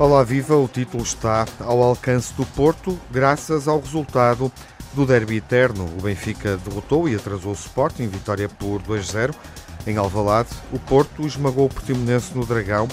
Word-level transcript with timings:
Olá, 0.00 0.22
viva! 0.22 0.56
O 0.56 0.68
título 0.68 1.02
está 1.02 1.44
ao 1.58 1.82
alcance 1.82 2.32
do 2.34 2.46
Porto, 2.46 2.96
graças 3.10 3.66
ao 3.66 3.80
resultado 3.80 4.52
do 4.94 5.04
derby 5.04 5.38
eterno. 5.38 5.86
O 5.98 6.02
Benfica 6.02 6.56
derrotou 6.56 7.08
e 7.08 7.16
atrasou 7.16 7.50
o 7.50 7.54
Sporting, 7.54 8.06
vitória 8.06 8.48
por 8.48 8.80
2-0 8.80 9.34
em 9.88 9.96
Alvalade. 9.96 10.50
O 10.72 10.78
Porto 10.78 11.26
esmagou 11.26 11.66
o 11.66 11.68
Portimonense 11.68 12.32
no 12.32 12.46
Dragão, 12.46 12.86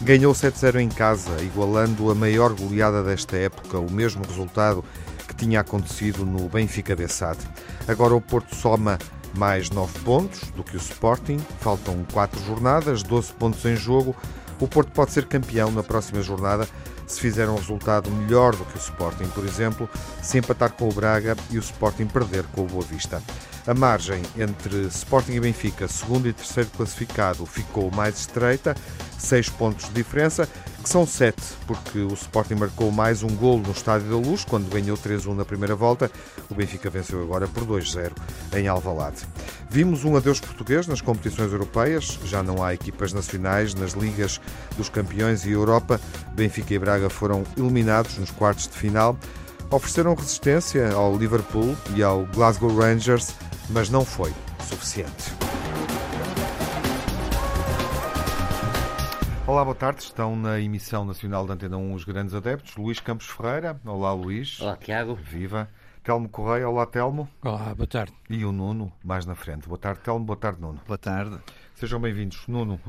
ganhou 0.00 0.32
7-0 0.32 0.80
em 0.80 0.88
casa, 0.88 1.42
igualando 1.42 2.10
a 2.10 2.14
maior 2.14 2.54
goleada 2.54 3.02
desta 3.02 3.36
época, 3.36 3.78
o 3.78 3.92
mesmo 3.92 4.24
resultado 4.26 4.82
que 5.28 5.34
tinha 5.34 5.60
acontecido 5.60 6.24
no 6.24 6.48
Benfica 6.48 6.96
Bessade. 6.96 7.40
Agora 7.86 8.14
o 8.14 8.20
Porto 8.20 8.56
soma 8.56 8.98
mais 9.36 9.68
9 9.68 9.98
pontos 9.98 10.40
do 10.52 10.64
que 10.64 10.74
o 10.74 10.80
Sporting, 10.80 11.38
faltam 11.60 12.02
4 12.14 12.42
jornadas, 12.44 13.02
12 13.02 13.34
pontos 13.34 13.62
em 13.66 13.76
jogo. 13.76 14.16
O 14.58 14.66
Porto 14.66 14.90
pode 14.92 15.12
ser 15.12 15.26
campeão 15.26 15.70
na 15.70 15.82
próxima 15.82 16.22
jornada 16.22 16.66
se 17.06 17.20
fizer 17.20 17.48
um 17.48 17.56
resultado 17.56 18.10
melhor 18.10 18.54
do 18.56 18.64
que 18.64 18.76
o 18.76 18.80
Sporting, 18.80 19.28
por 19.28 19.44
exemplo, 19.44 19.88
se 20.22 20.38
empatar 20.38 20.72
com 20.72 20.88
o 20.88 20.92
Braga 20.92 21.36
e 21.50 21.58
o 21.58 21.60
Sporting 21.60 22.06
perder 22.06 22.44
com 22.52 22.62
o 22.62 22.66
Boa 22.66 22.84
Vista. 22.84 23.22
A 23.66 23.74
margem 23.74 24.22
entre 24.36 24.86
Sporting 24.86 25.32
e 25.32 25.40
Benfica, 25.40 25.88
segundo 25.88 26.28
e 26.28 26.32
terceiro 26.32 26.70
classificado, 26.70 27.44
ficou 27.44 27.90
mais 27.90 28.18
estreita, 28.20 28.74
seis 29.18 29.48
pontos 29.48 29.86
de 29.88 29.94
diferença, 29.94 30.48
que 30.86 30.92
são 30.92 31.04
sete, 31.04 31.42
porque 31.66 31.98
o 31.98 32.14
Sporting 32.14 32.54
marcou 32.54 32.92
mais 32.92 33.24
um 33.24 33.34
golo 33.34 33.60
no 33.60 33.72
Estádio 33.72 34.08
da 34.08 34.16
Luz, 34.16 34.44
quando 34.44 34.70
ganhou 34.70 34.96
3-1 34.96 35.34
na 35.34 35.44
primeira 35.44 35.74
volta. 35.74 36.08
O 36.48 36.54
Benfica 36.54 36.88
venceu 36.88 37.20
agora 37.20 37.48
por 37.48 37.66
2-0 37.66 38.12
em 38.54 38.68
Alvalade. 38.68 39.26
Vimos 39.68 40.04
um 40.04 40.16
adeus 40.16 40.38
português 40.38 40.86
nas 40.86 41.00
competições 41.00 41.50
europeias, 41.50 42.20
já 42.24 42.40
não 42.40 42.62
há 42.62 42.72
equipas 42.72 43.12
nacionais 43.12 43.74
nas 43.74 43.94
ligas 43.94 44.40
dos 44.76 44.88
campeões 44.88 45.44
e 45.44 45.50
Europa. 45.50 46.00
Benfica 46.34 46.74
e 46.74 46.78
Braga 46.78 47.10
foram 47.10 47.42
eliminados 47.56 48.16
nos 48.18 48.30
quartos 48.30 48.68
de 48.68 48.74
final. 48.74 49.18
Ofereceram 49.68 50.14
resistência 50.14 50.92
ao 50.92 51.18
Liverpool 51.18 51.76
e 51.96 52.02
ao 52.04 52.26
Glasgow 52.26 52.72
Rangers, 52.72 53.34
mas 53.70 53.90
não 53.90 54.04
foi 54.04 54.32
suficiente. 54.68 55.35
Olá, 59.46 59.64
boa 59.64 59.76
tarde. 59.76 60.02
Estão 60.02 60.34
na 60.34 60.58
emissão 60.58 61.04
nacional 61.04 61.46
da 61.46 61.54
Antena 61.54 61.76
1 61.76 61.94
os 61.94 62.02
grandes 62.02 62.34
adeptos. 62.34 62.74
Luís 62.74 62.98
Campos 62.98 63.28
Ferreira. 63.28 63.80
Olá, 63.84 64.12
Luís. 64.12 64.60
Olá, 64.60 64.76
Tiago. 64.76 65.14
Viva. 65.14 65.68
Telmo 66.02 66.28
Correia. 66.28 66.68
Olá, 66.68 66.84
Telmo. 66.84 67.28
Olá, 67.42 67.72
boa 67.72 67.86
tarde. 67.86 68.12
E 68.28 68.44
o 68.44 68.50
Nuno, 68.50 68.92
mais 69.04 69.24
na 69.24 69.36
frente. 69.36 69.68
Boa 69.68 69.78
tarde, 69.78 70.00
Telmo. 70.00 70.24
Boa 70.24 70.36
tarde, 70.36 70.60
Nuno. 70.60 70.80
Boa 70.84 70.98
tarde. 70.98 71.38
Sejam 71.76 72.00
bem-vindos. 72.00 72.44
Nuno, 72.48 72.80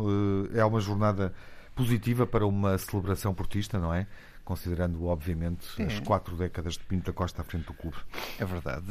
eh, 0.51 0.57
é 0.57 0.65
uma 0.65 0.79
jornada 0.79 1.31
positiva 1.75 2.25
para 2.25 2.43
uma 2.43 2.75
celebração 2.79 3.35
portista, 3.35 3.77
não 3.77 3.93
é? 3.93 4.07
Considerando, 4.43 5.05
obviamente, 5.05 5.79
é. 5.79 5.85
as 5.85 5.99
quatro 5.99 6.35
décadas 6.35 6.73
de 6.73 6.83
Pinto 6.85 7.05
da 7.05 7.13
Costa 7.13 7.43
à 7.43 7.45
frente 7.45 7.67
do 7.67 7.73
clube. 7.75 7.97
É 8.39 8.45
verdade. 8.45 8.87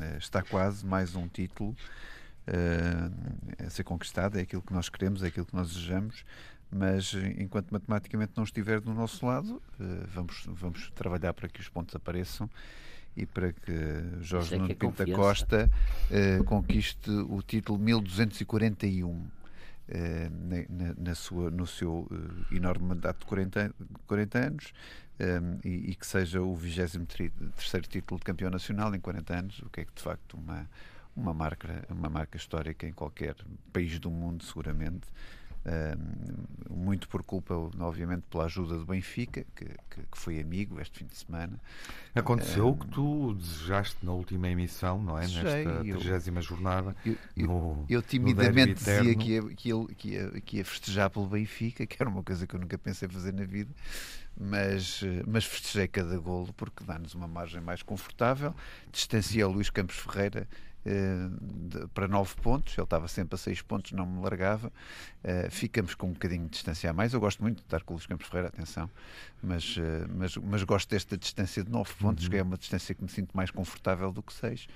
Eh, 0.00 0.16
está 0.18 0.42
quase 0.42 0.84
mais 0.84 1.14
um 1.14 1.28
título 1.28 1.76
eh, 2.48 3.64
a 3.64 3.70
ser 3.70 3.84
conquistado. 3.84 4.38
É 4.38 4.42
aquilo 4.42 4.62
que 4.62 4.72
nós 4.72 4.88
queremos, 4.88 5.22
é 5.22 5.28
aquilo 5.28 5.46
que 5.46 5.54
nós 5.54 5.68
desejamos 5.68 6.24
mas 6.70 7.14
enquanto 7.38 7.70
matematicamente 7.70 8.32
não 8.36 8.44
estiver 8.44 8.80
do 8.80 8.92
nosso 8.92 9.24
lado, 9.24 9.62
eh, 9.80 10.06
vamos, 10.12 10.44
vamos 10.46 10.90
trabalhar 10.90 11.32
para 11.32 11.48
que 11.48 11.60
os 11.60 11.68
pontos 11.68 11.94
apareçam 11.94 12.50
e 13.16 13.24
para 13.24 13.52
que 13.52 13.72
Jorge 14.20 14.54
é 14.54 14.58
Nuno 14.58 14.72
é 14.72 14.74
Pinto 14.74 15.04
da 15.04 15.12
Costa 15.14 15.70
uh, 16.10 16.44
conquiste 16.44 17.10
o 17.10 17.40
título 17.40 17.78
1241 17.78 19.08
uh, 19.08 19.28
na, 20.68 20.94
na, 20.98 21.14
sua, 21.14 21.50
no 21.50 21.66
seu 21.66 22.06
uh, 22.10 22.54
enorme 22.54 22.88
mandato 22.88 23.20
de 23.20 23.26
40, 23.26 23.74
40 24.06 24.38
anos 24.38 24.72
um, 25.18 25.58
e, 25.66 25.90
e, 25.90 25.94
que 25.94 26.06
seja 26.06 26.42
o 26.42 26.54
23 26.54 27.32
título 27.88 28.18
de 28.18 28.24
campeão 28.24 28.50
nacional 28.50 28.94
em 28.94 29.00
40 29.00 29.34
anos, 29.34 29.58
o 29.60 29.70
que 29.70 29.80
é 29.80 29.84
que 29.86 29.94
de 29.94 30.02
facto 30.02 30.36
uma, 30.36 30.68
uma, 31.16 31.32
marca, 31.32 31.86
uma 31.88 32.10
marca 32.10 32.36
histórica 32.36 32.86
em 32.86 32.92
qualquer 32.92 33.34
país 33.72 33.98
do 33.98 34.10
mundo, 34.10 34.44
seguramente 34.44 35.06
muito 36.70 37.08
por 37.08 37.22
culpa, 37.22 37.54
obviamente, 37.54 38.22
pela 38.30 38.44
ajuda 38.44 38.78
do 38.78 38.86
Benfica, 38.86 39.44
que, 39.54 39.64
que, 39.64 40.00
que 40.10 40.18
foi 40.18 40.40
amigo 40.40 40.80
este 40.80 41.00
fim 41.00 41.06
de 41.06 41.16
semana. 41.16 41.60
Aconteceu 42.14 42.68
o 42.68 42.76
que 42.76 42.86
tu 42.86 43.34
desejaste 43.34 43.96
na 44.04 44.12
última 44.12 44.48
emissão, 44.48 45.02
não 45.02 45.18
é? 45.18 45.22
Nesta 45.22 45.80
trigésima 45.80 46.40
jornada. 46.40 46.94
Eu, 47.04 47.16
eu, 47.36 47.46
no, 47.46 47.84
eu 47.88 48.02
timidamente 48.02 48.74
dizia 48.74 49.14
que 49.14 49.32
ia, 49.32 49.42
que, 49.42 49.68
ia, 49.68 49.86
que, 49.96 50.08
ia, 50.08 50.40
que 50.40 50.56
ia 50.58 50.64
festejar 50.64 51.10
pelo 51.10 51.26
Benfica, 51.26 51.86
que 51.86 51.96
era 52.00 52.08
uma 52.08 52.22
coisa 52.22 52.46
que 52.46 52.54
eu 52.54 52.60
nunca 52.60 52.78
pensei 52.78 53.08
fazer 53.08 53.32
na 53.32 53.44
vida 53.44 53.70
mas, 54.38 55.00
mas 55.26 55.46
festejei 55.46 55.88
cada 55.88 56.18
golo 56.18 56.52
porque 56.52 56.84
dá-nos 56.84 57.14
uma 57.14 57.26
margem 57.26 57.60
mais 57.60 57.82
confortável. 57.82 58.54
Distancia 58.92 59.48
o 59.48 59.52
Luís 59.52 59.70
Campos 59.70 59.96
Ferreira 59.96 60.46
uh, 60.86 61.88
para 61.88 62.08
9 62.08 62.34
pontos, 62.36 62.76
ele 62.76 62.84
estava 62.84 63.08
sempre 63.08 63.34
a 63.34 63.38
6 63.38 63.62
pontos, 63.62 63.92
não 63.92 64.06
me 64.06 64.22
largava. 64.22 64.72
Uh, 65.24 65.50
ficamos 65.50 65.94
com 65.94 66.08
um 66.08 66.12
bocadinho 66.12 66.44
de 66.44 66.50
distância 66.50 66.88
a 66.88 66.92
mais. 66.92 67.12
Eu 67.12 67.20
gosto 67.20 67.42
muito 67.42 67.56
de 67.56 67.62
estar 67.64 67.82
com 67.82 67.94
o 67.94 67.96
Luís 67.96 68.06
Campos 68.06 68.26
Ferreira, 68.26 68.48
atenção, 68.48 68.90
mas, 69.42 69.76
uh, 69.76 69.80
mas, 70.14 70.36
mas 70.36 70.62
gosto 70.62 70.88
desta 70.88 71.16
distância 71.16 71.64
de 71.64 71.70
9 71.70 71.92
pontos, 71.94 72.24
uhum. 72.24 72.30
que 72.30 72.36
é 72.36 72.42
uma 72.42 72.56
distância 72.56 72.94
que 72.94 73.02
me 73.02 73.10
sinto 73.10 73.36
mais 73.36 73.50
confortável 73.50 74.12
do 74.12 74.22
que 74.22 74.32
6. 74.32 74.68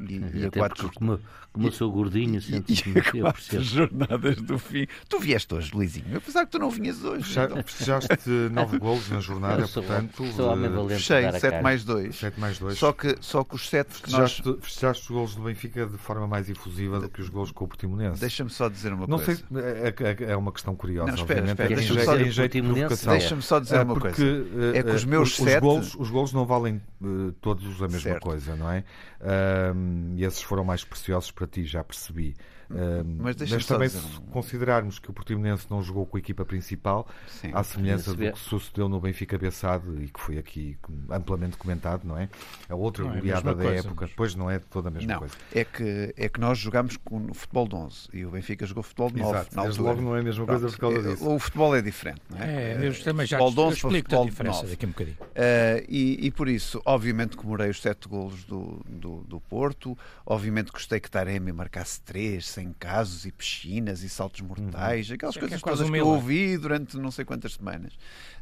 E, 0.00 0.40
e, 0.40 0.46
a 0.46 0.50
quatro... 0.50 0.90
como, 0.94 1.18
como 1.52 1.68
eu 1.68 1.72
sou 1.72 1.90
gordinho, 1.90 2.40
sento-se 2.40 2.90
e, 2.90 2.98
a 2.98 3.22
quatro 3.22 3.62
jornadas 3.62 4.36
do 4.42 4.58
fim. 4.58 4.86
Tu 5.08 5.18
vieste 5.18 5.54
hoje, 5.54 5.74
Luizinho, 5.74 6.16
apesar 6.16 6.44
que 6.44 6.52
tu 6.52 6.58
não 6.58 6.70
vinhas 6.70 7.02
hoje. 7.02 7.34
Festejaste 7.64 8.12
então. 8.12 8.50
nove 8.50 8.76
golos 8.78 9.08
na 9.08 9.20
jornada, 9.20 9.66
sou, 9.66 9.82
portanto. 9.82 10.26
Sou 10.32 10.52
homem 10.52 10.70
valente. 10.70 11.02
Fechei 11.02 11.32
7 11.32 11.62
mais 11.62 11.84
2. 11.84 12.14
7 12.14 12.38
mais 12.38 12.58
2. 12.58 12.78
Só 12.78 12.92
que, 12.92 13.16
só 13.20 13.42
que 13.42 13.54
os 13.54 13.68
7 13.70 13.90
festejaste, 13.90 14.46
nós... 14.46 14.56
festejaste 14.60 15.02
os 15.04 15.08
golos 15.08 15.34
do 15.34 15.42
Benfica 15.42 15.86
de 15.86 15.96
forma 15.96 16.26
mais 16.26 16.50
efusiva 16.50 17.00
do 17.00 17.08
que 17.08 17.22
os 17.22 17.30
golos 17.30 17.50
com 17.50 17.64
o 17.64 17.68
Portimonense. 17.68 18.20
Deixa-me 18.20 18.50
só 18.50 18.68
dizer 18.68 18.92
uma 18.92 19.06
não 19.06 19.18
coisa. 19.18 19.42
Não 19.50 19.60
sei, 19.60 19.70
é, 19.70 19.94
é, 20.28 20.32
é 20.32 20.36
uma 20.36 20.52
questão 20.52 20.76
curiosa. 20.76 21.10
Não, 21.10 21.18
espera, 21.18 21.46
espera. 21.46 21.74
Deixa-me 21.74 22.04
só, 22.04 22.16
de 22.16 22.24
deixa 22.24 23.40
só 23.40 23.60
dizer 23.60 23.80
uma 23.80 23.94
porque, 23.94 24.22
coisa. 24.22 24.76
É 24.76 24.82
que 24.82 24.90
os 24.90 25.04
meus 25.06 25.36
7. 25.36 25.64
Os, 25.64 25.94
os 25.94 26.10
golos 26.10 26.34
não 26.34 26.44
valem 26.44 26.82
uh, 27.00 27.32
todos 27.40 27.64
a 27.80 27.86
mesma 27.86 28.00
certo. 28.00 28.22
coisa, 28.22 28.54
não 28.56 28.70
é? 28.70 28.84
Uh, 29.20 29.85
e 30.16 30.24
esses 30.24 30.42
foram 30.42 30.64
mais 30.64 30.84
preciosos 30.84 31.30
para 31.30 31.46
ti, 31.46 31.64
já 31.64 31.82
percebi. 31.84 32.34
Mas, 33.04 33.36
mas 33.50 33.66
também 33.66 33.88
se 33.88 34.00
considerarmos 34.30 34.98
que 34.98 35.10
o 35.10 35.12
Portimonense 35.12 35.66
não 35.70 35.82
jogou 35.82 36.06
com 36.06 36.16
a 36.16 36.20
equipa 36.20 36.44
principal, 36.44 37.06
Sim, 37.28 37.50
à 37.52 37.62
semelhança 37.62 38.14
do 38.14 38.32
que 38.32 38.38
sucedeu 38.38 38.88
no 38.88 39.00
Benfica 39.00 39.38
Bessade 39.38 39.84
e 40.02 40.08
que 40.08 40.20
foi 40.20 40.38
aqui 40.38 40.76
amplamente 41.10 41.56
comentado, 41.56 42.04
não 42.04 42.18
é? 42.18 42.28
A 42.68 42.74
outra 42.74 43.04
não 43.04 43.14
goleada 43.14 43.50
é 43.50 43.54
da 43.54 43.62
coisa, 43.62 43.88
época, 43.88 44.06
depois 44.06 44.34
não 44.34 44.50
é 44.50 44.58
toda 44.58 44.88
a 44.88 44.90
mesma 44.90 45.12
não, 45.12 45.18
coisa. 45.20 45.34
É 45.52 45.64
que, 45.64 46.14
é 46.16 46.28
que 46.28 46.40
nós 46.40 46.58
jogamos 46.58 46.96
com 46.96 47.32
futebol 47.32 47.68
de 47.68 47.74
11 47.74 48.08
e 48.12 48.24
o 48.24 48.30
Benfica 48.30 48.66
jogou 48.66 48.82
futebol 48.82 49.10
de 49.10 49.20
9. 49.20 49.36
Exato, 49.36 49.62
desde 49.62 49.80
logo 49.80 50.00
não 50.00 50.16
é 50.16 50.20
a 50.20 50.22
mesma 50.22 50.44
Pronto, 50.44 50.60
coisa 50.60 50.76
por 50.76 50.80
causa 50.80 51.02
disso. 51.02 51.28
O 51.28 51.38
futebol 51.38 51.76
é 51.76 51.82
diferente, 51.82 52.22
não 52.30 52.38
é? 52.38 52.72
É, 52.72 52.88
eu 52.88 53.02
também 53.02 53.26
já 53.26 53.38
futebol 53.38 53.70
te, 53.70 53.76
explico 53.76 54.20
a 54.20 54.24
diferença 54.24 54.66
daqui 54.66 54.84
a 54.84 54.88
um 54.88 54.92
bocadinho. 54.92 55.16
Uh, 55.20 55.84
e, 55.88 56.26
e, 56.26 56.30
por 56.30 56.48
isso, 56.48 56.80
obviamente, 56.84 57.36
comemorei 57.36 57.70
os 57.70 57.80
7 57.80 58.08
golos 58.08 58.44
do, 58.44 58.80
do, 58.88 59.24
do 59.24 59.40
Porto, 59.40 59.96
obviamente 60.24 60.72
gostei 60.72 61.00
que 61.00 61.10
Taremi 61.10 61.52
marcasse 61.52 62.00
3, 62.02 62.46
sem 62.56 62.72
casos 62.72 63.26
e 63.26 63.32
piscinas 63.32 64.02
e 64.02 64.08
saltos 64.08 64.40
uhum. 64.40 64.48
mortais, 64.48 65.08
uhum. 65.08 65.14
aquelas 65.14 65.36
coisas 65.36 65.62
que 65.62 65.68
é 65.68 65.72
todas 65.72 65.90
que 65.90 65.96
eu 65.96 66.06
ouvi 66.06 66.56
durante 66.56 66.96
não 66.96 67.10
sei 67.10 67.24
quantas 67.24 67.52
semanas. 67.52 67.92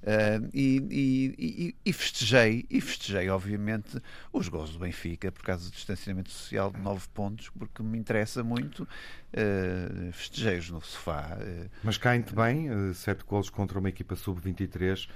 Uh, 0.02 0.48
e, 0.54 1.34
e, 1.36 1.76
e, 1.84 1.92
festejei, 1.92 2.64
e 2.70 2.80
festejei, 2.80 3.28
obviamente, 3.28 4.00
os 4.32 4.48
gols 4.48 4.70
do 4.70 4.78
Benfica 4.78 5.32
por 5.32 5.42
causa 5.42 5.68
do 5.68 5.72
distanciamento 5.72 6.30
social 6.30 6.70
de 6.70 6.80
9 6.80 7.08
pontos, 7.12 7.50
porque 7.58 7.82
me 7.82 7.98
interessa 7.98 8.44
muito. 8.44 8.86
Uh, 9.32 10.12
festejei-os 10.12 10.70
no 10.70 10.80
sofá. 10.80 11.36
Uh, 11.40 11.68
Mas 11.82 11.98
caem-te 11.98 12.32
bem, 12.32 12.70
uh, 12.70 12.94
7 12.94 13.24
gols 13.24 13.50
contra 13.50 13.80
uma 13.80 13.88
equipa 13.88 14.14
sub-23 14.14 15.08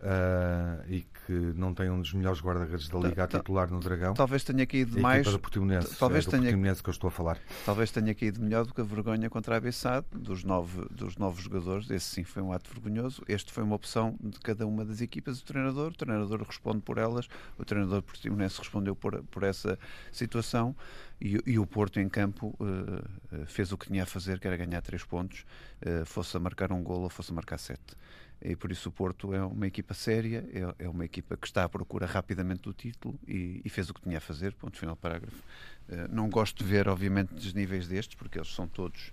uh, 0.00 0.82
e 0.88 1.02
que 1.26 1.32
não 1.32 1.74
tem 1.74 1.90
um 1.90 2.00
dos 2.00 2.12
melhores 2.12 2.40
guarda-redes 2.40 2.88
da 2.88 2.98
Liga 2.98 3.24
a 3.24 3.26
titular 3.26 3.70
no 3.70 3.80
Dragão. 3.80 4.14
Talvez 4.14 4.42
tenha 4.42 4.66
caído 4.66 4.98
a 4.98 5.00
mais. 5.00 5.26
Do 5.26 5.38
Portimonense, 5.38 5.94
talvez 5.96 6.26
é 6.26 6.30
tenha... 6.30 6.42
Portimonense 6.42 6.82
que 6.82 6.88
eu 6.88 6.92
estou 6.92 7.08
a 7.08 7.10
falar. 7.10 7.38
Talvez 7.64 7.90
tenha 7.90 8.14
caído 8.14 8.40
melhor 8.40 8.64
do 8.64 8.74
que 8.74 8.80
a 8.80 8.84
vergonha 8.84 9.28
contra 9.30 9.56
a 9.56 9.60
Bessade, 9.60 10.06
dos 10.12 10.44
nove, 10.44 10.86
dos 10.90 11.16
nove 11.16 11.42
jogadores. 11.42 11.90
Esse 11.90 12.06
sim 12.06 12.24
foi 12.24 12.42
um 12.42 12.52
ato 12.52 12.70
vergonhoso. 12.72 13.22
Este 13.28 13.52
foi 13.52 13.62
uma 13.62 13.76
opção 13.76 14.16
de 14.20 14.40
cada 14.40 14.66
uma 14.66 14.84
das 14.84 15.00
equipas 15.00 15.38
do 15.40 15.44
treinador. 15.44 15.92
O 15.92 15.96
treinador 15.96 16.42
responde 16.42 16.80
por 16.80 16.98
elas. 16.98 17.28
O 17.58 17.64
treinador 17.64 18.02
Portimonense 18.02 18.58
respondeu 18.58 18.96
por, 18.96 19.22
por 19.24 19.42
essa 19.42 19.78
situação. 20.10 20.74
E, 21.20 21.38
e, 21.46 21.58
o 21.58 21.66
Porto 21.66 22.00
em 22.00 22.08
campo 22.08 22.56
uh, 22.58 23.46
fez 23.46 23.70
o 23.72 23.76
que 23.76 23.88
tinha 23.88 24.04
a 24.04 24.06
fazer, 24.06 24.40
que 24.40 24.46
era 24.46 24.56
ganhar 24.56 24.80
três 24.80 25.04
pontos, 25.04 25.44
uh, 25.82 26.06
fosse 26.06 26.34
a 26.34 26.40
marcar 26.40 26.72
um 26.72 26.82
gol 26.82 27.02
ou 27.02 27.10
fosse 27.10 27.30
a 27.30 27.34
marcar 27.34 27.58
sete 27.58 27.94
e 28.42 28.56
por 28.56 28.72
isso 28.72 28.88
o 28.88 28.92
Porto 28.92 29.34
é 29.34 29.44
uma 29.44 29.66
equipa 29.66 29.92
séria, 29.92 30.48
é, 30.52 30.84
é 30.84 30.88
uma 30.88 31.04
equipa 31.04 31.36
que 31.36 31.46
está 31.46 31.64
à 31.64 31.68
procura 31.68 32.06
rapidamente 32.06 32.62
do 32.62 32.72
título 32.72 33.18
e, 33.28 33.60
e 33.64 33.68
fez 33.68 33.90
o 33.90 33.94
que 33.94 34.00
tinha 34.00 34.18
a 34.18 34.20
fazer, 34.20 34.54
ponto 34.54 34.78
final 34.78 34.96
parágrafo. 34.96 35.42
Uh, 35.88 36.08
não 36.10 36.30
gosto 36.30 36.64
de 36.64 36.70
ver, 36.70 36.88
obviamente, 36.88 37.34
desníveis 37.34 37.86
destes, 37.86 38.14
porque 38.14 38.38
eles 38.38 38.52
são 38.54 38.66
todos 38.66 39.08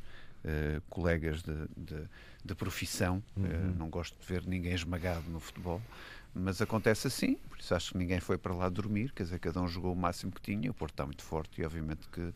uh, 0.46 0.82
colegas 0.90 1.44
de, 1.44 1.68
de, 1.76 2.08
de 2.44 2.56
profissão. 2.56 3.22
Uhum. 3.36 3.44
Uh, 3.44 3.76
não 3.78 3.90
gosto 3.90 4.18
de 4.18 4.26
ver 4.26 4.46
ninguém 4.48 4.74
esmagado 4.74 5.30
no 5.30 5.40
futebol. 5.40 5.82
Mas 6.34 6.62
acontece 6.62 7.08
assim, 7.08 7.36
por 7.50 7.58
isso 7.58 7.74
acho 7.74 7.92
que 7.92 7.98
ninguém 7.98 8.20
foi 8.20 8.38
para 8.38 8.54
lá 8.54 8.70
dormir, 8.70 9.12
quer 9.12 9.24
dizer, 9.24 9.40
cada 9.40 9.60
um 9.60 9.68
jogou 9.68 9.92
o 9.92 9.96
máximo 9.96 10.32
que 10.32 10.42
tinha, 10.42 10.70
o 10.70 10.74
Porto 10.74 10.94
está 10.94 11.06
muito 11.06 11.24
forte 11.24 11.60
e 11.60 11.66
obviamente 11.66 12.08
que, 12.10 12.32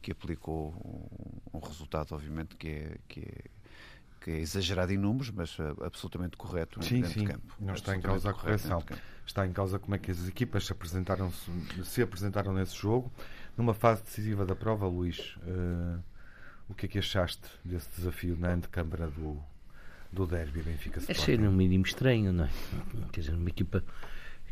que 0.00 0.12
aplicou 0.12 0.72
um, 1.52 1.58
um 1.58 1.60
resultado, 1.60 2.14
obviamente, 2.14 2.54
que 2.54 2.68
é, 2.68 2.96
que 3.08 3.20
é 3.20 3.44
que 4.20 4.30
é 4.30 4.38
exagerado 4.38 4.92
em 4.92 4.98
números, 4.98 5.30
mas 5.30 5.58
uh, 5.58 5.76
absolutamente 5.82 6.36
correto 6.36 6.82
sim, 6.82 6.96
dentro 6.96 7.10
sim. 7.12 7.20
de 7.20 7.32
campo. 7.32 7.54
Não 7.58 7.74
está 7.74 7.96
em 7.96 8.00
causa 8.00 8.30
a 8.30 8.34
correção. 8.34 8.84
Está 9.26 9.46
em 9.46 9.52
causa 9.52 9.78
como 9.78 9.94
é 9.94 9.98
que 9.98 10.10
as 10.10 10.28
equipas 10.28 10.66
se 10.66 10.72
apresentaram, 10.72 11.32
se 11.84 12.02
apresentaram 12.02 12.52
nesse 12.52 12.76
jogo. 12.76 13.10
Numa 13.56 13.74
fase 13.74 14.02
decisiva 14.02 14.44
da 14.44 14.56
prova, 14.56 14.86
Luís, 14.86 15.36
uh, 15.42 16.02
o 16.68 16.74
que 16.74 16.86
é 16.86 16.88
que 16.88 16.98
achaste 16.98 17.46
desse 17.64 17.88
desafio 17.96 18.36
na 18.36 18.52
antecâmara 18.52 19.08
do, 19.08 19.38
do 20.12 20.26
derby 20.26 20.62
Benfica 20.62 20.98
Sporting? 20.98 21.20
Achei 21.20 21.38
no 21.38 21.52
mínimo 21.52 21.84
estranho, 21.84 22.32
não 22.32 22.44
é? 22.44 22.50
Quer 23.12 23.20
dizer, 23.20 23.34
uma 23.34 23.48
equipa 23.48 23.84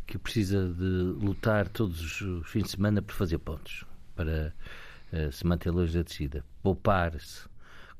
que 0.07 0.17
precisa 0.17 0.67
de 0.73 1.23
lutar 1.23 1.67
todos 1.67 2.21
os 2.21 2.49
fins 2.49 2.63
de 2.63 2.71
semana 2.71 3.01
por 3.01 3.13
fazer 3.13 3.37
pontos, 3.37 3.83
para 4.15 4.53
uh, 5.11 5.31
se 5.31 5.45
manter 5.45 5.71
longe 5.71 5.93
da 5.93 6.03
descida, 6.03 6.43
poupar-se 6.63 7.48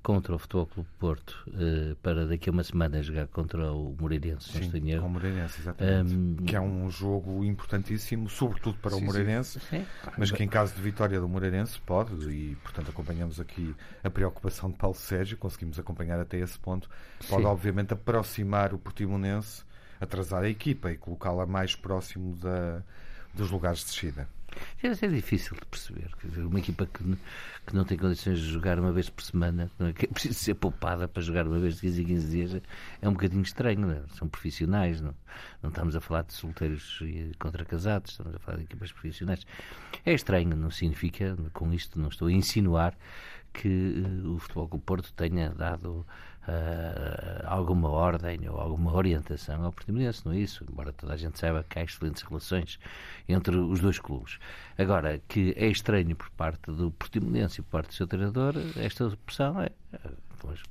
contra 0.01 0.33
o 0.33 0.39
Futebol 0.39 0.65
Clube 0.65 0.89
Porto 0.97 1.43
uh, 1.47 1.95
para 1.97 2.25
daqui 2.25 2.49
a 2.49 2.51
uma 2.51 2.63
semana 2.63 3.01
jogar 3.03 3.27
contra 3.27 3.71
o 3.71 3.95
Moreirense, 3.99 4.49
sim, 4.49 4.97
o 4.97 5.09
Moreirense, 5.09 5.59
exatamente. 5.59 6.13
Um, 6.13 6.35
que 6.37 6.55
é 6.55 6.61
um 6.61 6.89
jogo 6.89 7.43
importantíssimo, 7.43 8.29
sobretudo 8.29 8.77
para 8.77 8.91
sim, 8.91 9.01
o 9.01 9.05
Moreirense, 9.05 9.59
sim. 9.59 9.85
mas 10.17 10.31
que 10.31 10.43
em 10.43 10.47
caso 10.47 10.73
de 10.73 10.81
vitória 10.81 11.19
do 11.19 11.27
Moreirense 11.27 11.79
pode, 11.81 12.13
e 12.31 12.55
portanto 12.63 12.89
acompanhamos 12.89 13.39
aqui 13.39 13.75
a 14.03 14.09
preocupação 14.09 14.69
de 14.71 14.77
Paulo 14.77 14.95
Sérgio, 14.95 15.37
conseguimos 15.37 15.77
acompanhar 15.77 16.19
até 16.19 16.37
esse 16.39 16.57
ponto, 16.57 16.89
pode 17.27 17.45
obviamente 17.45 17.93
aproximar 17.93 18.73
o 18.73 18.79
Portimonense, 18.79 19.63
atrasar 19.99 20.43
a 20.43 20.49
equipa 20.49 20.91
e 20.91 20.97
colocá-la 20.97 21.45
mais 21.45 21.75
próximo 21.75 22.35
da, 22.37 22.81
dos 23.33 23.51
lugares 23.51 23.79
de 23.79 23.85
descida. 23.85 24.38
É, 24.81 24.87
é 24.87 25.07
difícil 25.09 25.55
de 25.55 25.65
perceber. 25.65 26.09
Dizer, 26.23 26.45
uma 26.45 26.59
equipa 26.59 26.85
que, 26.85 27.03
que 27.65 27.75
não 27.75 27.83
tem 27.83 27.97
condições 27.97 28.39
de 28.39 28.45
jogar 28.45 28.79
uma 28.79 28.91
vez 28.91 29.09
por 29.09 29.23
semana, 29.23 29.69
não 29.77 29.87
é? 29.87 29.93
que 29.93 30.05
é 30.05 30.07
preciso 30.07 30.35
ser 30.35 30.55
poupada 30.55 31.07
para 31.07 31.21
jogar 31.21 31.47
uma 31.47 31.59
vez 31.59 31.75
de 31.75 31.81
15 31.81 32.01
em 32.01 32.05
15 32.05 32.29
dias, 32.29 32.61
é 33.01 33.09
um 33.09 33.13
bocadinho 33.13 33.41
estranho. 33.41 33.81
Não 33.81 33.91
é? 33.91 34.01
São 34.15 34.27
profissionais, 34.27 35.01
não, 35.01 35.13
não 35.61 35.69
estamos 35.69 35.95
a 35.95 36.01
falar 36.01 36.23
de 36.23 36.33
solteiros 36.33 37.03
contra 37.37 37.65
casados, 37.65 38.11
estamos 38.11 38.35
a 38.35 38.39
falar 38.39 38.57
de 38.57 38.63
equipas 38.63 38.91
profissionais. 38.91 39.45
É 40.05 40.13
estranho, 40.13 40.55
não 40.55 40.71
significa, 40.71 41.37
com 41.53 41.73
isto 41.73 41.99
não 41.99 42.09
estou 42.09 42.27
a 42.27 42.31
insinuar 42.31 42.95
que 43.53 43.67
uh, 43.67 44.35
o 44.35 44.39
Futebol 44.39 44.69
o 44.71 44.79
Porto 44.79 45.11
tenha 45.13 45.49
dado 45.49 46.05
uh, 46.47 47.45
alguma 47.45 47.89
ordem 47.89 48.47
ou 48.49 48.59
alguma 48.59 48.93
orientação 48.93 49.63
ao 49.63 49.71
Portimonense, 49.71 50.25
não 50.25 50.33
é 50.33 50.37
isso? 50.39 50.65
Embora 50.69 50.93
toda 50.93 51.13
a 51.13 51.17
gente 51.17 51.39
saiba 51.39 51.65
que 51.67 51.79
há 51.79 51.83
excelentes 51.83 52.23
relações 52.23 52.79
entre 53.27 53.55
os 53.55 53.79
dois 53.79 53.99
clubes. 53.99 54.39
Agora, 54.77 55.19
que 55.27 55.53
é 55.57 55.67
estranho 55.67 56.15
por 56.15 56.29
parte 56.31 56.71
do 56.71 56.91
Portimonense 56.91 57.59
e 57.59 57.63
por 57.63 57.71
parte 57.71 57.87
do 57.89 57.93
seu 57.93 58.07
treinador, 58.07 58.55
esta 58.77 59.09
pressão 59.25 59.61
é. 59.61 59.69
Pois, 60.39 60.63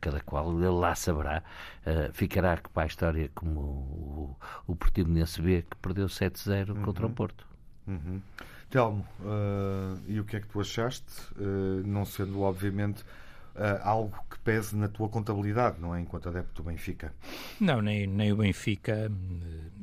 cada 0.00 0.20
qual 0.20 0.52
ele 0.58 0.68
lá 0.68 0.94
saberá. 0.94 1.42
Uh, 1.86 2.12
ficará 2.12 2.58
para 2.72 2.84
a 2.84 2.86
história 2.86 3.30
como 3.34 3.60
o, 3.60 4.36
o 4.66 4.76
Portimonense 4.76 5.40
B 5.40 5.62
que 5.62 5.76
perdeu 5.76 6.06
7-0 6.06 6.70
uhum. 6.70 6.82
contra 6.82 7.06
o 7.06 7.10
Porto. 7.10 7.46
Uhum. 7.86 8.20
Telmo, 8.70 9.06
uh, 9.20 10.00
e 10.06 10.18
o 10.18 10.24
que 10.24 10.36
é 10.36 10.40
que 10.40 10.46
tu 10.46 10.60
achaste? 10.60 11.04
Uh, 11.36 11.86
não 11.86 12.04
sendo, 12.06 12.40
obviamente, 12.40 13.04
algo 13.82 14.16
que 14.30 14.38
pese 14.40 14.76
na 14.76 14.88
tua 14.88 15.08
contabilidade, 15.08 15.80
não 15.80 15.94
é? 15.94 16.00
Enquanto 16.00 16.28
adepto 16.28 16.62
do 16.62 16.68
Benfica. 16.68 17.12
Não, 17.60 17.80
nem, 17.82 18.06
nem 18.06 18.32
o 18.32 18.36
Benfica. 18.36 19.10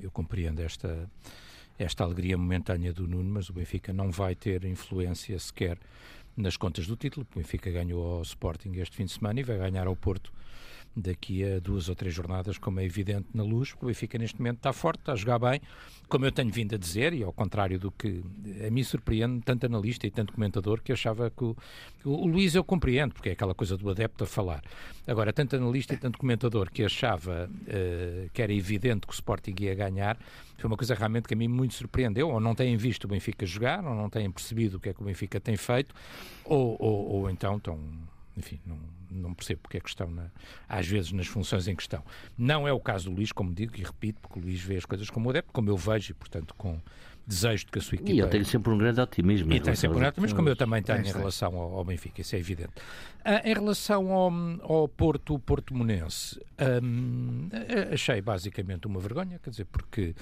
Eu 0.01 0.11
compreendo 0.11 0.61
esta, 0.61 1.09
esta 1.77 2.03
alegria 2.03 2.37
momentânea 2.37 2.93
do 2.93 3.07
Nuno, 3.07 3.29
mas 3.29 3.49
o 3.49 3.53
Benfica 3.53 3.93
não 3.93 4.11
vai 4.11 4.35
ter 4.35 4.63
influência 4.65 5.37
sequer 5.39 5.77
nas 6.35 6.57
contas 6.57 6.87
do 6.87 6.95
título. 6.95 7.27
O 7.31 7.37
Benfica 7.37 7.69
ganhou 7.69 8.17
ao 8.17 8.21
Sporting 8.21 8.71
este 8.75 8.95
fim 8.95 9.05
de 9.05 9.11
semana 9.11 9.39
e 9.39 9.43
vai 9.43 9.57
ganhar 9.57 9.87
ao 9.87 9.95
Porto 9.95 10.31
daqui 10.95 11.43
a 11.43 11.59
duas 11.59 11.89
ou 11.89 11.95
três 11.95 12.13
jornadas, 12.13 12.57
como 12.57 12.79
é 12.79 12.85
evidente 12.85 13.27
na 13.33 13.43
luz, 13.43 13.71
porque 13.71 13.85
o 13.85 13.87
Benfica 13.87 14.17
neste 14.17 14.37
momento 14.37 14.57
está 14.57 14.73
forte, 14.73 14.99
está 14.99 15.13
a 15.13 15.15
jogar 15.15 15.39
bem, 15.39 15.61
como 16.07 16.25
eu 16.25 16.31
tenho 16.31 16.51
vindo 16.51 16.75
a 16.75 16.77
dizer, 16.77 17.13
e 17.13 17.23
ao 17.23 17.31
contrário 17.31 17.79
do 17.79 17.91
que 17.91 18.23
a 18.65 18.69
mim 18.69 18.83
surpreende 18.83 19.41
tanto 19.45 19.65
analista 19.65 20.07
e 20.07 20.11
tanto 20.11 20.33
comentador 20.33 20.81
que 20.81 20.91
achava 20.91 21.29
que 21.29 21.43
o, 21.43 21.55
o, 22.03 22.25
Luís 22.25 22.55
eu 22.55 22.63
compreendo, 22.63 23.13
porque 23.13 23.29
é 23.29 23.31
aquela 23.33 23.53
coisa 23.53 23.77
do 23.77 23.89
adepto 23.89 24.23
a 24.23 24.27
falar. 24.27 24.63
Agora, 25.07 25.31
tanto 25.31 25.55
analista 25.55 25.93
e 25.93 25.97
tanto 25.97 26.17
comentador 26.17 26.71
que 26.71 26.83
achava 26.83 27.49
uh, 27.49 28.29
que 28.33 28.41
era 28.41 28.53
evidente 28.53 29.05
que 29.05 29.13
o 29.13 29.15
Sporting 29.15 29.55
ia 29.59 29.75
ganhar, 29.75 30.17
foi 30.57 30.67
uma 30.67 30.77
coisa 30.77 30.95
realmente 30.95 31.27
que 31.27 31.33
a 31.33 31.37
mim 31.37 31.47
muito 31.47 31.75
surpreendeu, 31.75 32.29
ou 32.29 32.39
não 32.39 32.55
têm 32.55 32.75
visto 32.75 33.05
o 33.05 33.07
Benfica 33.07 33.45
jogar, 33.45 33.85
ou 33.85 33.95
não 33.95 34.09
têm 34.09 34.29
percebido 34.31 34.77
o 34.77 34.79
que 34.79 34.89
é 34.89 34.93
que 34.93 35.01
o 35.01 35.05
Benfica 35.05 35.39
tem 35.39 35.55
feito, 35.55 35.93
ou, 36.43 36.75
ou, 36.79 37.07
ou 37.11 37.29
então 37.29 37.57
estão 37.57 37.79
enfim, 38.39 38.59
não, 38.65 38.77
não 39.09 39.33
percebo 39.33 39.61
porque 39.61 39.77
é 39.77 39.79
que 39.79 39.89
estão, 39.89 40.09
na, 40.09 40.27
às 40.67 40.87
vezes, 40.87 41.11
nas 41.11 41.27
funções 41.27 41.67
em 41.67 41.75
questão. 41.75 42.03
Não 42.37 42.67
é 42.67 42.73
o 42.73 42.79
caso 42.79 43.09
do 43.09 43.15
Luís, 43.15 43.31
como 43.31 43.53
digo 43.53 43.75
e 43.77 43.83
repito, 43.83 44.19
porque 44.21 44.39
o 44.39 44.41
Luís 44.41 44.61
vê 44.61 44.77
as 44.77 44.85
coisas 44.85 45.09
como 45.09 45.27
o 45.27 45.29
adepto, 45.29 45.51
como 45.51 45.69
eu 45.69 45.77
vejo, 45.77 46.11
e, 46.11 46.13
portanto, 46.13 46.53
com 46.57 46.79
desejo 47.25 47.65
de 47.65 47.71
que 47.71 47.77
a 47.77 47.81
sua 47.81 47.95
equipa... 47.95 48.11
E 48.11 48.19
ele 48.19 48.29
tem 48.29 48.43
sempre 48.43 48.73
um 48.73 48.77
grande 48.77 48.99
otimismo. 48.99 49.53
E 49.53 49.59
tem 49.59 49.75
sempre 49.75 49.97
um 49.97 49.99
grande 49.99 50.13
otimismo, 50.13 50.35
como 50.35 50.49
eu 50.49 50.55
também 50.55 50.81
tenho 50.81 51.05
em 51.05 51.11
relação 51.11 51.55
ao, 51.55 51.75
ao 51.75 51.85
Benfica, 51.85 52.21
isso 52.21 52.35
é 52.35 52.39
evidente. 52.39 52.71
Ah, 53.23 53.41
em 53.47 53.53
relação 53.53 54.11
ao, 54.11 54.31
ao 54.61 54.87
Porto, 54.87 55.37
Porto 55.37 55.75
Monense, 55.75 56.41
hum, 56.81 57.49
achei 57.93 58.19
basicamente 58.19 58.87
uma 58.87 58.99
vergonha, 58.99 59.37
quer 59.37 59.51
dizer, 59.51 59.65
porque, 59.65 60.15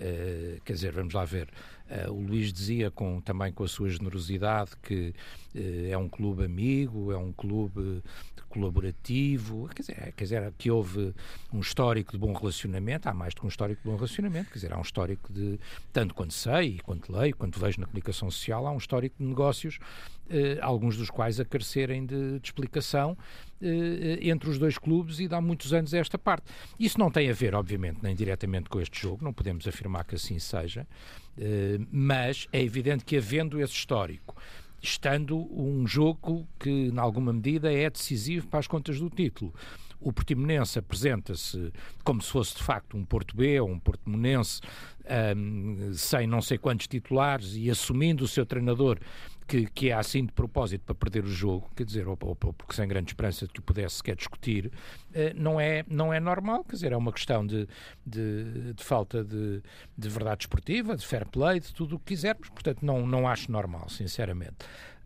uh, 0.00 0.60
quer 0.64 0.72
dizer, 0.72 0.92
vamos 0.92 1.14
lá 1.14 1.24
ver, 1.24 1.48
uh, 1.90 2.12
o 2.12 2.20
Luís 2.20 2.52
dizia 2.52 2.90
com, 2.90 3.20
também 3.20 3.52
com 3.52 3.64
a 3.64 3.68
sua 3.68 3.88
generosidade 3.88 4.72
que 4.82 5.14
uh, 5.54 5.90
é 5.90 5.96
um 5.96 6.08
clube 6.08 6.44
amigo, 6.44 7.12
é 7.12 7.16
um 7.16 7.32
clube 7.32 8.02
colaborativo, 8.50 9.68
quer 9.68 9.82
dizer, 9.82 10.12
quer 10.16 10.24
dizer, 10.24 10.52
que 10.58 10.70
houve 10.70 11.14
um 11.52 11.60
histórico 11.60 12.12
de 12.12 12.18
bom 12.18 12.32
relacionamento, 12.32 13.08
há 13.08 13.14
mais 13.14 13.32
do 13.32 13.40
que 13.40 13.46
um 13.46 13.48
histórico 13.48 13.80
de 13.80 13.88
bom 13.88 13.94
relacionamento, 13.94 14.48
quer 14.48 14.54
dizer, 14.54 14.72
há 14.72 14.78
um 14.78 14.82
histórico 14.82 15.32
de, 15.32 15.58
tanto 15.92 16.12
quanto 16.14 16.34
sei, 16.34 16.80
quanto 16.82 17.16
leio, 17.16 17.34
quanto 17.36 17.60
vejo 17.60 17.80
na 17.80 17.86
comunicação 17.86 18.28
social, 18.28 18.66
há 18.66 18.72
um 18.72 18.78
histórico 18.78 19.16
de 19.18 19.24
negócios, 19.24 19.78
eh, 19.78 20.19
alguns 20.60 20.96
dos 20.96 21.10
quais 21.10 21.40
a 21.40 21.44
carecerem 21.44 22.06
de, 22.06 22.38
de 22.38 22.46
explicação 22.46 23.16
eh, 23.62 24.18
entre 24.22 24.48
os 24.48 24.58
dois 24.58 24.78
clubes 24.78 25.20
e 25.20 25.28
dá 25.28 25.38
muitos 25.38 25.74
anos 25.74 25.92
a 25.92 25.98
esta 25.98 26.18
parte. 26.18 26.50
Isso 26.78 26.98
não 26.98 27.10
tem 27.10 27.28
a 27.28 27.32
ver, 27.34 27.54
obviamente, 27.54 27.98
nem 28.02 28.14
diretamente 28.14 28.70
com 28.70 28.80
este 28.80 28.98
jogo, 28.98 29.22
não 29.22 29.34
podemos 29.34 29.68
afirmar 29.68 30.04
que 30.04 30.14
assim 30.14 30.38
seja, 30.38 30.86
eh, 31.36 31.78
mas 31.92 32.48
é 32.52 32.62
evidente 32.62 33.04
que 33.04 33.18
havendo 33.18 33.60
esse 33.60 33.74
histórico, 33.74 34.34
estando 34.80 35.36
um 35.54 35.86
jogo 35.86 36.48
que, 36.58 36.70
em 36.70 36.98
alguma 36.98 37.34
medida, 37.34 37.70
é 37.70 37.90
decisivo 37.90 38.46
para 38.46 38.60
as 38.60 38.66
contas 38.66 38.98
do 38.98 39.10
título. 39.10 39.52
O 40.00 40.12
Portimonense 40.12 40.78
apresenta-se 40.78 41.72
como 42.02 42.22
se 42.22 42.30
fosse 42.30 42.56
de 42.56 42.62
facto 42.62 42.96
um 42.96 43.04
Porto 43.04 43.36
B 43.36 43.60
ou 43.60 43.68
um 43.68 43.78
Portimonense 43.78 44.60
um, 45.36 45.92
sem 45.92 46.26
não 46.26 46.40
sei 46.40 46.58
quantos 46.58 46.86
titulares 46.86 47.54
e 47.54 47.70
assumindo 47.70 48.24
o 48.24 48.28
seu 48.28 48.46
treinador 48.46 48.98
que, 49.50 49.66
que 49.66 49.90
é 49.90 49.94
assim 49.94 50.24
de 50.24 50.32
propósito 50.32 50.84
para 50.84 50.94
perder 50.94 51.24
o 51.24 51.30
jogo, 51.30 51.68
quer 51.74 51.84
dizer, 51.84 52.06
ou, 52.06 52.16
ou, 52.22 52.38
ou 52.44 52.52
porque 52.52 52.72
sem 52.72 52.86
grande 52.86 53.10
esperança 53.10 53.48
que 53.48 53.58
o 53.58 53.62
pudesse 53.62 53.96
sequer 53.96 54.14
discutir, 54.14 54.66
uh, 54.66 55.34
não, 55.34 55.58
é, 55.58 55.84
não 55.88 56.14
é 56.14 56.20
normal, 56.20 56.62
quer 56.62 56.76
dizer, 56.76 56.92
é 56.92 56.96
uma 56.96 57.12
questão 57.12 57.44
de, 57.44 57.66
de, 58.06 58.72
de 58.74 58.84
falta 58.84 59.24
de, 59.24 59.60
de 59.98 60.08
verdade 60.08 60.44
esportiva, 60.44 60.96
de 60.96 61.04
fair 61.04 61.26
play, 61.26 61.58
de 61.58 61.74
tudo 61.74 61.96
o 61.96 61.98
que 61.98 62.14
quisermos, 62.14 62.48
portanto 62.50 62.86
não, 62.86 63.04
não 63.04 63.26
acho 63.26 63.50
normal, 63.50 63.88
sinceramente. 63.88 64.58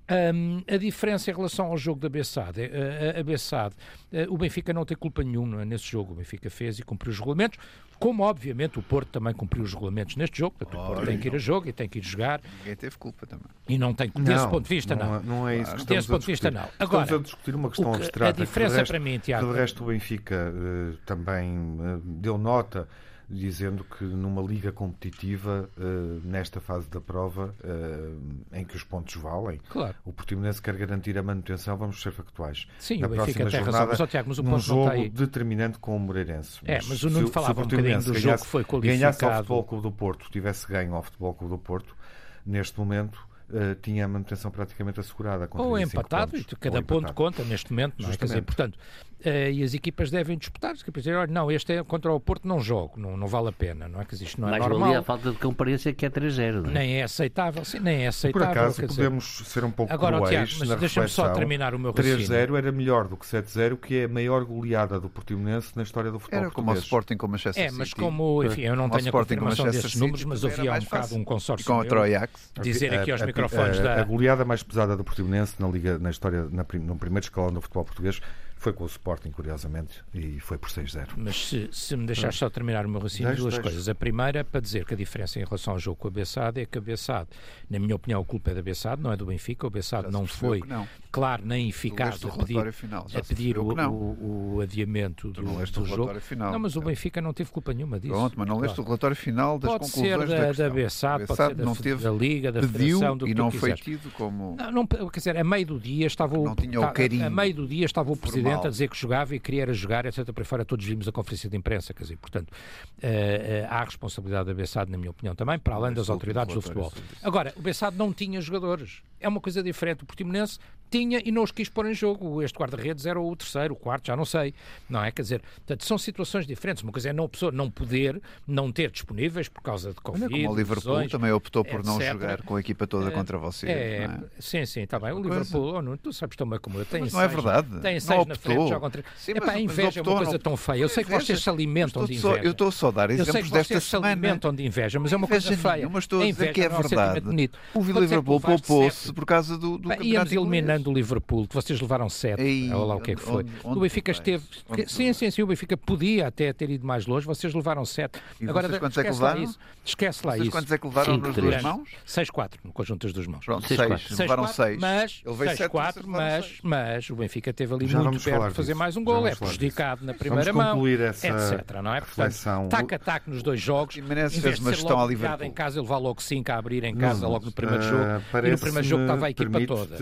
Um, 0.06 0.62
a 0.68 0.76
diferença 0.76 1.30
em 1.30 1.34
relação 1.34 1.66
ao 1.66 1.78
jogo 1.78 1.98
da 1.98 2.10
Bessade, 2.10 2.60
a, 2.60 3.16
a, 3.16 3.20
a 3.20 3.22
Bessade, 3.22 3.74
uh, 4.12 4.32
o 4.32 4.36
Benfica 4.36 4.70
não 4.70 4.84
tem 4.84 4.94
culpa 4.94 5.22
nenhuma 5.22 5.64
nesse 5.64 5.84
jogo. 5.90 6.12
O 6.12 6.16
Benfica 6.16 6.50
fez 6.50 6.78
e 6.78 6.82
cumpriu 6.82 7.10
os 7.10 7.18
regulamentos, 7.18 7.58
como 7.98 8.22
obviamente 8.22 8.78
o 8.78 8.82
Porto 8.82 9.08
também 9.08 9.32
cumpriu 9.32 9.64
os 9.64 9.72
regulamentos 9.72 10.16
neste 10.16 10.38
jogo. 10.38 10.56
Portanto, 10.58 10.78
o 10.78 10.86
Porto 10.86 11.06
tem 11.06 11.18
que 11.18 11.28
ir 11.28 11.34
a 11.34 11.38
jogo 11.38 11.68
e 11.68 11.72
tem 11.72 11.88
que 11.88 11.98
ir 12.00 12.02
jogar. 12.02 12.42
Ninguém 12.58 12.76
teve 12.76 12.98
culpa 12.98 13.26
também. 13.26 13.46
E 13.66 13.78
não 13.78 13.94
tem 13.94 14.10
culpa. 14.10 14.30
Desse 14.30 14.46
ponto 14.46 14.62
de 14.64 14.68
vista, 14.68 14.94
não. 14.94 15.06
Não, 15.06 15.22
não 15.22 15.48
é 15.48 15.56
isso 15.58 15.74
que 15.74 15.84
Desse 15.86 16.08
ponto 16.08 16.20
de 16.20 16.26
vista, 16.26 16.50
não. 16.50 16.68
Agora, 16.78 17.04
estamos 17.04 17.12
a 17.12 17.18
discutir 17.24 17.54
uma 17.54 17.70
questão 17.70 17.92
que, 17.92 17.96
abstrata. 17.98 18.42
A 18.42 18.44
diferença 18.44 18.76
resto, 18.76 18.90
para 18.90 19.00
mim, 19.00 19.18
Tiago. 19.18 19.52
De 19.52 19.58
resto, 19.58 19.84
o 19.84 19.86
Benfica 19.86 20.52
uh, 20.52 20.96
também 21.06 21.56
uh, 21.56 21.98
deu 22.04 22.36
nota 22.36 22.86
dizendo 23.28 23.84
que 23.84 24.04
numa 24.04 24.42
liga 24.42 24.72
competitiva, 24.72 25.68
uh, 25.76 26.20
nesta 26.24 26.60
fase 26.60 26.88
da 26.88 27.00
prova, 27.00 27.54
uh, 27.64 28.20
em 28.52 28.64
que 28.64 28.76
os 28.76 28.84
pontos 28.84 29.14
valem, 29.16 29.60
claro. 29.68 29.94
o 30.04 30.12
Portimonense 30.12 30.60
quer 30.60 30.76
garantir 30.76 31.16
a 31.18 31.22
manutenção, 31.22 31.76
vamos 31.76 32.00
ser 32.00 32.12
factuais. 32.12 32.66
Sim, 32.78 32.98
na 32.98 33.06
o 33.06 33.10
Benfica 33.10 33.46
tem 33.46 33.60
razão, 33.60 33.86
mas, 33.86 34.10
Tiago, 34.10 34.28
mas 34.28 34.38
o 34.38 34.42
num 34.42 34.58
jogo 34.58 34.90
aí. 34.90 35.08
determinante 35.08 35.78
com 35.78 35.96
o 35.96 36.00
Moreirense. 36.00 36.60
É, 36.64 36.78
mas 36.86 37.02
o 37.02 37.10
Nuno 37.10 37.28
falava 37.28 37.62
um 37.62 37.64
bocadinho 37.64 38.02
do 38.02 38.14
jogo 38.14 38.38
que 38.38 38.46
foi 38.46 38.64
qualificado. 38.64 38.98
Ganhasse 38.98 39.24
ao 39.24 39.32
Futebol 39.36 39.64
Clube 39.64 39.82
do 39.82 39.92
Porto, 39.92 40.30
tivesse 40.30 40.66
ganho 40.66 40.94
ao 40.94 41.02
Futebol 41.02 41.34
Clube 41.34 41.54
do 41.54 41.58
Porto, 41.58 41.96
neste 42.44 42.78
momento 42.78 43.26
uh, 43.48 43.74
tinha 43.80 44.04
a 44.04 44.08
manutenção 44.08 44.50
praticamente 44.50 45.00
assegurada. 45.00 45.48
Ou 45.52 45.78
empatado, 45.78 46.36
e 46.36 46.44
cada 46.44 46.78
Ou 46.78 46.82
ponto 46.82 46.98
empatado. 46.98 47.14
conta 47.14 47.44
neste 47.44 47.72
momento. 47.72 47.94
Não 47.98 48.10
é? 48.10 48.16
Dizer, 48.16 48.42
portanto, 48.42 48.78
uh, 49.24 49.50
e 49.50 49.62
as 49.62 49.74
equipas 49.74 50.10
devem 50.10 50.36
disputar. 50.36 50.72
As 50.72 50.80
equipas 50.80 51.02
dizem, 51.02 51.16
olha, 51.16 51.30
não, 51.30 51.50
este 51.50 51.72
é 51.72 51.84
contra 51.84 52.12
o 52.12 52.20
Porto, 52.20 52.46
não 52.46 52.60
jogo, 52.60 52.98
não, 52.98 53.16
não 53.16 53.26
vale 53.26 53.48
a 53.48 53.52
pena. 53.52 53.88
Não 53.88 54.00
é? 54.00 54.04
que 54.04 54.14
isto 54.14 54.40
não 54.40 54.48
é 54.48 54.52
Mais 54.52 54.62
normal. 54.62 54.80
valia 54.80 54.98
a 55.00 55.02
falta 55.02 55.30
de 55.30 55.38
comparência 55.38 55.92
que 55.92 56.06
é 56.06 56.10
3-0. 56.10 56.66
É? 56.66 56.70
Nem 56.70 56.96
é 57.00 57.02
aceitável, 57.02 57.64
sim, 57.64 57.78
nem 57.78 58.04
é 58.04 58.08
aceitável. 58.08 58.48
Por 58.48 58.58
acaso, 58.58 58.86
podemos 58.86 59.24
dizer... 59.24 59.44
ser 59.44 59.64
um 59.64 59.70
pouco 59.70 59.92
Agora, 59.92 60.16
cruéis 60.18 60.50
Tiago, 60.50 60.70
mas 60.70 60.80
deixa-me 60.80 61.08
só 61.08 61.28
terminar 61.30 61.74
o 61.74 61.78
meu 61.78 61.92
3-0 61.92 62.56
era 62.56 62.72
melhor 62.72 63.08
do 63.08 63.16
que 63.16 63.26
7-0, 63.26 63.76
que 63.78 63.98
é 63.98 64.04
a 64.04 64.08
maior 64.08 64.44
goleada 64.44 65.00
do 65.00 65.08
Portimonense 65.08 65.72
na 65.76 65.82
história 65.82 66.10
do 66.10 66.18
futebol 66.18 66.44
Era 66.44 66.50
como 66.50 66.70
o 66.70 66.74
Sporting 66.74 67.16
com 67.16 67.26
o 67.26 67.30
Manchester 67.30 67.64
City. 67.64 67.74
É, 67.74 67.78
mas 67.78 67.92
como, 67.92 68.44
enfim, 68.44 68.62
eu 68.62 68.76
não 68.76 68.88
tenho 68.88 69.08
a 69.08 69.12
confirmação 69.12 69.66
desses 69.66 69.94
números, 69.94 70.24
mas 70.24 70.44
havia 70.44 70.72
um 70.72 70.78
bocado 70.78 71.16
um 71.16 71.24
consórcio 71.24 71.66
com 71.66 71.78
o 71.78 71.84
Troiax. 71.84 72.52
dizer 72.60 72.94
aqui 72.94 73.10
aos 73.10 73.22
microfones 73.22 73.78
da... 73.78 74.00
A 74.00 74.04
goleada 74.04 74.44
mais 74.44 74.62
pesada 74.62 74.96
do 74.96 75.04
Portimonense 75.04 75.54
na, 75.58 75.68
Liga, 75.68 75.98
na 75.98 76.10
história, 76.10 76.48
na, 76.50 76.64
no 76.80 76.96
primeiro 76.96 77.24
escalão 77.24 77.52
do 77.52 77.60
futebol 77.60 77.84
português 77.84 78.20
foi 78.64 78.72
com 78.72 78.84
o 78.84 78.86
Sporting, 78.86 79.30
curiosamente, 79.30 80.02
e 80.14 80.40
foi 80.40 80.56
por 80.56 80.70
6-0. 80.70 81.08
Mas 81.18 81.48
se, 81.48 81.68
se 81.70 81.94
me 81.94 82.06
deixares 82.06 82.36
só 82.36 82.48
terminar 82.48 82.86
o 82.86 82.88
meu 82.88 82.98
raciocínio, 82.98 83.36
duas 83.36 83.52
deixe. 83.52 83.62
coisas. 83.62 83.90
A 83.90 83.94
primeira, 83.94 84.42
para 84.42 84.58
dizer 84.58 84.86
que 84.86 84.94
a 84.94 84.96
diferença 84.96 85.38
em 85.38 85.44
relação 85.44 85.74
ao 85.74 85.78
jogo 85.78 85.98
com 85.98 86.08
a 86.08 86.10
Bessade 86.10 86.62
é 86.62 86.64
que 86.64 86.78
a 86.78 86.80
Bessade, 86.80 87.28
na 87.68 87.78
minha 87.78 87.94
opinião, 87.94 88.22
a 88.22 88.24
culpa 88.24 88.52
é 88.52 88.54
da 88.54 88.62
Bessade, 88.62 89.02
não 89.02 89.12
é 89.12 89.16
do 89.18 89.26
Benfica. 89.26 89.66
O 89.66 89.70
Bessade 89.70 90.10
não 90.10 90.26
foi 90.26 90.60
não. 90.66 90.88
Claro 91.14 91.46
nem 91.46 91.68
eficaz 91.68 92.24
a 92.24 92.28
pedir, 92.28 92.72
final, 92.72 93.06
a 93.14 93.22
pedir 93.22 93.56
o, 93.56 93.68
o, 93.68 94.54
o, 94.56 94.60
adiamento 94.60 95.30
do, 95.30 95.42
do 95.42 95.86
jogo. 95.86 96.20
Final, 96.20 96.50
não, 96.50 96.58
mas 96.58 96.74
o 96.74 96.80
Benfica 96.80 97.20
não 97.22 97.32
teve 97.32 97.52
culpa 97.52 97.72
nenhuma 97.72 98.00
disso. 98.00 98.12
Pronto, 98.12 98.34
mas 98.36 98.48
não 98.48 98.58
leste 98.58 98.80
o 98.80 98.82
relatório 98.82 99.14
final 99.14 99.56
das 99.56 99.70
pode 99.70 99.84
conclusões 99.84 100.28
ser 100.28 100.28
da, 100.28 100.52
da, 100.52 100.68
da 100.68 101.26
pode 101.26 101.36
ser 101.36 101.54
da, 101.54 101.64
não 101.64 101.76
teve, 101.76 102.02
da 102.02 102.10
Liga, 102.10 102.50
da 102.50 102.60
Federação, 102.62 103.16
do 103.16 103.28
e 103.28 103.34
não 103.34 103.48
foi 103.48 103.74
tido 103.74 104.10
como... 104.14 104.56
Não, 104.56 104.72
não, 104.72 104.86
quer 104.86 105.20
dizer, 105.20 105.36
a 105.36 105.44
meio 105.44 105.66
do 105.66 105.78
dia 105.78 106.08
estava 106.08 106.36
o, 106.36 106.44
não 106.44 106.56
tinha 106.56 106.80
o 106.80 106.92
carinho 106.92 107.26
a 107.26 107.30
meio 107.30 107.54
do 107.54 107.68
dia 107.68 107.86
estava 107.86 108.10
o 108.10 108.16
Presidente 108.16 108.66
a 108.66 108.70
dizer 108.70 108.88
que 108.88 108.96
jogava 108.96 109.36
e 109.36 109.38
queria 109.38 109.72
jogar, 109.72 110.06
etc. 110.06 110.32
Para 110.32 110.44
fora, 110.44 110.64
todos 110.64 110.84
vimos 110.84 111.06
a 111.06 111.12
conferência 111.12 111.48
de 111.48 111.56
imprensa, 111.56 111.94
quer 111.94 112.02
dizer, 112.02 112.16
portanto, 112.16 112.50
uh, 112.50 113.06
uh, 113.06 113.66
há 113.68 113.82
a 113.82 113.84
responsabilidade 113.84 114.46
da 114.46 114.54
Bessade, 114.54 114.90
na 114.90 114.98
minha 114.98 115.10
opinião, 115.10 115.36
também, 115.36 115.60
para 115.60 115.76
além 115.76 115.92
das 115.92 116.10
autoridades 116.10 116.52
do 116.52 116.60
futebol. 116.60 116.92
Agora, 117.22 117.54
o 117.56 117.62
Bessade 117.62 117.96
não 117.96 118.12
tinha 118.12 118.40
jogadores. 118.40 119.00
É 119.20 119.28
uma 119.28 119.40
coisa 119.40 119.62
diferente. 119.62 120.02
O 120.02 120.06
Portimonense 120.06 120.58
tinha 120.94 121.20
e 121.24 121.32
não 121.32 121.42
os 121.42 121.50
quis 121.50 121.68
pôr 121.68 121.86
em 121.86 121.94
jogo. 121.94 122.40
Este 122.40 122.56
guarda-redes 122.56 123.04
era 123.04 123.20
o 123.20 123.34
terceiro, 123.34 123.74
o 123.74 123.76
quarto, 123.76 124.06
já 124.06 124.16
não 124.16 124.24
sei. 124.24 124.54
Não 124.88 125.02
é? 125.02 125.10
Quer 125.10 125.22
dizer, 125.22 125.42
portanto, 125.56 125.84
são 125.84 125.98
situações 125.98 126.46
diferentes. 126.46 126.84
Uma 126.84 126.92
coisa 126.92 127.10
é 127.10 127.12
não, 127.12 127.28
pessoa 127.28 127.50
não 127.50 127.68
poder, 127.68 128.22
não 128.46 128.70
ter 128.70 128.90
disponíveis 128.90 129.48
por 129.48 129.60
causa 129.60 129.90
de 129.90 129.96
Covid. 129.96 130.30
Como 130.30 130.50
o 130.50 130.56
Liverpool 130.56 131.08
também 131.08 131.32
optou 131.32 131.64
por 131.64 131.80
etc. 131.80 131.86
não 131.86 132.00
jogar 132.00 132.42
com 132.42 132.54
a 132.54 132.60
equipa 132.60 132.86
toda 132.86 133.10
contra 133.10 133.36
vocês. 133.38 133.70
É, 133.70 134.04
é? 134.04 134.18
Sim, 134.38 134.64
sim, 134.66 134.82
está 134.82 134.98
bem. 135.00 135.12
O 135.12 135.20
Liverpool, 135.20 135.74
oh, 135.74 135.82
não, 135.82 135.96
tu 135.96 136.12
sabes 136.12 136.36
tão 136.36 136.48
bem 136.48 136.60
como 136.60 136.78
eu. 136.78 136.84
Tem 136.84 137.02
não 137.02 137.20
é 137.20 137.28
verdade. 137.28 137.80
Tem 137.80 137.98
seis 137.98 138.26
na 138.26 138.34
frente, 138.36 138.68
jogam 138.68 138.90
três. 138.90 139.06
Sim, 139.16 139.32
Epá, 139.32 139.52
a 139.52 139.60
inveja 139.60 140.00
optou, 140.00 140.14
é 140.14 140.16
uma 140.16 140.24
coisa 140.24 140.38
tão 140.38 140.56
feia. 140.56 140.82
Eu 140.82 140.88
sei 140.88 141.02
que 141.02 141.10
vocês 141.10 141.42
se 141.42 141.50
alimentam 141.50 142.04
de 142.04 142.14
inveja. 142.14 142.40
eu 142.42 142.52
estou 142.52 142.70
só 142.70 142.88
a 142.88 142.90
dar 142.92 143.10
exemplos 143.10 143.50
desta 143.50 143.80
semana. 143.80 144.06
se 144.06 144.12
alimentam 144.12 144.54
de 144.54 144.64
inveja, 144.64 145.00
mas 145.00 145.12
é 145.12 145.16
uma 145.16 145.26
coisa 145.26 145.56
feia. 145.56 145.88
Mas 145.88 146.04
estou 146.04 146.22
a 146.22 146.26
dizer 146.26 146.52
que 146.52 146.60
é 146.60 146.68
verdade. 146.68 147.50
O 147.74 147.82
Liverpool 147.82 148.40
poupou-se 148.40 149.12
por 149.12 149.26
causa 149.26 149.58
do, 149.58 149.78
do 149.78 150.04
Íamos 150.04 150.32
eliminando 150.32 150.83
o 150.88 150.92
Liverpool, 150.92 151.46
que 151.46 151.54
vocês 151.54 151.80
levaram 151.80 152.08
sete, 152.08 152.42
olha 152.72 152.84
lá 152.84 152.96
o 152.96 153.00
que 153.00 153.12
é 153.12 153.14
que 153.14 153.22
foi. 153.22 153.42
Onde, 153.42 153.50
onde 153.64 153.78
o 153.78 153.80
Benfica 153.80 154.10
esteve. 154.10 154.44
sim, 154.86 155.12
sim, 155.12 155.30
sim, 155.30 155.42
o 155.42 155.46
Benfica 155.46 155.76
podia 155.76 156.28
até 156.28 156.52
ter 156.52 156.70
ido 156.70 156.86
mais 156.86 157.06
longe, 157.06 157.26
vocês 157.26 157.54
levaram 157.54 157.84
sete. 157.84 158.20
E 158.40 158.48
Agora, 158.48 158.68
vocês 158.68 158.78
quantos 158.80 158.98
é 158.98 159.02
que 159.02 159.10
levaram? 159.10 159.40
Lá 159.40 159.44
isso. 159.44 159.58
Esquece 159.84 160.26
lá 160.26 160.32
vocês 160.32 160.42
isso. 160.42 160.50
quantos 160.50 160.72
é 160.72 160.78
que 160.78 160.86
levaram 160.86 161.14
Cinco, 161.14 161.26
nas 161.26 161.36
duas 161.36 161.62
mãos? 161.62 161.88
6-4 162.06 162.50
no 162.64 162.72
conjunto 162.72 163.06
das 163.06 163.12
duas 163.12 163.26
mãos. 163.26 163.44
Pronto, 163.44 163.66
6. 163.66 164.18
Levaram 164.18 164.46
6. 164.46 164.78
Mas, 164.78 165.22
6-4, 165.24 166.02
mas, 166.06 166.58
mas 166.62 167.10
o 167.10 167.16
Benfica 167.16 167.52
teve 167.52 167.74
ali 167.74 167.86
Já 167.86 168.02
muito 168.02 168.22
perto 168.22 168.48
de 168.48 168.54
fazer 168.54 168.74
mais 168.74 168.96
um 168.96 169.04
gol. 169.04 169.26
É 169.26 169.34
prejudicado 169.34 170.04
na 170.04 170.14
primeira 170.14 170.52
mão, 170.52 170.86
etc. 170.88 171.82
Não 171.82 171.94
é? 171.94 172.00
Portanto, 172.00 172.68
tac-a-tac 172.68 173.28
nos 173.28 173.42
dois 173.42 173.60
jogos. 173.60 173.96
Em 173.96 174.02
vez 174.02 174.32
de 174.32 174.76
ser 174.76 174.82
logo 174.82 175.12
em 175.44 175.50
casa, 175.50 175.78
ele 175.78 175.82
levar 175.82 175.98
logo 175.98 176.22
5 176.22 176.52
a 176.52 176.56
abrir 176.56 176.84
em 176.84 176.94
casa 176.96 177.26
logo 177.26 177.46
no 177.46 177.52
primeiro 177.52 177.82
jogo. 177.82 178.04
E 178.44 178.50
no 178.50 178.58
primeiro 178.58 178.86
jogo 178.86 179.02
estava 179.02 179.26
a 179.26 179.30
equipa 179.30 179.66
toda. 179.66 179.96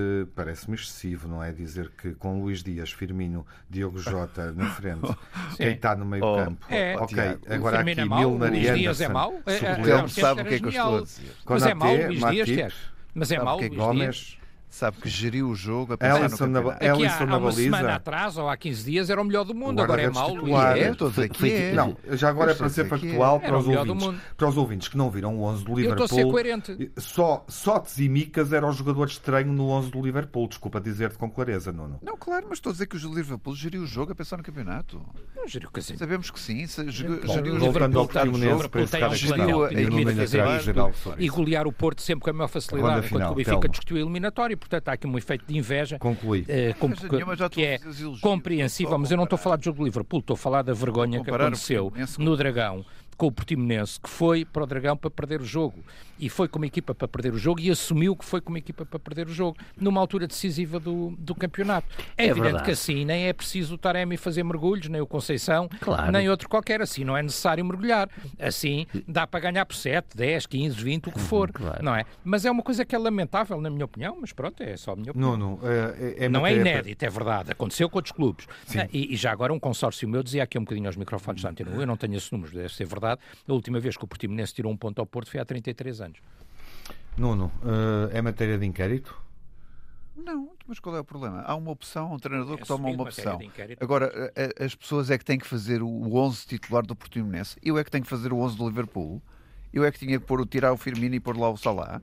Eh, 0.00 0.26
parece-me 0.34 0.76
excessivo, 0.76 1.28
não 1.28 1.42
é? 1.42 1.52
Dizer 1.52 1.90
que 1.90 2.14
com 2.14 2.40
Luís 2.40 2.62
Dias, 2.62 2.90
Firmino, 2.90 3.46
Diogo 3.68 3.98
Jota 3.98 4.52
na 4.52 4.70
frente, 4.70 5.14
quem 5.56 5.72
está 5.72 5.94
no 5.94 6.04
meio 6.04 6.24
oh, 6.24 6.36
campo. 6.36 6.66
É, 6.68 6.96
ok, 6.96 7.38
agora 7.48 7.80
aqui 7.80 8.00
é 8.00 8.04
Milner 8.04 8.54
e 8.54 8.74
Dias 8.74 9.00
é 9.00 9.08
mau? 9.08 9.34
É, 9.46 9.54
é, 9.54 10.08
sabe 10.08 10.42
o 10.42 10.44
que 10.44 10.54
é 10.54 10.58
que 10.58 10.64
eu 10.66 10.70
estou 10.70 10.98
a 10.98 11.02
dizer. 11.02 11.32
Mas 11.44 11.62
é 11.64 11.74
mau 11.74 11.94
Luís 11.94 12.46
Dias, 12.46 12.74
Mas 13.14 13.32
é 13.32 13.42
mau 13.42 13.58
Luís 13.58 13.70
Dias 13.70 14.39
sabe 14.70 14.98
que 14.98 15.08
geriu 15.08 15.48
o 15.48 15.54
jogo 15.54 15.94
a 15.94 15.98
pensar 15.98 16.20
Ellison 16.20 16.46
no 16.46 16.54
campeonato. 16.54 16.84
Na, 16.84 16.90
Ellison 16.90 17.22
há, 17.22 17.26
na 17.26 17.34
há 17.34 17.38
uma 17.38 17.52
semana 17.52 17.94
atrás, 17.96 18.36
ou 18.36 18.48
há 18.48 18.56
15 18.56 18.84
dias, 18.84 19.10
era 19.10 19.20
o 19.20 19.24
melhor 19.24 19.44
do 19.44 19.54
mundo. 19.54 19.82
Agora 19.82 20.02
é 20.02 20.08
mau, 20.08 20.34
Luís. 20.34 20.54
É, 20.76 20.94
todos 20.94 21.18
aqui 21.18 21.52
é. 21.52 21.72
Não, 21.72 21.96
já 22.12 22.28
agora 22.28 22.52
é 22.52 22.54
para 22.54 22.68
ser 22.68 22.86
factual 22.88 23.40
para 23.40 23.58
os, 23.58 23.66
ouvintes, 23.66 24.20
para 24.36 24.48
os 24.48 24.56
ouvintes 24.56 24.88
que 24.88 24.96
não 24.96 25.10
viram 25.10 25.36
o 25.38 25.42
11 25.42 25.64
do 25.64 25.74
Liverpool. 25.74 25.98
Eu 26.00 26.04
estou 26.04 26.18
a 26.18 26.22
ser 26.22 26.30
coerente. 26.30 26.92
Só 26.96 27.44
Sotes 27.48 27.98
e 27.98 28.08
Micas 28.08 28.52
era 28.52 28.66
o 28.66 28.72
jogador 28.72 29.06
estranho 29.06 29.52
no 29.52 29.68
11 29.70 29.90
do 29.90 30.00
Liverpool. 30.00 30.48
Desculpa 30.48 30.80
dizer-te 30.80 31.18
com 31.18 31.28
clareza, 31.30 31.72
Nuno. 31.72 31.98
Não, 32.02 32.16
claro, 32.16 32.46
mas 32.48 32.58
estou 32.58 32.70
a 32.70 32.72
dizer 32.72 32.86
que 32.86 32.96
o 32.96 33.14
Liverpool 33.14 33.54
geriu 33.54 33.82
o 33.82 33.86
jogo 33.86 34.12
a 34.12 34.14
pensar 34.14 34.36
no 34.36 34.42
campeonato. 34.42 35.04
Não 35.34 35.48
geriu 35.48 35.70
que 35.70 35.80
assim. 35.80 35.96
Sabemos 35.96 36.30
que 36.30 36.38
sim. 36.38 36.66
Geriu, 36.88 37.26
geriu 37.26 37.54
o 37.54 37.58
Liverpool. 37.58 38.08
Geriu 39.14 39.64
a 39.64 39.72
eliminatória. 39.72 40.92
E 41.18 41.28
golear 41.28 41.66
o 41.66 41.72
Porto 41.72 42.02
sempre 42.02 42.24
com 42.24 42.30
a 42.30 42.32
maior 42.32 42.48
facilidade, 42.48 43.06
enquanto 43.06 43.32
o 43.32 43.34
Benfica 43.34 43.68
discutiu 43.68 43.96
a 43.96 44.00
eliminatória. 44.00 44.59
Portanto, 44.60 44.88
há 44.88 44.92
aqui 44.92 45.06
um 45.06 45.18
efeito 45.18 45.44
de 45.46 45.58
inveja 45.58 45.98
Conclui. 45.98 46.42
Uh, 46.42 46.78
com, 46.78 46.92
que 47.48 47.64
é 47.64 47.80
compreensível, 48.20 48.96
mas 48.98 49.10
eu 49.10 49.16
não 49.16 49.24
estou 49.24 49.36
a 49.36 49.38
falar 49.38 49.56
do 49.56 49.64
jogo 49.64 49.78
do 49.78 49.84
Liverpool, 49.84 50.20
estou 50.20 50.34
a 50.34 50.38
falar 50.38 50.62
da 50.62 50.72
vergonha 50.72 51.24
que 51.24 51.30
aconteceu 51.30 51.92
no 52.18 52.36
Dragão 52.36 52.84
com 53.20 53.26
o 53.26 53.32
Portimonense, 53.32 54.00
que 54.00 54.08
foi 54.08 54.46
para 54.46 54.62
o 54.62 54.66
Dragão 54.66 54.96
para 54.96 55.10
perder 55.10 55.42
o 55.42 55.44
jogo. 55.44 55.84
E 56.18 56.30
foi 56.30 56.48
como 56.48 56.64
equipa 56.64 56.94
para 56.94 57.06
perder 57.06 57.34
o 57.34 57.38
jogo 57.38 57.60
e 57.60 57.70
assumiu 57.70 58.16
que 58.16 58.24
foi 58.24 58.40
como 58.40 58.56
equipa 58.56 58.86
para 58.86 58.98
perder 58.98 59.26
o 59.26 59.32
jogo, 59.32 59.58
numa 59.78 60.00
altura 60.00 60.26
decisiva 60.26 60.80
do, 60.80 61.14
do 61.18 61.34
campeonato. 61.34 61.86
É, 62.16 62.24
é 62.24 62.26
evidente 62.26 62.44
verdade. 62.44 62.64
que 62.64 62.70
assim 62.70 63.04
nem 63.04 63.26
é 63.26 63.32
preciso 63.34 63.74
o 63.74 63.78
Taremi 63.78 64.16
fazer 64.16 64.42
mergulhos, 64.42 64.88
nem 64.88 65.02
o 65.02 65.06
Conceição, 65.06 65.68
claro. 65.80 66.10
nem 66.10 66.30
outro 66.30 66.48
qualquer. 66.48 66.80
Assim 66.80 67.04
não 67.04 67.14
é 67.14 67.22
necessário 67.22 67.62
mergulhar. 67.62 68.08
Assim 68.38 68.86
dá 69.06 69.26
para 69.26 69.40
ganhar 69.40 69.66
por 69.66 69.76
7, 69.76 70.16
10, 70.16 70.46
15, 70.46 70.82
20, 70.82 71.08
o 71.08 71.12
que 71.12 71.20
for. 71.20 71.52
Claro. 71.52 71.84
Não 71.84 71.94
é? 71.94 72.06
Mas 72.24 72.46
é 72.46 72.50
uma 72.50 72.62
coisa 72.62 72.86
que 72.86 72.94
é 72.94 72.98
lamentável, 72.98 73.60
na 73.60 73.68
minha 73.68 73.84
opinião, 73.84 74.16
mas 74.18 74.32
pronto, 74.32 74.62
é 74.62 74.78
só 74.78 74.92
a 74.92 74.96
minha 74.96 75.10
opinião. 75.10 75.36
Não, 75.36 75.58
não, 75.58 75.68
é, 75.68 76.24
é, 76.24 76.28
não 76.28 76.46
é 76.46 76.54
inédito, 76.54 77.04
é 77.04 77.10
verdade. 77.10 77.52
Aconteceu 77.52 77.88
com 77.90 77.98
outros 77.98 78.12
clubes. 78.12 78.46
E, 78.92 79.12
e, 79.12 79.16
já 79.16 79.30
agora 79.30 79.52
um 79.52 79.60
consórcio 79.60 80.08
meu 80.08 80.22
dizia 80.22 80.42
aqui 80.42 80.58
um 80.58 80.62
bocadinho 80.62 80.86
aos 80.86 80.96
microfones 80.96 81.42
da 81.42 81.50
Antena 81.50 81.70
eu 81.70 81.86
não 81.86 81.96
tenho 81.96 82.14
esses 82.16 82.30
números, 82.30 82.54
deve 82.54 82.72
ser 82.72 82.86
verdade, 82.86 83.09
verdade, 83.10 83.20
a 83.46 83.52
última 83.52 83.80
vez 83.80 83.96
que 83.96 84.04
o 84.04 84.06
Portimonense 84.06 84.54
tirou 84.54 84.72
um 84.72 84.76
ponto 84.76 84.98
ao 84.98 85.06
Porto 85.06 85.30
foi 85.30 85.40
há 85.40 85.44
33 85.44 86.00
anos. 86.00 86.18
Nuno, 87.16 87.52
uh, 87.62 88.10
é 88.12 88.22
matéria 88.22 88.58
de 88.58 88.66
inquérito? 88.66 89.16
Não, 90.16 90.50
mas 90.66 90.78
qual 90.78 90.96
é 90.96 91.00
o 91.00 91.04
problema? 91.04 91.42
Há 91.42 91.54
uma 91.54 91.70
opção, 91.70 92.12
um 92.12 92.18
treinador 92.18 92.54
é 92.54 92.56
que 92.58 92.66
toma 92.66 92.88
uma 92.88 93.02
opção. 93.02 93.38
Agora, 93.80 94.32
a, 94.36 94.62
a, 94.62 94.66
as 94.66 94.74
pessoas 94.74 95.10
é 95.10 95.16
que 95.16 95.24
têm 95.24 95.38
que 95.38 95.46
fazer 95.46 95.82
o 95.82 96.14
11 96.14 96.46
titular 96.46 96.84
do 96.84 96.94
Portimonense. 96.94 97.56
Eu 97.62 97.78
é 97.78 97.84
que 97.84 97.90
tenho 97.90 98.04
que 98.04 98.10
fazer 98.10 98.32
o 98.32 98.38
11 98.38 98.56
do 98.56 98.68
Liverpool. 98.68 99.22
Eu 99.72 99.84
é 99.84 99.90
que 99.90 99.98
tinha 99.98 100.18
que 100.18 100.26
pôr, 100.26 100.46
tirar 100.46 100.72
o 100.72 100.76
Firmino 100.76 101.14
e 101.14 101.20
pôr 101.20 101.36
lá 101.36 101.48
o 101.48 101.56
Salah. 101.56 102.02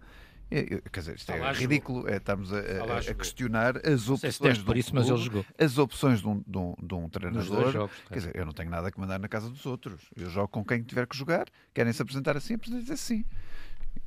É, 0.49 0.63
quer 0.63 0.99
dizer, 0.99 1.15
isto 1.15 1.31
é 1.31 1.53
ridículo. 1.53 2.07
É, 2.07 2.17
estamos 2.17 2.53
a, 2.53 2.57
a, 2.57 2.99
a, 2.99 3.13
questionar 3.13 3.75
as 3.85 4.09
opções 4.09 4.57
por 4.59 4.77
isso, 4.77 4.95
mas 4.95 5.09
ele 5.09 5.17
jogou. 5.17 5.45
as 5.57 5.77
opções 5.77 6.21
de 6.21 6.27
um, 6.27 6.41
de 6.47 6.57
um, 6.57 6.75
de 6.81 6.93
um 6.95 7.09
treinador. 7.09 7.71
Jogos, 7.71 7.95
quer 8.07 8.15
dizer, 8.15 8.35
eu 8.35 8.45
não 8.45 8.53
tenho 8.53 8.69
nada 8.69 8.89
que 8.91 8.99
mandar 8.99 9.19
na 9.19 9.27
casa 9.27 9.49
dos 9.49 9.65
outros. 9.65 10.01
Eu 10.15 10.29
jogo 10.29 10.47
com 10.47 10.63
quem 10.63 10.81
tiver 10.81 11.05
que 11.05 11.17
jogar. 11.17 11.47
Querem 11.73 11.91
se 11.91 12.01
apresentar 12.01 12.37
assim, 12.37 12.53
apresentem 12.53 12.93
assim. 12.93 13.25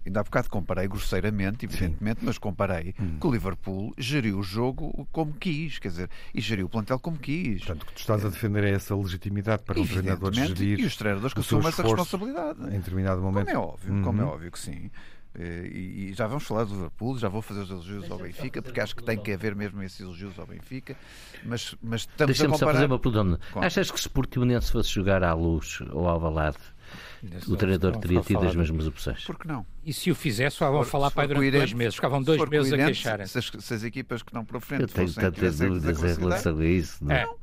Ainda 0.04 0.20
há 0.20 0.22
bocado 0.22 0.48
comparei 0.48 0.88
grosseiramente, 0.88 1.66
evidentemente, 1.66 2.20
Sim. 2.20 2.26
mas 2.26 2.38
comparei 2.38 2.94
hum. 2.98 3.18
que 3.20 3.26
o 3.26 3.30
Liverpool 3.30 3.92
geriu 3.98 4.38
o 4.38 4.42
jogo 4.42 5.06
como 5.12 5.34
quis, 5.34 5.78
quer 5.78 5.88
dizer, 5.88 6.10
e 6.34 6.40
geriu 6.40 6.66
o 6.66 6.68
plantel 6.70 6.98
como 6.98 7.18
quis. 7.18 7.58
Portanto, 7.58 7.82
o 7.82 7.86
que 7.86 7.92
tu 7.94 7.98
estás 7.98 8.24
a 8.24 8.30
defender 8.30 8.64
é 8.64 8.70
essa 8.70 8.96
legitimidade 8.96 9.62
para 9.62 9.78
o 9.78 9.86
treinador 9.86 10.32
gerir. 10.32 10.80
E 10.80 10.86
os 10.86 10.96
treinadores 10.96 11.34
que 11.34 11.40
assumam 11.40 11.68
essa 11.68 11.82
responsabilidade. 11.82 12.62
Em 12.62 12.78
determinado 12.78 13.20
momento. 13.20 13.46
Como 13.46 13.56
é 13.56 13.60
óbvio, 13.60 13.92
uhum. 13.92 14.02
como 14.02 14.22
é 14.22 14.24
óbvio 14.24 14.50
que 14.50 14.58
sim. 14.58 14.90
Eh, 15.34 15.66
e, 15.72 16.12
já 16.12 16.26
vamos 16.26 16.44
falar 16.44 16.64
do 16.64 16.74
Liverpool, 16.74 17.16
já 17.18 17.28
vou 17.28 17.40
fazer 17.40 17.60
os 17.60 17.70
elogios 17.70 18.10
ao 18.10 18.18
Benfica, 18.18 18.60
porque 18.60 18.80
acho 18.80 18.96
que 18.96 19.04
tem 19.04 19.16
que 19.16 19.32
haver 19.32 19.54
mesmo 19.54 19.82
esses 19.82 20.00
elogios 20.00 20.36
ao 20.38 20.46
Benfica, 20.46 20.96
mas, 21.44 21.74
mas 21.80 22.00
estamos 22.00 22.36
Deixa-me 22.36 22.48
a 22.48 22.52
comparar... 22.52 22.72
só 22.72 22.74
fazer 22.74 22.86
uma 22.86 22.98
pergunta. 22.98 23.40
Achas 23.54 23.90
que 23.90 24.00
se 24.00 24.08
Portimonense 24.08 24.72
fosse 24.72 24.90
jogar 24.90 25.22
à 25.22 25.32
luz 25.32 25.80
ou 25.90 26.08
ao 26.08 26.18
balade, 26.18 26.58
o 27.46 27.56
treinador 27.56 27.96
teria 27.98 28.20
tido 28.22 28.44
as 28.46 28.56
mesmas 28.56 28.86
opções? 28.86 29.24
Por 29.24 29.38
que 29.38 29.46
não? 29.46 29.64
E 29.84 29.92
se 29.92 30.10
o 30.10 30.14
fizesse, 30.14 30.58
vão 30.58 30.82
falar 30.84 31.12
para 31.12 31.28
durante 31.28 31.50
dois 31.52 31.72
meses. 31.72 31.94
Ficavam 31.94 32.22
dois 32.22 32.48
meses 32.48 32.72
a 32.72 32.76
queixarem. 32.76 33.26
Se 33.26 33.38
as, 33.38 33.52
se 33.58 33.74
as 33.74 33.84
equipas 33.84 34.22
que 34.22 34.34
não 34.34 34.44
para 34.44 34.60
frente 34.60 34.82
Eu 34.82 34.88
tenho 34.88 35.12
tantas 35.12 35.58
dúvidas 35.58 36.02
em 36.02 36.20
relação 36.20 36.58
a 36.58 36.64
isso. 36.64 37.04
Não? 37.04 37.14
É. 37.14 37.24
Não. 37.24 37.40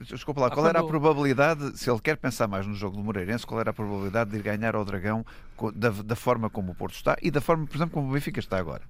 Desculpa 0.00 0.40
lá, 0.40 0.50
qual 0.50 0.66
era 0.66 0.80
a 0.80 0.84
probabilidade, 0.84 1.78
se 1.78 1.88
ele 1.88 2.00
quer 2.00 2.16
pensar 2.16 2.48
mais 2.48 2.66
no 2.66 2.74
jogo 2.74 2.96
do 2.96 3.04
Moreirense, 3.04 3.46
qual 3.46 3.60
era 3.60 3.70
a 3.70 3.72
probabilidade 3.72 4.30
de 4.30 4.36
ir 4.36 4.42
ganhar 4.42 4.74
ao 4.74 4.84
Dragão 4.84 5.24
da, 5.74 5.90
da, 5.90 6.16
forma 6.16 6.50
como 6.50 6.72
o 6.72 6.74
Porto 6.74 6.94
está 6.94 7.16
e 7.22 7.30
da 7.30 7.40
forma, 7.40 7.66
por 7.66 7.76
exemplo, 7.76 7.94
como 7.94 8.08
o 8.08 8.12
Benfica 8.12 8.40
está 8.40 8.58
agora. 8.58 8.82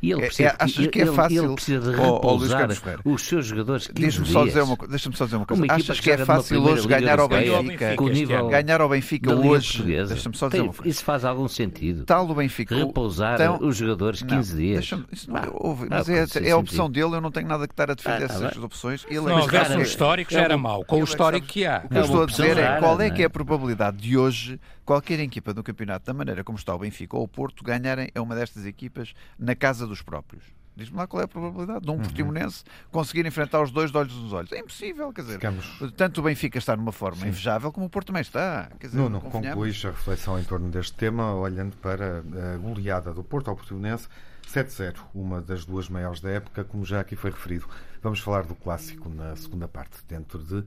E 0.00 0.12
ele 0.12 0.22
é, 0.22 0.26
precisa, 0.26 0.48
é, 0.48 0.56
achas 0.58 0.86
que 0.86 1.00
é 1.00 1.06
fácil 1.06 1.44
ele 1.44 1.54
precisa 1.54 1.90
de 1.90 1.96
repousar 1.96 2.68
os 3.04 3.22
seus 3.22 3.46
jogadores 3.46 3.88
Deixa-me 3.92 4.26
só, 4.26 4.44
dizer 4.44 4.62
uma, 4.62 4.76
deixa 4.88 5.10
só 5.12 5.24
dizer 5.24 5.36
uma 5.36 5.46
coisa. 5.46 5.64
Achas 5.68 5.98
que, 5.98 6.04
que 6.04 6.10
é 6.10 6.24
fácil 6.24 6.62
hoje 6.62 6.86
ganhar 6.86 7.18
ao 7.18 7.28
Benfica? 7.28 7.94
Com 7.96 8.08
nível 8.08 8.48
ganhar 8.48 8.80
ao 8.80 8.88
Benfica 8.88 9.34
hoje. 9.34 9.82
Deixa-me 9.82 10.36
só 10.36 10.48
dizer 10.48 10.62
uma 10.62 10.72
coisa. 10.72 10.88
Isso 10.88 11.04
faz 11.04 11.24
algum 11.24 11.48
sentido. 11.48 12.04
Tal 12.04 12.28
o 12.28 12.34
Benfica. 12.34 12.76
Repousar 12.76 13.34
então, 13.34 13.58
os 13.60 13.76
jogadores 13.76 14.22
15 14.22 14.52
não, 14.52 14.60
dias. 14.60 14.90
Não, 14.90 15.36
ah, 15.36 15.46
mas 15.88 16.08
é, 16.08 16.48
é 16.48 16.50
a 16.52 16.56
opção 16.56 16.90
dele, 16.90 17.16
eu 17.16 17.20
não 17.20 17.30
tenho 17.30 17.48
nada 17.48 17.66
que 17.66 17.72
estar 17.72 17.90
a 17.90 17.94
defender 17.94 18.24
ah, 18.24 18.28
tá 18.28 18.46
essas 18.46 18.62
opções. 18.62 19.04
Ele 19.08 19.20
não 19.20 19.40
houvesse 19.40 19.76
um 19.76 19.80
histórico 19.82 20.32
já 20.32 20.42
era 20.42 20.56
mau. 20.56 20.84
Com 20.84 21.00
o 21.00 21.04
histórico 21.04 21.46
que 21.46 21.66
há. 21.66 21.82
O 21.84 21.88
que 21.88 21.98
eu 21.98 22.04
estou 22.04 22.22
a 22.22 22.26
dizer 22.26 22.58
é 22.58 22.78
qual 22.78 23.00
é 23.00 23.10
que 23.10 23.22
é 23.22 23.26
a 23.26 23.30
probabilidade 23.30 23.96
de 23.96 24.16
hoje 24.16 24.60
qualquer 24.84 25.20
equipa 25.20 25.54
do 25.54 25.62
campeonato, 25.62 26.11
da 26.12 26.18
maneira 26.18 26.44
como 26.44 26.58
está 26.58 26.74
o 26.74 26.78
Benfica 26.78 27.16
ou 27.16 27.24
o 27.24 27.28
Porto, 27.28 27.64
ganharem 27.64 28.10
a 28.14 28.20
uma 28.20 28.34
destas 28.34 28.66
equipas 28.66 29.14
na 29.38 29.56
casa 29.56 29.86
dos 29.86 30.02
próprios. 30.02 30.44
Diz-me 30.74 30.96
lá 30.96 31.06
qual 31.06 31.20
é 31.20 31.24
a 31.24 31.28
probabilidade 31.28 31.84
de 31.84 31.90
um 31.90 31.94
uhum. 31.94 32.00
portimonense 32.00 32.64
conseguir 32.90 33.26
enfrentar 33.26 33.60
os 33.60 33.70
dois 33.70 33.90
de 33.90 33.98
olhos 33.98 34.14
nos 34.14 34.32
olhos. 34.32 34.50
É 34.52 34.58
impossível, 34.58 35.12
quer 35.12 35.20
dizer, 35.22 35.34
Ficamos... 35.34 35.66
tanto 35.96 36.20
o 36.20 36.24
Benfica 36.24 36.56
está 36.56 36.74
numa 36.74 36.92
forma 36.92 37.22
Sim. 37.22 37.28
invejável 37.28 37.70
como 37.70 37.86
o 37.86 37.90
Porto 37.90 38.06
também 38.06 38.22
está. 38.22 38.70
Quer 38.80 38.86
dizer, 38.86 38.98
Nuno, 38.98 39.20
concluís 39.20 39.84
a 39.84 39.90
reflexão 39.90 40.38
em 40.38 40.44
torno 40.44 40.70
deste 40.70 40.94
tema, 40.94 41.34
olhando 41.34 41.76
para 41.76 42.20
a 42.20 42.56
goleada 42.56 43.12
do 43.12 43.22
Porto 43.22 43.50
ao 43.50 43.56
Portimonense 43.56 44.08
7-0, 44.48 44.96
uma 45.14 45.42
das 45.42 45.66
duas 45.66 45.90
maiores 45.90 46.20
da 46.20 46.30
época, 46.30 46.64
como 46.64 46.86
já 46.86 47.00
aqui 47.00 47.16
foi 47.16 47.30
referido. 47.30 47.68
Vamos 48.02 48.20
falar 48.20 48.44
do 48.44 48.54
clássico 48.54 49.10
na 49.10 49.36
segunda 49.36 49.68
parte, 49.68 49.98
dentro 50.08 50.38
de 50.38 50.64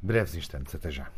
breves 0.00 0.34
instantes. 0.34 0.74
Até 0.74 0.90
já. 0.90 1.08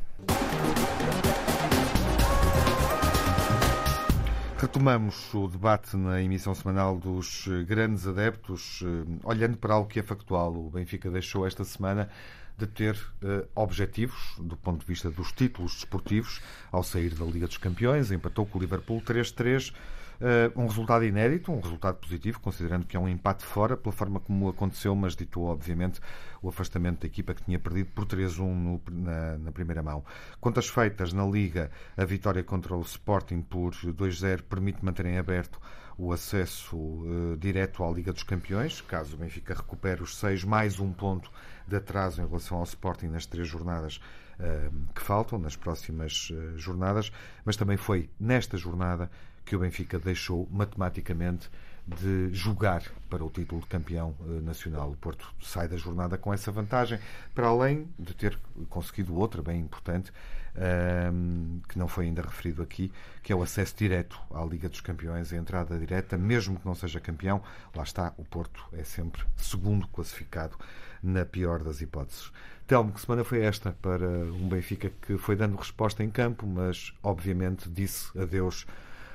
Retomamos 4.57 5.35
o 5.35 5.49
debate 5.49 5.97
na 5.97 6.23
emissão 6.23 6.55
semanal 6.55 6.97
dos 6.97 7.47
eh, 7.49 7.65
grandes 7.65 8.07
adeptos, 8.07 8.83
eh, 8.85 9.19
olhando 9.25 9.57
para 9.57 9.75
algo 9.75 9.89
que 9.89 9.99
é 9.99 10.03
factual. 10.03 10.55
O 10.55 10.71
Benfica 10.71 11.11
deixou 11.11 11.47
esta 11.47 11.65
semana 11.65 12.09
de 12.57 12.67
ter 12.69 12.95
uh, 12.95 13.49
objetivos 13.55 14.37
do 14.39 14.57
ponto 14.57 14.81
de 14.81 14.87
vista 14.87 15.11
dos 15.11 15.33
títulos 15.33 15.75
desportivos 15.75 16.41
ao 16.71 16.85
sair 16.85 17.13
da 17.13 17.25
Liga 17.25 17.49
dos 17.49 17.59
Campeões, 17.59 18.13
empatou 18.13 18.47
com 18.47 18.59
o 18.59 18.61
Liverpool 18.61 19.03
3-3 19.03 19.75
Uh, 20.21 20.61
um 20.61 20.67
resultado 20.67 21.05
inédito, 21.05 21.51
um 21.51 21.61
resultado 21.61 21.97
positivo, 21.97 22.39
considerando 22.41 22.87
que 22.87 22.97
é 22.97 23.01
um 23.01 23.09
empate 23.09 23.45
fora, 23.45 23.77
pela 23.77 23.93
forma 23.93 24.21
como 24.21 24.49
aconteceu, 24.49 24.95
mas 24.95 25.17
ditou, 25.17 25.45
obviamente, 25.47 26.01
o 26.41 26.49
afastamento 26.49 27.01
da 27.01 27.07
equipa 27.07 27.35
que 27.35 27.43
tinha 27.43 27.59
perdido 27.59 27.91
por 27.91 28.07
3-1 28.07 28.81
na, 28.91 29.39
na, 29.39 29.53
primeira 29.53 29.83
mão. 29.83 30.05
Contas 30.41 30.69
feitas 30.69 31.13
na 31.13 31.27
Liga, 31.27 31.71
a 31.97 32.05
vitória 32.05 32.45
contra 32.45 32.77
o 32.77 32.81
Sporting 32.83 33.41
por 33.41 33.73
2-0 33.73 34.43
permite 34.43 34.85
manter 34.85 35.07
em 35.07 35.19
aberto 35.19 35.61
o 35.99 36.13
acesso 36.13 36.77
uh, 36.77 37.37
direto 37.39 37.83
à 37.83 37.91
Liga 37.91 38.13
dos 38.13 38.23
Campeões, 38.23 38.81
caso 38.81 39.15
o 39.15 39.19
Benfica 39.19 39.55
recupere 39.55 40.03
os 40.03 40.17
seis, 40.17 40.45
mais 40.45 40.79
um 40.79 40.93
ponto 40.93 41.31
de 41.67 41.77
atraso 41.77 42.21
em 42.21 42.27
relação 42.27 42.59
ao 42.59 42.65
Sporting 42.65 43.07
nas 43.07 43.27
três 43.27 43.49
jornadas 43.49 44.01
uh, 44.39 44.93
que 44.95 45.01
faltam, 45.01 45.39
nas 45.39 45.57
próximas 45.57 46.33
jornadas, 46.57 47.13
mas 47.45 47.57
também 47.57 47.77
foi 47.77 48.11
nesta 48.19 48.57
jornada 48.57 49.11
que 49.45 49.55
o 49.55 49.59
Benfica 49.59 49.99
deixou 49.99 50.49
matematicamente 50.51 51.51
de 51.87 52.33
jogar 52.33 52.83
para 53.11 53.23
o 53.23 53.29
título 53.29 53.61
de 53.61 53.67
campeão 53.67 54.15
eh, 54.21 54.41
nacional. 54.41 54.91
O 54.91 54.97
Porto 54.97 55.33
sai 55.43 55.69
da 55.69 55.77
jornada 55.77 56.17
com 56.17 56.33
essa 56.33 56.51
vantagem, 56.51 56.99
para 57.35 57.49
além 57.49 57.87
de 57.99 58.15
ter 58.15 58.39
conseguido 58.71 59.15
outra 59.15 59.43
bem 59.43 59.61
importante, 59.61 60.11
ehm, 60.57 61.61
que 61.69 61.79
não 61.79 61.87
foi 61.87 62.07
ainda 62.07 62.23
referido 62.23 62.63
aqui, 62.63 62.91
que 63.23 63.33
é 63.33 63.37
o 63.37 63.43
acesso 63.43 63.75
direto 63.77 64.19
à 64.31 64.43
Liga 64.45 64.67
dos 64.67 64.81
Campeões, 64.81 65.31
a 65.33 65.37
entrada 65.37 65.79
direta, 65.79 66.17
mesmo 66.17 66.59
que 66.59 66.65
não 66.65 66.75
seja 66.75 67.01
campeão, 67.01 67.43
lá 67.75 67.83
está, 67.83 68.15
o 68.17 68.25
Porto 68.25 68.65
é 68.73 68.83
sempre 68.83 69.23
segundo 69.37 69.87
classificado, 69.89 70.57
na 71.03 71.27
pior 71.27 71.63
das 71.63 71.83
hipóteses. 71.83 72.33
Telmo, 72.67 72.93
que 72.93 73.01
semana 73.03 73.23
foi 73.25 73.43
esta 73.43 73.73
para 73.83 74.09
um 74.09 74.49
Benfica 74.49 74.91
que 75.03 75.19
foi 75.19 75.37
dando 75.37 75.55
resposta 75.57 76.03
em 76.03 76.09
campo, 76.09 76.47
mas 76.47 76.95
obviamente 77.03 77.69
disse 77.69 78.19
adeus 78.19 78.67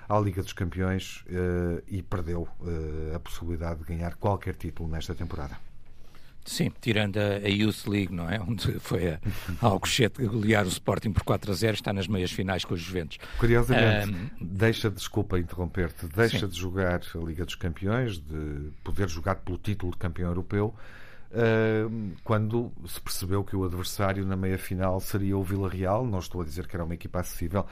à 0.09 0.19
Liga 0.19 0.41
dos 0.41 0.53
Campeões 0.53 1.23
uh, 1.27 1.83
e 1.87 2.01
perdeu 2.01 2.47
uh, 2.59 3.15
a 3.15 3.19
possibilidade 3.19 3.79
de 3.81 3.85
ganhar 3.85 4.15
qualquer 4.15 4.55
título 4.55 4.89
nesta 4.89 5.13
temporada. 5.13 5.55
Sim, 6.45 6.71
tirando 6.81 7.17
a, 7.17 7.35
a, 7.35 7.47
Youth 7.47 7.85
League, 7.85 8.11
não 8.11 8.27
é? 8.27 8.39
Onde 8.41 8.79
foi 8.79 9.09
a, 9.09 9.19
a 9.61 9.67
Alcochete 9.67 10.25
golear 10.25 10.65
o 10.65 10.69
Sporting 10.69 11.11
por 11.11 11.21
4 11.21 11.51
a 11.51 11.53
0, 11.53 11.73
está 11.75 11.93
nas 11.93 12.07
meias 12.07 12.31
finais 12.31 12.65
com 12.65 12.73
os 12.73 12.81
Juventus. 12.81 13.19
Curiosamente, 13.37 14.11
um, 14.11 14.29
deixa, 14.41 14.89
desculpa 14.89 15.37
interromper-te, 15.37 16.07
deixa 16.07 16.39
sim. 16.39 16.47
de 16.47 16.57
jogar 16.57 17.01
a 17.13 17.17
Liga 17.19 17.45
dos 17.45 17.53
Campeões, 17.53 18.17
de 18.19 18.71
poder 18.83 19.07
jogar 19.07 19.35
pelo 19.35 19.59
título 19.59 19.91
de 19.91 19.99
campeão 19.99 20.29
europeu, 20.29 20.73
uh, 21.31 22.11
quando 22.23 22.71
se 22.87 22.99
percebeu 22.99 23.43
que 23.43 23.55
o 23.55 23.63
adversário 23.63 24.25
na 24.25 24.35
meia 24.35 24.57
final 24.57 24.99
seria 24.99 25.37
o 25.37 25.43
Vila 25.43 25.69
Real. 25.69 26.03
Não 26.03 26.17
estou 26.17 26.41
a 26.41 26.45
dizer 26.45 26.65
que 26.65 26.75
era 26.75 26.83
uma 26.83 26.95
equipa 26.95 27.19
acessível, 27.19 27.67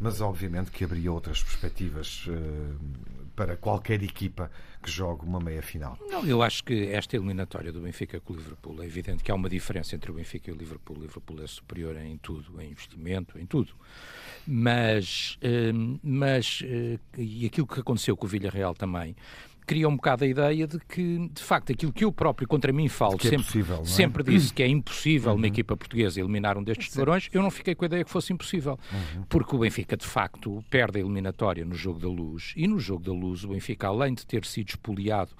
mas 0.00 0.22
obviamente 0.22 0.70
que 0.70 0.82
abria 0.82 1.12
outras 1.12 1.42
perspectivas 1.42 2.26
uh, 2.26 3.20
para 3.36 3.56
qualquer 3.56 4.02
equipa 4.02 4.50
que 4.82 4.90
jogue 4.90 5.24
uma 5.24 5.38
meia 5.38 5.62
final. 5.62 5.98
Não, 6.08 6.24
eu 6.26 6.42
acho 6.42 6.64
que 6.64 6.88
esta 6.88 7.16
eliminatória 7.16 7.70
do 7.70 7.80
Benfica 7.80 8.18
com 8.18 8.32
o 8.32 8.36
Liverpool 8.36 8.82
é 8.82 8.86
evidente 8.86 9.22
que 9.22 9.30
há 9.30 9.34
uma 9.34 9.48
diferença 9.48 9.94
entre 9.94 10.10
o 10.10 10.14
Benfica 10.14 10.50
e 10.50 10.54
o 10.54 10.56
Liverpool. 10.56 10.96
O 10.96 11.00
Liverpool 11.02 11.42
é 11.42 11.46
superior 11.46 11.96
em 11.98 12.16
tudo, 12.16 12.60
em 12.60 12.70
investimento, 12.70 13.38
em 13.38 13.44
tudo. 13.44 13.74
Mas, 14.46 15.38
uh, 15.42 16.00
mas 16.02 16.62
uh, 16.62 16.98
e 17.18 17.44
aquilo 17.46 17.66
que 17.66 17.80
aconteceu 17.80 18.16
com 18.16 18.26
o 18.26 18.28
Villarreal 18.28 18.74
também 18.74 19.14
cria 19.70 19.88
um 19.88 19.94
bocado 19.94 20.24
a 20.24 20.26
ideia 20.26 20.66
de 20.66 20.80
que, 20.80 21.30
de 21.32 21.42
facto, 21.44 21.70
aquilo 21.70 21.92
que 21.92 22.04
eu 22.04 22.10
próprio 22.10 22.48
contra 22.48 22.72
mim 22.72 22.88
falo, 22.88 23.14
é 23.14 23.22
sempre, 23.22 23.44
possível, 23.44 23.80
é? 23.82 23.84
sempre 23.84 24.24
disse 24.24 24.52
que 24.52 24.64
é 24.64 24.66
impossível 24.66 25.30
uhum. 25.30 25.38
uma 25.38 25.46
equipa 25.46 25.76
portuguesa 25.76 26.18
eliminar 26.18 26.58
um 26.58 26.64
destes 26.64 26.90
tubarões, 26.90 27.28
eu 27.32 27.40
não 27.40 27.52
fiquei 27.52 27.76
com 27.76 27.84
a 27.84 27.86
ideia 27.86 28.02
que 28.02 28.10
fosse 28.10 28.32
impossível. 28.32 28.76
Uhum. 28.92 29.22
Porque 29.28 29.54
o 29.54 29.60
Benfica, 29.60 29.96
de 29.96 30.04
facto, 30.04 30.64
perde 30.68 30.98
a 30.98 31.00
eliminatória 31.00 31.64
no 31.64 31.76
jogo 31.76 32.00
da 32.00 32.08
luz. 32.08 32.52
E 32.56 32.66
no 32.66 32.80
jogo 32.80 33.04
da 33.04 33.12
luz, 33.12 33.44
o 33.44 33.48
Benfica, 33.50 33.86
além 33.86 34.12
de 34.12 34.26
ter 34.26 34.44
sido 34.44 34.70
espoliado 34.70 35.30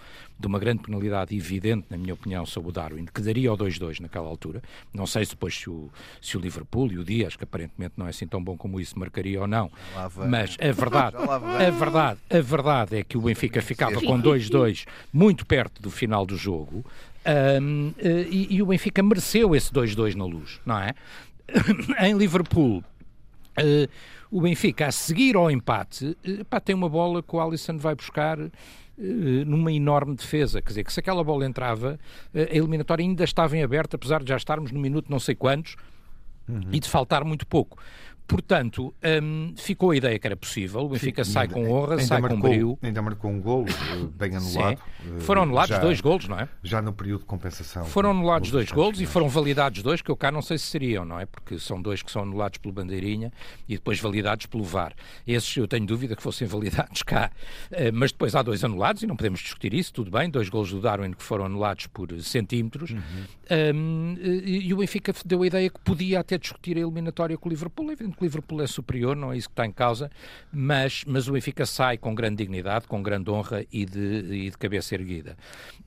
de 0.40 0.46
uma 0.46 0.58
grande 0.58 0.82
penalidade 0.82 1.36
evidente, 1.36 1.86
na 1.90 1.98
minha 1.98 2.14
opinião, 2.14 2.46
sobre 2.46 2.70
o 2.70 2.72
Darwin, 2.72 3.04
que 3.04 3.20
daria 3.20 3.50
ao 3.50 3.58
2-2 3.58 4.00
naquela 4.00 4.26
altura, 4.26 4.62
não 4.92 5.06
sei 5.06 5.24
se 5.24 5.32
depois 5.32 5.54
se 5.54 5.68
o, 5.68 5.90
se 6.20 6.36
o 6.36 6.40
Liverpool 6.40 6.90
e 6.92 6.98
o 6.98 7.04
Dias, 7.04 7.36
que 7.36 7.44
aparentemente 7.44 7.94
não 7.96 8.06
é 8.06 8.10
assim 8.10 8.26
tão 8.26 8.42
bom 8.42 8.56
como 8.56 8.80
isso, 8.80 8.98
marcaria 8.98 9.40
ou 9.40 9.46
não. 9.46 9.70
Mas 10.28 10.56
a 10.60 10.72
verdade, 10.72 11.16
a 11.20 11.70
verdade, 11.70 12.20
a 12.30 12.40
verdade 12.40 12.96
é 12.96 13.04
que 13.04 13.18
o 13.18 13.20
Benfica 13.20 13.60
ficava 13.60 14.00
com 14.00 14.20
2-2 14.20 14.86
muito 15.12 15.44
perto 15.44 15.82
do 15.82 15.90
final 15.90 16.24
do 16.24 16.36
jogo 16.36 16.84
um, 17.62 17.92
eh, 17.98 18.26
e, 18.30 18.56
e, 18.56 18.62
o 18.62 18.66
Benfica 18.66 19.02
mereceu 19.02 19.54
esse 19.54 19.70
2-2 19.70 20.14
na 20.14 20.24
luz, 20.24 20.58
não 20.64 20.78
é? 20.78 20.94
em 22.06 22.16
Liverpool, 22.16 22.78
uh, 22.78 23.90
o 24.30 24.40
Benfica 24.40 24.86
a 24.86 24.92
seguir 24.92 25.36
ao 25.36 25.50
empate, 25.50 26.16
uh, 26.26 26.44
pá, 26.46 26.60
tem 26.60 26.74
uma 26.74 26.88
bola 26.88 27.22
que 27.22 27.36
o 27.36 27.40
Alisson 27.40 27.76
vai 27.76 27.94
buscar 27.94 28.38
numa 29.46 29.72
enorme 29.72 30.14
defesa. 30.14 30.60
Quer 30.60 30.68
dizer, 30.68 30.84
que 30.84 30.92
se 30.92 31.00
aquela 31.00 31.24
bola 31.24 31.46
entrava, 31.46 31.98
a 32.34 32.54
eliminatória 32.54 33.02
ainda 33.02 33.24
estava 33.24 33.56
em 33.56 33.62
aberto, 33.62 33.94
apesar 33.94 34.22
de 34.22 34.28
já 34.28 34.36
estarmos 34.36 34.70
no 34.70 34.78
minuto 34.78 35.10
não 35.10 35.18
sei 35.18 35.34
quantos 35.34 35.76
uhum. 36.48 36.60
e 36.72 36.78
de 36.78 36.88
faltar 36.88 37.24
muito 37.24 37.46
pouco. 37.46 37.78
Portanto, 38.30 38.94
um, 39.20 39.52
ficou 39.56 39.90
a 39.90 39.96
ideia 39.96 40.16
que 40.16 40.24
era 40.24 40.36
possível. 40.36 40.82
O 40.82 40.88
Benfica 40.90 41.24
Sim, 41.24 41.32
sai 41.32 41.48
com 41.48 41.68
honra, 41.68 41.98
sai 41.98 42.20
marcou, 42.20 42.40
com 42.40 42.48
brilho. 42.48 42.78
Ainda 42.80 43.02
marcou 43.02 43.28
um 43.28 43.40
golo 43.40 43.66
eh, 43.68 44.06
bem 44.14 44.36
anulado. 44.36 44.78
Sim. 44.78 45.16
Eh, 45.16 45.20
foram 45.20 45.42
anulados 45.42 45.70
já, 45.70 45.80
dois 45.80 46.00
golos, 46.00 46.28
não 46.28 46.38
é? 46.38 46.48
Já 46.62 46.80
no 46.80 46.92
período 46.92 47.22
de 47.22 47.26
compensação. 47.26 47.84
Foram 47.86 48.12
anulados 48.12 48.52
dois 48.52 48.70
golos 48.70 49.00
e 49.00 49.06
foram 49.06 49.28
validados 49.28 49.82
dois, 49.82 50.00
que 50.00 50.08
eu 50.12 50.16
cá 50.16 50.30
não 50.30 50.42
sei 50.42 50.58
se 50.58 50.66
seriam, 50.66 51.04
não 51.04 51.18
é? 51.18 51.26
Porque 51.26 51.58
são 51.58 51.82
dois 51.82 52.02
que 52.02 52.10
são 52.12 52.22
anulados 52.22 52.58
pelo 52.58 52.72
Bandeirinha 52.72 53.32
e 53.68 53.74
depois 53.74 53.98
validados 53.98 54.46
pelo 54.46 54.62
VAR. 54.62 54.94
Esses 55.26 55.56
eu 55.56 55.66
tenho 55.66 55.84
dúvida 55.84 56.14
que 56.14 56.22
fossem 56.22 56.46
validados 56.48 57.02
cá. 57.02 57.32
Uh, 57.72 57.90
mas 57.92 58.12
depois 58.12 58.36
há 58.36 58.42
dois 58.42 58.62
anulados 58.62 59.02
e 59.02 59.08
não 59.08 59.16
podemos 59.16 59.40
discutir 59.40 59.74
isso, 59.74 59.92
tudo 59.92 60.08
bem. 60.08 60.30
Dois 60.30 60.48
golos 60.48 60.70
do 60.70 60.80
Darwin 60.80 61.14
que 61.14 61.22
foram 61.24 61.46
anulados 61.46 61.88
por 61.88 62.08
centímetros. 62.22 62.92
Uhum. 62.92 63.00
Um, 63.74 64.16
e, 64.22 64.72
o 64.72 64.76
Benfica 64.76 65.12
deu 65.24 65.42
a 65.42 65.46
ideia 65.48 65.68
que 65.68 65.80
podia 65.80 66.20
até 66.20 66.38
discutir 66.38 66.76
a 66.76 66.80
eliminatória 66.80 67.36
com 67.36 67.48
o 67.48 67.50
Liverpool. 67.50 67.90
É 67.90 67.94
evidente 67.94 68.19
que 68.20 68.24
o 68.24 68.26
Liverpool 68.26 68.62
é 68.62 68.66
superior 68.66 69.16
não 69.16 69.32
é 69.32 69.36
isso 69.36 69.48
que 69.48 69.52
está 69.52 69.64
em 69.64 69.72
causa, 69.72 70.10
mas, 70.52 71.04
mas 71.06 71.26
o 71.26 71.32
Benfica 71.32 71.64
sai 71.64 71.96
com 71.96 72.14
grande 72.14 72.36
dignidade, 72.36 72.86
com 72.86 73.02
grande 73.02 73.30
honra 73.30 73.64
e 73.72 73.86
de, 73.86 73.98
e 73.98 74.50
de 74.50 74.58
cabeça 74.58 74.94
erguida. 74.94 75.36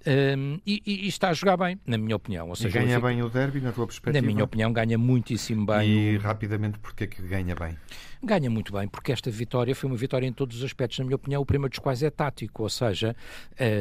Um, 0.05 0.59
e, 0.65 0.81
e, 0.85 1.07
está 1.07 1.29
a 1.29 1.33
jogar 1.33 1.57
bem, 1.57 1.79
na 1.85 1.97
minha 1.97 2.15
opinião. 2.15 2.49
Ou 2.49 2.55
seja, 2.55 2.79
e 2.79 2.85
ganha 2.85 2.99
bem 2.99 3.21
o 3.21 3.29
derby, 3.29 3.61
na 3.61 3.71
tua 3.71 3.85
perspectiva? 3.85 4.19
Na 4.19 4.25
minha 4.25 4.43
opinião, 4.43 4.73
ganha 4.73 4.97
muitíssimo 4.97 5.65
bem. 5.65 5.89
E 5.89 6.17
rapidamente, 6.17 6.79
porque 6.79 7.05
é 7.05 7.07
que 7.07 7.21
ganha 7.21 7.55
bem? 7.55 7.77
Ganha 8.25 8.49
muito 8.49 8.71
bem, 8.71 8.87
porque 8.87 9.11
esta 9.11 9.29
vitória 9.29 9.75
foi 9.75 9.89
uma 9.89 9.97
vitória 9.97 10.25
em 10.25 10.31
todos 10.31 10.55
os 10.55 10.63
aspectos, 10.63 10.97
na 10.97 11.03
minha 11.03 11.17
opinião, 11.17 11.41
o 11.41 11.45
primeiro 11.45 11.71
dos 11.71 11.79
quais 11.79 12.01
é 12.01 12.09
tático, 12.09 12.63
ou 12.63 12.69
seja, 12.69 13.13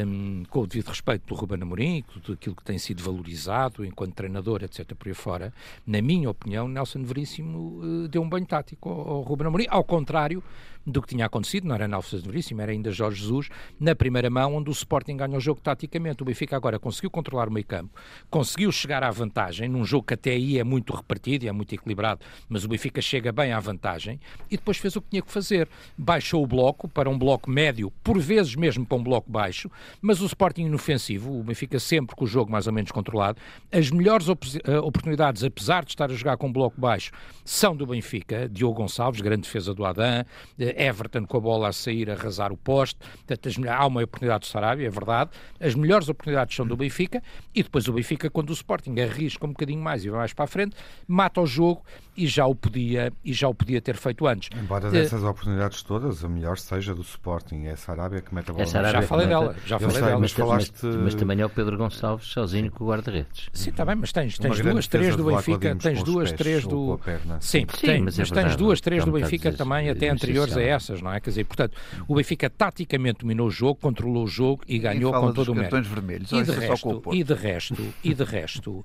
um, 0.05 0.43
com 0.51 0.63
o 0.63 0.67
devido 0.67 0.89
respeito 0.89 1.25
do 1.29 1.35
Ruben 1.37 1.63
Amorim, 1.63 2.03
tudo 2.13 2.33
aquilo 2.33 2.57
que 2.57 2.65
tem 2.65 2.77
sido 2.77 3.05
valorizado 3.05 3.85
enquanto 3.85 4.15
treinador, 4.15 4.65
etc., 4.65 4.97
por 4.97 5.07
aí 5.07 5.15
fora, 5.15 5.55
na 5.87 6.03
minha 6.03 6.29
opinião, 6.29 6.67
Nelson 6.67 7.05
Veríssimo 7.05 7.79
uh, 7.85 8.09
deu 8.09 8.21
um 8.21 8.29
banho 8.29 8.45
tático 8.45 8.89
ao, 8.89 9.09
ao 9.11 9.21
Ruben 9.21 9.47
Amorim, 9.47 9.67
ao 9.71 9.85
contrário 9.85 10.43
do 10.87 11.01
que 11.01 11.09
tinha 11.09 11.27
acontecido, 11.27 11.67
não 11.67 11.75
era 11.75 11.87
Nalfes 11.87 12.23
Veríssimo, 12.23 12.61
era 12.61 12.73
ainda 12.73 12.91
Jorge 12.91 13.21
Jesus, 13.21 13.49
na 13.79 13.95
primeira 13.95 14.29
mão, 14.29 14.57
onde 14.57 14.69
o 14.69 14.73
Sporting 14.73 15.17
ganha 15.17 15.37
o 15.37 15.41
jogo 15.41 15.61
taticamente. 15.61 16.23
O 16.23 16.25
Benfica 16.25 16.57
agora 16.57 16.79
conseguiu 16.79 17.11
controlar 17.11 17.49
o 17.49 17.53
meio 17.53 17.67
campo, 17.67 17.91
conseguiu 18.31 18.73
chegar 18.73 19.03
à 19.03 19.11
vantagem, 19.11 19.69
num 19.69 19.85
jogo 19.85 20.07
que 20.07 20.15
até 20.15 20.31
aí 20.31 20.59
é 20.59 20.65
muito 20.65 20.93
repartido 20.93 21.45
e 21.45 21.49
é 21.49 21.53
muito 21.53 21.75
equilibrado, 21.75 22.21
mas 22.49 22.65
o 22.65 22.69
Benfica 22.69 23.01
chega 23.01 23.33
bem 23.33 23.53
à 23.53 23.61
vantagem 23.61 24.21
e 24.51 24.57
depois 24.57 24.77
fez 24.77 24.97
o 24.97 25.03
que 25.03 25.11
tinha 25.11 25.23
que 25.23 25.31
fazer. 25.31 25.69
Baixou 25.97 26.43
o 26.43 26.47
bloco 26.47 26.89
para 26.89 27.09
um 27.09 27.19
bloco 27.19 27.51
médio, 27.51 27.91
por 28.03 28.19
vezes 28.19 28.55
mesmo 28.55 28.85
para 28.87 28.99
um 28.99 29.03
bloco 29.03 29.31
baixo, 29.31 29.71
mas 30.01 30.21
o 30.21 30.27
Sporting 30.27 30.63
inofensivo, 30.63 31.39
o 31.39 31.43
Benfica 31.43 31.79
sempre 31.79 32.15
com 32.17 32.25
o 32.25 32.27
jogo 32.27 32.51
mais 32.51 32.67
ou 32.67 32.73
menos 32.73 32.91
controlado, 32.91 33.39
as 33.71 33.91
melhores 33.91 34.29
eh, 34.29 34.79
oportunidades, 34.79 35.43
apesar 35.43 35.85
de 35.85 35.91
estar 35.91 36.11
a 36.11 36.15
jogar 36.15 36.37
com 36.37 36.49
um 36.49 36.53
bloco 36.53 36.81
baixo, 36.81 37.13
são 37.45 37.77
do 37.77 37.87
Benfica, 37.87 38.49
Diogo 38.49 38.75
Gonçalves, 38.75 39.21
grande 39.21 39.43
defesa 39.43 39.75
do 39.75 39.85
Adam, 39.85 40.25
Everton 40.59 41.27
com 41.27 41.37
a 41.37 41.41
bola 41.41 41.69
a 41.69 41.73
sair, 41.73 42.11
a 42.11 42.15
arrasar 42.15 42.53
o 42.53 42.57
poste. 42.57 42.99
Portanto, 43.27 43.49
há 43.69 43.87
uma 43.87 44.03
oportunidade 44.03 44.41
do 44.41 44.47
Sarabia, 44.47 44.87
é 44.87 44.91
verdade. 44.91 45.31
As 45.61 45.75
melhores 45.75 46.09
oportunidades 46.09 46.55
são 46.55 46.67
do 46.67 46.77
Benfica 46.77 47.23
e 47.55 47.63
depois 47.63 47.89
o 47.89 47.93
Benfica, 47.93 48.31
quando 48.31 48.51
o 48.51 48.53
Sporting 48.53 48.99
arrisca 49.01 49.47
um 49.47 49.51
bocadinho 49.51 49.81
mais 49.81 50.05
e 50.05 50.11
vai 50.11 50.21
mais 50.21 50.33
para 50.33 50.45
a 50.45 50.49
frente, 50.49 50.77
mata 51.07 51.41
o 51.41 51.47
jogo 51.47 51.83
e 52.17 52.27
já 52.27 52.47
o 52.47 52.55
podia, 52.55 53.13
e 53.25 53.33
já 53.33 53.49
o 53.49 53.55
podia 53.55 53.81
ter 53.81 53.97
feito 53.97 54.22
antes. 54.27 54.49
Embora 54.59 54.91
dessas 54.91 55.23
uh, 55.23 55.29
oportunidades 55.29 55.83
todas, 55.83 56.25
a 56.25 56.29
melhor 56.29 56.59
seja 56.59 56.95
do 56.95 57.03
Sporting, 57.03 57.65
é 57.67 57.73
a 57.73 57.77
Sarabia 57.77 58.21
que 58.21 58.35
mete 58.35 58.51
a 58.51 58.53
bola. 58.53 58.65
É 58.65 58.93
já 58.93 59.03
falei 59.03 59.27
dela, 59.27 59.57
já 59.67 59.79
falei 59.79 59.95
sei, 59.95 60.05
dela. 60.05 60.21
Mas, 60.21 60.33
falaste... 60.33 60.73
mas, 60.83 60.97
mas, 60.97 61.15
também 61.15 61.41
é 61.41 61.47
o 61.47 61.51
Pedro 61.51 61.77
Gonçalves 61.77 62.27
sozinho 62.27 62.71
com 62.71 62.85
o 62.85 62.89
guarda-redes. 62.89 63.49
Sim, 63.53 63.71
está 63.71 63.85
bem, 63.85 63.97
mas 63.97 64.13
tens, 64.13 64.39
tens 64.39 64.61
duas, 64.61 64.87
três 64.87 65.17
do 65.17 65.25
Benfica, 65.25 65.77
tens 65.77 66.03
duas, 66.03 66.33
três 66.33 66.67
do... 66.67 67.01
Sim, 67.41 67.67
Sim 67.75 67.87
tem, 67.87 68.03
mas, 68.03 68.19
é 68.19 68.25
verdade, 68.25 68.47
tens 68.49 68.57
duas, 68.57 68.81
três 68.81 69.05
do 69.05 69.13
Benfica 69.13 69.53
também, 69.53 69.89
até 69.89 70.09
anteriores 70.09 70.57
a 70.57 70.63
essas, 70.63 71.01
não 71.01 71.13
é? 71.13 71.21
Quer 71.21 71.31
dizer, 71.31 71.45
portanto, 71.45 71.77
o 72.07 72.15
Benfica 72.15 72.49
taticamente 72.51 73.21
dominou 73.21 73.49
o 73.49 73.51
jogo, 73.51 73.77
controlou 73.81 74.25
o 74.25 74.27
jogo 74.27 74.63
e 74.67 74.79
ganhou 74.79 75.13
com 75.13 75.33
todo 75.33 75.53
o 75.53 75.55
mérito. 75.55 75.83
Vermelhos, 75.83 76.33
e, 76.33 76.43
de 76.43 76.53
resto, 76.53 77.03
e 77.13 77.25
de 77.25 77.35
resto, 77.35 77.95
e 78.05 78.15
de 78.15 78.25
resto, 78.25 78.85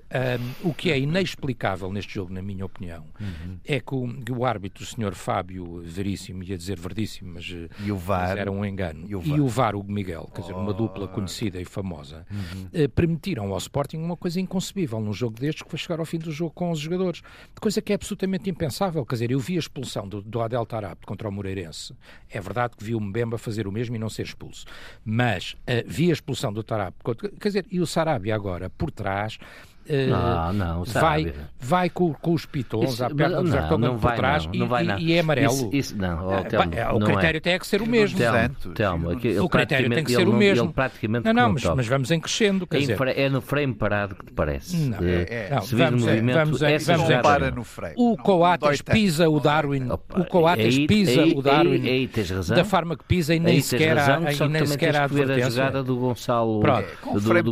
um, 0.64 0.68
o 0.68 0.74
que 0.74 0.90
é 0.90 0.98
inexplicável 0.98 1.92
neste 1.92 2.14
jogo, 2.14 2.32
na 2.32 2.42
minha 2.42 2.64
opinião, 2.64 3.04
uhum. 3.20 3.58
é 3.64 3.80
que 3.80 3.94
o, 3.94 4.08
que 4.08 4.32
o 4.32 4.44
árbitro, 4.44 4.82
o 4.82 4.86
senhor 4.86 5.14
Fábio 5.28 5.82
Veríssimo, 5.84 6.42
ia 6.42 6.56
dizer 6.56 6.80
verdíssimo, 6.80 7.34
mas, 7.34 7.54
e 7.84 7.92
o 7.92 7.98
VAR, 7.98 8.30
mas 8.30 8.38
era 8.38 8.50
um 8.50 8.64
engano, 8.64 9.04
e 9.06 9.14
o 9.14 9.20
VAR, 9.20 9.36
e 9.36 9.40
o 9.42 9.46
VAR 9.46 9.76
Hugo 9.76 9.92
Miguel, 9.92 10.26
quer 10.34 10.40
dizer, 10.40 10.54
uma 10.54 10.72
dupla 10.72 11.04
oh. 11.04 11.08
conhecida 11.08 11.60
e 11.60 11.66
famosa, 11.66 12.26
uhum. 12.30 12.84
uh, 12.84 12.88
permitiram 12.88 13.52
ao 13.52 13.58
Sporting 13.58 13.98
uma 13.98 14.16
coisa 14.16 14.40
inconcebível 14.40 14.98
num 15.00 15.12
jogo 15.12 15.38
destes 15.38 15.64
que 15.64 15.68
foi 15.68 15.78
chegar 15.78 16.00
ao 16.00 16.06
fim 16.06 16.18
do 16.18 16.32
jogo 16.32 16.52
com 16.52 16.70
os 16.70 16.78
jogadores. 16.78 17.20
Coisa 17.60 17.82
que 17.82 17.92
é 17.92 17.96
absolutamente 17.96 18.48
impensável. 18.48 19.04
Quer 19.04 19.16
dizer, 19.16 19.30
eu 19.30 19.38
vi 19.38 19.56
a 19.56 19.58
expulsão 19.58 20.08
do, 20.08 20.22
do 20.22 20.40
Adel 20.40 20.64
Tarap 20.64 21.04
contra 21.04 21.28
o 21.28 21.32
Moreirense. 21.32 21.94
É 22.30 22.40
verdade 22.40 22.74
que 22.74 22.82
vi 22.82 22.94
o 22.94 23.00
Mbemba 23.00 23.36
fazer 23.36 23.66
o 23.66 23.72
mesmo 23.72 23.96
e 23.96 23.98
não 23.98 24.08
ser 24.08 24.22
expulso. 24.22 24.64
Mas 25.04 25.52
uh, 25.52 25.84
vi 25.86 26.08
a 26.08 26.14
expulsão 26.14 26.50
do 26.50 26.62
Tarap. 26.62 26.94
Quer 27.38 27.48
dizer, 27.48 27.66
e 27.70 27.80
o 27.80 27.86
Sarabia 27.86 28.34
agora, 28.34 28.70
por 28.70 28.90
trás, 28.90 29.38
não, 30.08 30.52
não, 30.52 30.84
vai, 30.84 31.32
vai 31.58 31.88
com, 31.88 32.12
com 32.12 32.34
os 32.34 32.44
pitons 32.44 32.92
isso, 32.92 33.04
à 33.04 33.10
perna 33.10 33.42
do 33.42 33.50
Vertonghen 33.50 33.98
por 33.98 34.12
trás 34.12 34.46
não, 34.46 34.52
não 34.52 34.68
vai, 34.68 34.86
e, 34.98 35.04
e, 35.04 35.12
é 35.14 35.20
amarelo. 35.20 35.52
Isso, 35.52 35.70
isso 35.72 35.96
não, 35.96 36.28
oh, 36.28 36.44
telmo, 36.44 36.74
é, 36.74 36.88
o 36.90 37.00
critério 37.00 37.38
é. 37.38 37.40
tem 37.40 37.58
que 37.58 37.66
ser 37.66 37.82
o 37.82 37.86
mesmo. 37.86 38.18
Telmo, 38.18 38.74
telmo, 38.74 39.10
aqui, 39.10 39.38
o 39.38 39.48
critério 39.48 39.90
tem 39.90 40.04
que 40.04 40.12
ser 40.12 40.28
o 40.28 40.32
mesmo. 40.32 40.66
Ele 40.66 40.72
praticamente 40.72 41.24
não, 41.24 41.32
não, 41.32 41.52
mas, 41.52 41.64
mas, 41.64 41.86
vamos 41.86 42.10
em 42.10 42.20
crescendo. 42.20 42.66
Quer 42.66 42.76
é, 42.76 42.80
dizer. 42.80 42.98
é 43.16 43.28
no 43.28 43.40
frame 43.40 43.74
parado 43.74 44.14
que 44.14 44.26
te 44.26 44.32
parece. 44.32 44.76
Não, 44.76 44.98
é, 45.00 45.48
é, 45.50 45.60
se 45.60 45.74
vamos, 45.74 46.02
o 46.02 46.06
movimento, 46.06 46.36
vamos, 46.36 46.62
essa 46.62 46.92
vamos 46.96 47.08
não 47.08 47.22
para 47.22 47.50
no 47.50 47.64
frame. 47.64 47.94
O 47.96 48.16
Coates 48.16 48.82
pisa 48.82 49.28
o 49.28 49.40
Darwin. 49.40 49.88
O 49.90 50.24
Coates 50.24 50.78
pisa 50.86 51.24
o 51.24 51.42
Darwin. 51.42 52.08
Da 52.54 52.64
forma 52.64 52.96
que 52.96 53.04
pisa 53.04 53.34
e 53.34 53.40
nem 53.40 53.60
sequer 53.60 53.98
há 53.98 54.16
advertência. 54.16 55.46
a 55.46 55.50
jogada 55.50 55.82
do 55.82 55.96
Gonçalo. 55.96 56.60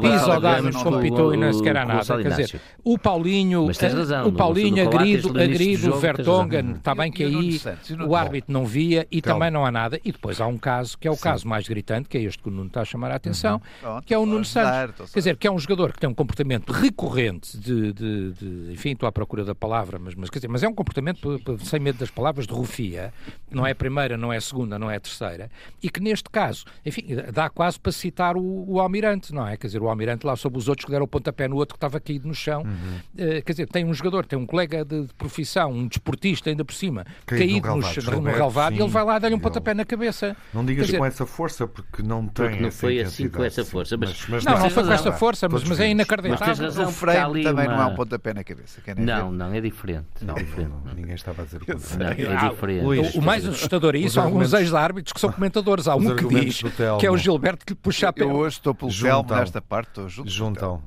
Pisa 0.00 0.36
o 0.36 0.40
Darwin 0.40 0.72
com 0.72 1.00
pitou 1.00 1.34
e 1.34 1.36
nem 1.36 1.52
sequer 1.52 1.76
há 1.76 1.84
nada. 1.84 2.25
Quer 2.28 2.42
dizer, 2.42 2.60
o 2.84 2.98
Paulinho, 2.98 3.66
Mas 3.66 3.78
tens 3.78 3.92
eh, 3.92 3.96
razão, 3.96 4.28
o 4.28 4.32
Paulinho 4.32 4.86
agride, 4.86 5.28
agride 5.28 5.88
o 5.88 5.98
Vertonghen, 5.98 6.72
está 6.72 6.94
bem 6.94 7.10
que 7.10 7.24
aí 7.24 7.60
o 8.06 8.14
árbitro 8.14 8.52
não 8.52 8.64
via 8.64 9.06
e 9.10 9.20
também 9.20 9.50
não 9.50 9.64
há 9.64 9.70
nada. 9.70 10.00
E 10.04 10.12
depois 10.12 10.40
há 10.40 10.46
um 10.46 10.58
caso 10.58 10.96
que 10.98 11.06
é 11.06 11.10
o 11.10 11.16
caso 11.16 11.46
mais 11.46 11.66
gritante, 11.68 12.08
que 12.08 12.18
é 12.18 12.22
este 12.22 12.42
que 12.42 12.48
o 12.48 12.52
Nuno 12.52 12.68
está 12.68 12.82
a 12.82 12.84
chamar 12.84 13.10
a 13.10 13.16
atenção, 13.16 13.60
uhum. 13.82 14.00
que 14.02 14.14
é 14.14 14.18
o 14.18 14.26
Nuno 14.26 14.44
Santos. 14.44 15.10
Quer 15.12 15.18
dizer, 15.20 15.36
que 15.36 15.46
é 15.46 15.50
um 15.50 15.58
jogador 15.58 15.92
que 15.92 15.98
tem 15.98 16.08
um 16.08 16.14
comportamento 16.14 16.70
recorrente 16.72 17.56
de, 17.58 17.92
de, 17.92 18.32
de 18.32 18.72
enfim, 18.72 18.92
estou 18.92 19.08
à 19.08 19.12
procura 19.12 19.44
da 19.44 19.54
palavra, 19.54 19.98
mas, 19.98 20.14
mas, 20.14 20.30
quer 20.30 20.38
dizer, 20.38 20.48
mas 20.48 20.62
é 20.62 20.68
um 20.68 20.74
comportamento, 20.74 21.40
sem 21.64 21.80
medo 21.80 21.98
das 21.98 22.10
palavras, 22.10 22.46
de 22.46 22.52
rufia, 22.52 23.12
não 23.50 23.66
é 23.66 23.72
a 23.72 23.74
primeira, 23.74 24.16
não 24.16 24.32
é 24.32 24.36
a 24.36 24.40
segunda, 24.40 24.78
não 24.78 24.90
é 24.90 24.96
a 24.96 25.00
terceira, 25.00 25.50
e 25.82 25.88
que 25.88 26.00
neste 26.00 26.28
caso, 26.30 26.64
enfim, 26.84 27.06
dá 27.32 27.48
quase 27.48 27.78
para 27.78 27.92
citar 27.92 28.36
o, 28.36 28.64
o 28.68 28.80
Almirante, 28.80 29.34
não 29.34 29.46
é? 29.46 29.56
Quer 29.56 29.68
dizer, 29.68 29.82
o 29.82 29.88
Almirante 29.88 30.26
lá 30.26 30.36
sobre 30.36 30.58
os 30.58 30.68
outros 30.68 30.84
que 30.84 30.90
deram 30.90 31.04
o 31.04 31.08
pontapé 31.08 31.48
no 31.48 31.56
outro 31.56 31.74
que 31.74 31.78
estava 31.78 31.98
caído 32.16 32.28
no 32.28 32.34
chão, 32.34 32.62
uhum. 32.62 32.96
Uh, 33.14 33.42
quer 33.42 33.52
dizer, 33.52 33.68
tem 33.68 33.84
um 33.84 33.94
jogador, 33.94 34.26
tem 34.26 34.38
um 34.38 34.46
colega 34.46 34.84
de, 34.84 35.06
de 35.06 35.14
profissão, 35.14 35.70
um 35.70 35.86
desportista 35.86 36.50
ainda 36.50 36.64
por 36.64 36.74
cima, 36.74 37.04
caído, 37.24 37.62
caído 37.62 38.10
no, 38.10 38.20
no, 38.20 38.30
relvado, 38.30 38.76
e 38.76 38.80
ele 38.80 38.88
vai 38.88 39.04
lá 39.04 39.18
dar-lhe 39.18 39.34
um 39.34 39.38
pontapé 39.38 39.74
na 39.74 39.84
cabeça. 39.84 40.36
Não 40.52 40.64
digas 40.64 40.86
dizer, 40.86 40.98
com 40.98 41.04
essa 41.04 41.26
força, 41.26 41.66
porque 41.66 42.02
não 42.02 42.26
tem 42.26 42.46
porque 42.46 42.62
não 42.62 42.70
foi 42.70 43.00
assim 43.00 43.28
com 43.28 43.44
essa 43.44 43.64
força. 43.64 43.96
Mas, 43.96 44.10
mas, 44.10 44.28
mas 44.28 44.44
não, 44.44 44.58
não 44.58 44.70
foi 44.70 44.84
com 44.84 44.92
essa 44.92 45.12
força, 45.12 45.48
mas, 45.48 45.64
mas 45.64 45.80
é 45.80 45.88
inacreditável. 45.88 46.46
Mas 46.46 46.58
razão, 46.58 46.88
o 46.88 46.92
frame 46.92 47.42
também 47.42 47.66
uma... 47.66 47.76
não 47.76 47.82
é 47.82 47.86
um 47.86 47.94
pontapé 47.94 48.34
na 48.34 48.44
cabeça. 48.44 48.80
Não, 48.96 49.32
não, 49.32 49.52
é 49.52 49.60
diferente. 49.60 50.06
É 50.22 50.24
não, 50.24 50.36
é 50.36 50.42
diferente. 50.42 50.72
Não, 50.84 50.94
ninguém 50.94 51.14
estava 51.14 51.42
a 51.42 51.44
dizer 51.44 51.62
o 51.62 51.66
contrário. 51.66 52.30
É 52.30 52.48
diferente. 52.48 53.18
O, 53.18 53.22
mais 53.22 53.46
assustador 53.46 53.94
é 53.94 53.98
isso, 53.98 54.20
há 54.20 54.24
alguns 54.24 54.52
ex-árbitros 54.52 55.12
que 55.12 55.20
são 55.20 55.32
comentadores. 55.32 55.88
Há 55.88 55.96
um 55.96 56.16
que 56.16 56.26
diz 56.26 56.62
que 56.98 57.06
é 57.06 57.10
o 57.10 57.16
Gilberto 57.16 57.64
que 57.64 57.72
lhe 57.72 57.78
puxa 57.78 58.08
a 58.08 58.12
pele. 58.12 58.30
Eu 58.30 58.36
hoje 58.36 58.56
estou 58.56 58.74
pelo 58.74 58.92
Telmo 58.92 59.34
nesta 59.34 59.60
parte. 59.60 60.00
Juntam 60.24 60.82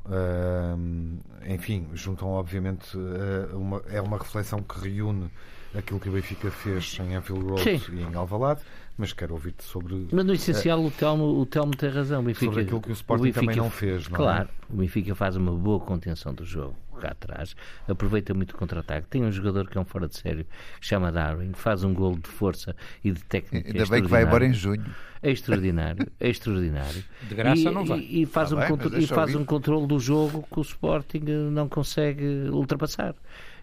enfim, 1.48 1.88
juntam 1.94 2.30
obviamente 2.30 2.98
eh, 2.98 3.56
uma, 3.56 3.82
é 3.90 4.02
uma 4.02 4.18
reflexão 4.18 4.62
que 4.62 4.80
reúne 4.80 5.30
aquilo 5.76 6.00
que 6.00 6.10
o 6.10 6.12
Benfica 6.12 6.50
fez 6.50 6.98
em 7.00 7.16
Anfield 7.16 7.46
Road 7.46 7.64
Sim. 7.64 7.82
e 7.94 8.02
em 8.02 8.16
Alvalade, 8.16 8.62
mas 8.98 9.14
quero 9.14 9.34
ouvir-te 9.34 9.64
sobre... 9.64 10.08
Mas 10.12 10.26
no 10.26 10.34
essencial 10.34 10.80
uh, 10.80 10.88
o, 10.88 10.92
Telmo, 10.92 11.40
o 11.40 11.46
Telmo 11.46 11.76
tem 11.76 11.90
razão. 11.90 12.22
O 12.22 12.24
Benfica, 12.24 12.46
sobre 12.46 12.62
aquilo 12.64 12.82
que 12.82 12.90
o 12.90 12.94
Sporting 12.94 13.22
o 13.22 13.26
Benfica, 13.26 13.46
também 13.46 13.56
não 13.58 13.70
fez, 13.70 14.10
não 14.10 14.16
é? 14.16 14.18
Claro, 14.18 14.50
é? 14.50 14.74
o 14.74 14.78
Benfica 14.78 15.16
faz 15.16 15.36
uma 15.36 15.52
boa 15.52 15.80
contenção 15.80 16.34
do 16.34 16.44
jogo 16.44 16.76
cá 17.00 17.10
atrás, 17.10 17.56
aproveita 17.88 18.34
muito 18.34 18.52
o 18.52 18.58
contra-ataque. 18.58 19.08
Tem 19.08 19.24
um 19.24 19.32
jogador 19.32 19.68
que 19.68 19.78
é 19.78 19.82
um 19.82 19.86
fora 19.86 20.08
de 20.08 20.18
sério, 20.18 20.46
que 20.80 20.86
chama 20.86 21.12
Darwin, 21.12 21.54
faz 21.54 21.84
um 21.84 21.94
gol 21.94 22.18
de 22.18 22.30
força 22.30 22.76
e 23.04 23.12
de 23.12 23.24
técnica. 23.24 23.70
Ainda 23.70 23.86
bem 23.86 24.02
que 24.04 24.08
vai 24.08 24.24
embora 24.24 24.46
em 24.46 24.54
junho. 24.54 24.86
É 25.22 25.32
extraordinário, 25.32 26.08
é 26.20 26.30
extraordinário. 26.30 27.04
De 27.28 27.36
graça 27.36 27.60
e, 27.60 27.66
não 27.66 27.84
vai. 27.84 28.00
E, 28.00 28.22
e 28.22 28.26
faz, 28.26 28.54
ah, 28.54 28.56
um, 28.56 28.78
bem, 28.78 29.00
e 29.04 29.08
faz 29.08 29.36
um 29.36 29.44
controle 29.44 29.86
do 29.86 30.00
jogo 30.00 30.48
que 30.50 30.60
o 30.60 30.62
Sporting 30.62 31.24
não 31.52 31.68
consegue 31.68 32.50
ultrapassar 32.50 33.16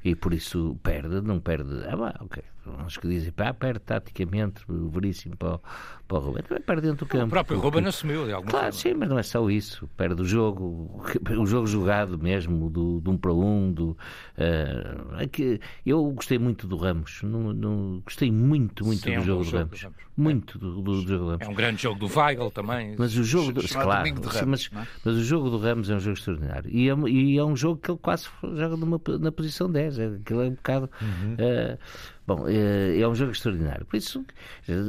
e 0.04 0.14
por 0.14 0.32
isso 0.32 0.78
perde, 0.82 1.20
não 1.20 1.40
perde. 1.40 1.84
Ah, 1.88 1.96
bah, 1.96 2.14
ok. 2.20 2.42
Uns 2.84 2.96
que 2.96 3.08
dizem, 3.08 3.32
pá, 3.32 3.52
perde 3.52 3.80
taticamente, 3.80 4.62
veríssimo 4.68 5.36
para, 5.36 5.58
para 6.06 6.16
o 6.16 6.20
Ruben. 6.20 6.42
Também 6.42 6.62
perde 6.62 6.82
dentro 6.82 7.06
do 7.06 7.08
campo. 7.08 7.26
O 7.26 7.30
próprio 7.30 7.56
porque... 7.56 7.76
Ruben 7.76 7.88
assumiu 7.88 8.26
de 8.26 8.32
alguma 8.32 8.50
claro, 8.50 8.72
forma. 8.72 8.80
sim, 8.80 8.94
mas 8.94 9.08
não 9.08 9.18
é 9.18 9.22
só 9.22 9.48
isso. 9.50 9.88
Perde 9.96 10.22
o 10.22 10.24
jogo, 10.24 11.02
o 11.38 11.46
jogo 11.46 11.66
jogado 11.66 12.18
mesmo, 12.18 12.68
do, 12.70 13.00
do 13.00 13.10
um 13.10 13.16
para 13.16 13.32
um. 13.32 13.72
Do, 13.72 13.90
uh, 13.90 15.16
é 15.18 15.26
que 15.26 15.60
eu 15.84 16.10
gostei 16.12 16.38
muito 16.38 16.66
do 16.66 16.76
Ramos. 16.76 17.22
No, 17.22 17.52
no, 17.52 18.02
gostei 18.04 18.30
muito, 18.30 18.84
muito 18.84 19.00
sim, 19.00 19.10
do 19.10 19.14
é 19.14 19.20
um 19.20 19.24
jogo 19.24 19.44
do 19.44 19.50
Ramos. 19.50 19.86
Muito 20.16 20.58
do, 20.58 20.76
do, 20.76 20.82
do, 20.82 21.08
jogo 21.08 21.24
do 21.24 21.30
Ramos. 21.30 21.46
É 21.46 21.48
um 21.48 21.54
grande 21.54 21.82
jogo 21.82 21.98
do 22.00 22.18
Weigl 22.18 22.50
também. 22.50 22.94
Mas 22.98 23.16
o 23.16 23.24
jogo 23.24 23.52
do, 23.52 23.68
claro, 23.68 24.08
Ramos, 24.08 24.46
mas, 24.46 24.70
é? 24.72 24.86
mas, 25.04 25.14
o 25.14 25.22
jogo 25.22 25.50
do 25.50 25.58
Ramos 25.58 25.90
é 25.90 25.94
um 25.94 26.00
jogo 26.00 26.16
extraordinário. 26.16 26.70
E 26.70 26.88
é, 26.88 26.94
e 27.08 27.38
é 27.38 27.44
um 27.44 27.54
jogo 27.54 27.80
que 27.80 27.90
ele 27.90 27.98
quase 27.98 28.28
joga 28.42 28.76
numa, 28.76 29.00
na 29.20 29.30
posição 29.30 29.70
10. 29.70 29.98
É, 29.98 30.06
aquilo 30.06 30.42
é 30.42 30.46
um 30.46 30.54
bocado. 30.54 30.90
Uhum. 31.00 31.34
Uh, 31.34 31.78
Bom, 32.26 32.48
é, 32.48 32.98
é 32.98 33.06
um 33.06 33.14
jogo 33.14 33.30
extraordinário. 33.30 33.86
Por 33.86 33.96
isso, 33.96 34.24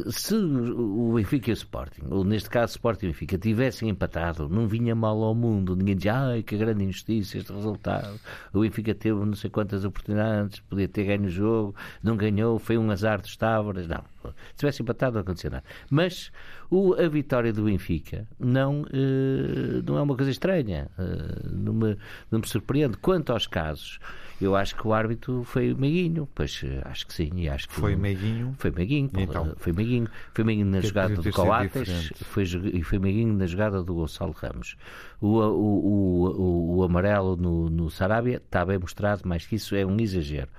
se 0.09 0.33
o 0.33 1.13
Benfica 1.13 1.51
e 1.51 1.53
o 1.53 1.53
Sporting, 1.53 2.01
ou 2.09 2.23
neste 2.23 2.49
caso 2.49 2.71
o 2.71 2.75
Sporting 2.77 3.05
e 3.05 3.09
o 3.09 3.11
Benfica, 3.11 3.37
tivessem 3.37 3.89
empatado, 3.89 4.49
não 4.49 4.67
vinha 4.67 4.95
mal 4.95 5.21
ao 5.21 5.35
mundo. 5.35 5.75
Ninguém 5.75 5.95
dizia, 5.95 6.15
ai, 6.15 6.41
que 6.41 6.57
grande 6.57 6.83
injustiça 6.83 7.37
este 7.37 7.53
resultado. 7.53 8.19
O 8.51 8.61
Benfica 8.61 8.95
teve 8.95 9.23
não 9.23 9.35
sei 9.35 9.51
quantas 9.51 9.85
oportunidades, 9.85 10.61
podia 10.61 10.87
ter 10.87 11.03
ganho 11.03 11.25
o 11.25 11.29
jogo, 11.29 11.75
não 12.01 12.17
ganhou, 12.17 12.57
foi 12.57 12.75
um 12.75 12.89
azar 12.89 13.21
dos 13.21 13.37
Távoras. 13.37 13.87
Não, 13.87 14.03
se 14.49 14.55
tivesse 14.57 14.81
empatado 14.81 15.15
não 15.15 15.21
acontecia 15.21 15.49
nada. 15.49 15.63
Mas 15.89 16.31
o, 16.69 16.93
a 16.93 17.07
vitória 17.07 17.51
do 17.53 17.63
Benfica 17.63 18.27
não, 18.39 18.85
eh, 18.91 19.81
não 19.85 19.97
é 19.97 20.01
uma 20.01 20.15
coisa 20.15 20.31
estranha. 20.31 20.89
Eh, 20.97 21.49
não, 21.51 21.73
me, 21.73 21.97
não 22.31 22.39
me 22.39 22.47
surpreende. 22.47 22.97
Quanto 22.97 23.31
aos 23.31 23.47
casos 23.47 23.99
eu 24.39 24.55
acho 24.55 24.75
que 24.75 24.87
o 24.87 24.93
árbitro 24.93 25.43
foi 25.43 25.73
meiguinho, 25.73 26.27
pois 26.33 26.61
eh, 26.63 26.81
acho 26.85 27.07
que 27.07 27.13
sim, 27.13 27.31
e 27.35 27.49
acho 27.49 27.67
que 27.67 27.73
foi 27.73 27.95
meiguinho. 27.95 28.53
Foi 28.59 28.71
meiguinho, 28.71 29.09
então, 29.17 29.53
foi 29.57 29.73
meiguinho, 29.73 30.07
foi 30.33 30.43
meiguinho 30.43 30.67
na 30.67 30.79
jogada 30.79 31.15
do 31.15 31.31
Coates 31.31 32.11
foi, 32.15 32.43
e 32.43 32.83
foi 32.83 32.99
meiguinho 32.99 33.33
na 33.33 33.47
jogada 33.47 33.83
do 33.83 33.95
Gonçalo 33.95 34.33
Ramos. 34.33 34.75
O, 35.19 35.39
o, 35.39 36.25
o, 36.25 36.75
o 36.77 36.83
amarelo 36.83 37.35
no, 37.35 37.69
no 37.71 37.89
Sarabia 37.89 38.37
está 38.37 38.63
bem 38.63 38.77
mostrado, 38.77 39.23
mas 39.25 39.47
que 39.47 39.55
isso 39.55 39.75
é 39.75 39.83
um 39.83 39.99
exagero. 39.99 40.49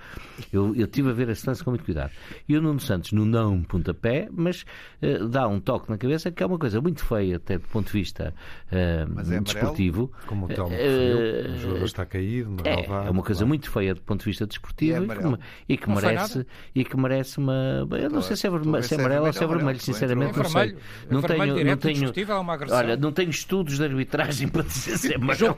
Eu, 0.53 0.75
eu 0.75 0.89
tive 0.89 1.11
a 1.11 1.13
ver 1.13 1.29
a 1.29 1.33
distância 1.33 1.65
com 1.65 1.71
muito 1.71 1.85
cuidado. 1.85 2.11
E 2.49 2.57
o 2.57 2.61
Nuno 2.61 2.81
Santos, 2.81 3.13
no 3.13 3.25
não 3.25 3.63
pontapé, 3.63 4.29
mas 4.33 4.65
uh, 5.01 5.29
dá 5.29 5.47
um 5.47 5.61
toque 5.61 5.89
na 5.89 5.97
cabeça 5.97 6.33
que 6.33 6.43
é 6.43 6.47
uma 6.47 6.59
coisa 6.59 6.81
muito 6.81 7.05
feia, 7.05 7.37
até 7.37 7.57
do 7.57 7.69
ponto 7.69 7.87
de 7.87 7.93
vista 7.93 8.35
uh, 8.73 9.33
é 9.33 9.41
desportivo. 9.41 10.11
Amarelo, 10.13 10.27
como 10.27 10.47
o 10.47 10.49
Telmo 10.49 10.75
uh, 10.75 11.53
o 11.53 11.59
jogador 11.59 11.85
está 11.85 12.05
caído, 12.05 12.57
é, 12.65 12.85
é 13.07 13.11
uma 13.11 13.23
coisa 13.23 13.47
muito 13.47 13.68
Feia 13.69 13.95
do 13.95 14.01
ponto 14.01 14.21
de 14.21 14.27
vista 14.27 14.47
desportivo 14.47 15.05
e 15.05 15.09
que, 15.09 15.39
e 15.69 15.77
que 15.77 15.91
merece 15.91 16.47
e 16.75 16.85
que 16.85 16.97
merece 16.97 17.39
uma. 17.39 17.87
Eu 17.91 18.11
não 18.11 18.23
sei 18.23 18.37
se 18.37 18.47
é, 18.47 18.51
vermelho, 18.51 18.83
se 18.83 18.95
é, 18.95 18.97
é 18.97 19.01
amarelo 19.01 19.27
ou 19.27 19.33
se 19.33 19.45
é 19.45 19.47
vermelho, 19.47 19.81
sinceramente 19.81 20.39
não 20.39 20.45
sei. 20.45 20.77
Não 21.11 21.21
é 21.21 21.23
tenho, 21.23 21.65
não 21.65 21.77
tenho, 21.77 22.09
é 22.09 22.73
olha, 22.73 22.97
não 22.97 23.13
tenho 23.13 23.31
estudos 23.31 23.77
de 23.79 23.85
arbitragem 23.85 24.49
para 24.49 24.63
dizer 24.63 24.97
se 24.99 25.13
é 25.13 25.17
amarelo. 25.17 25.57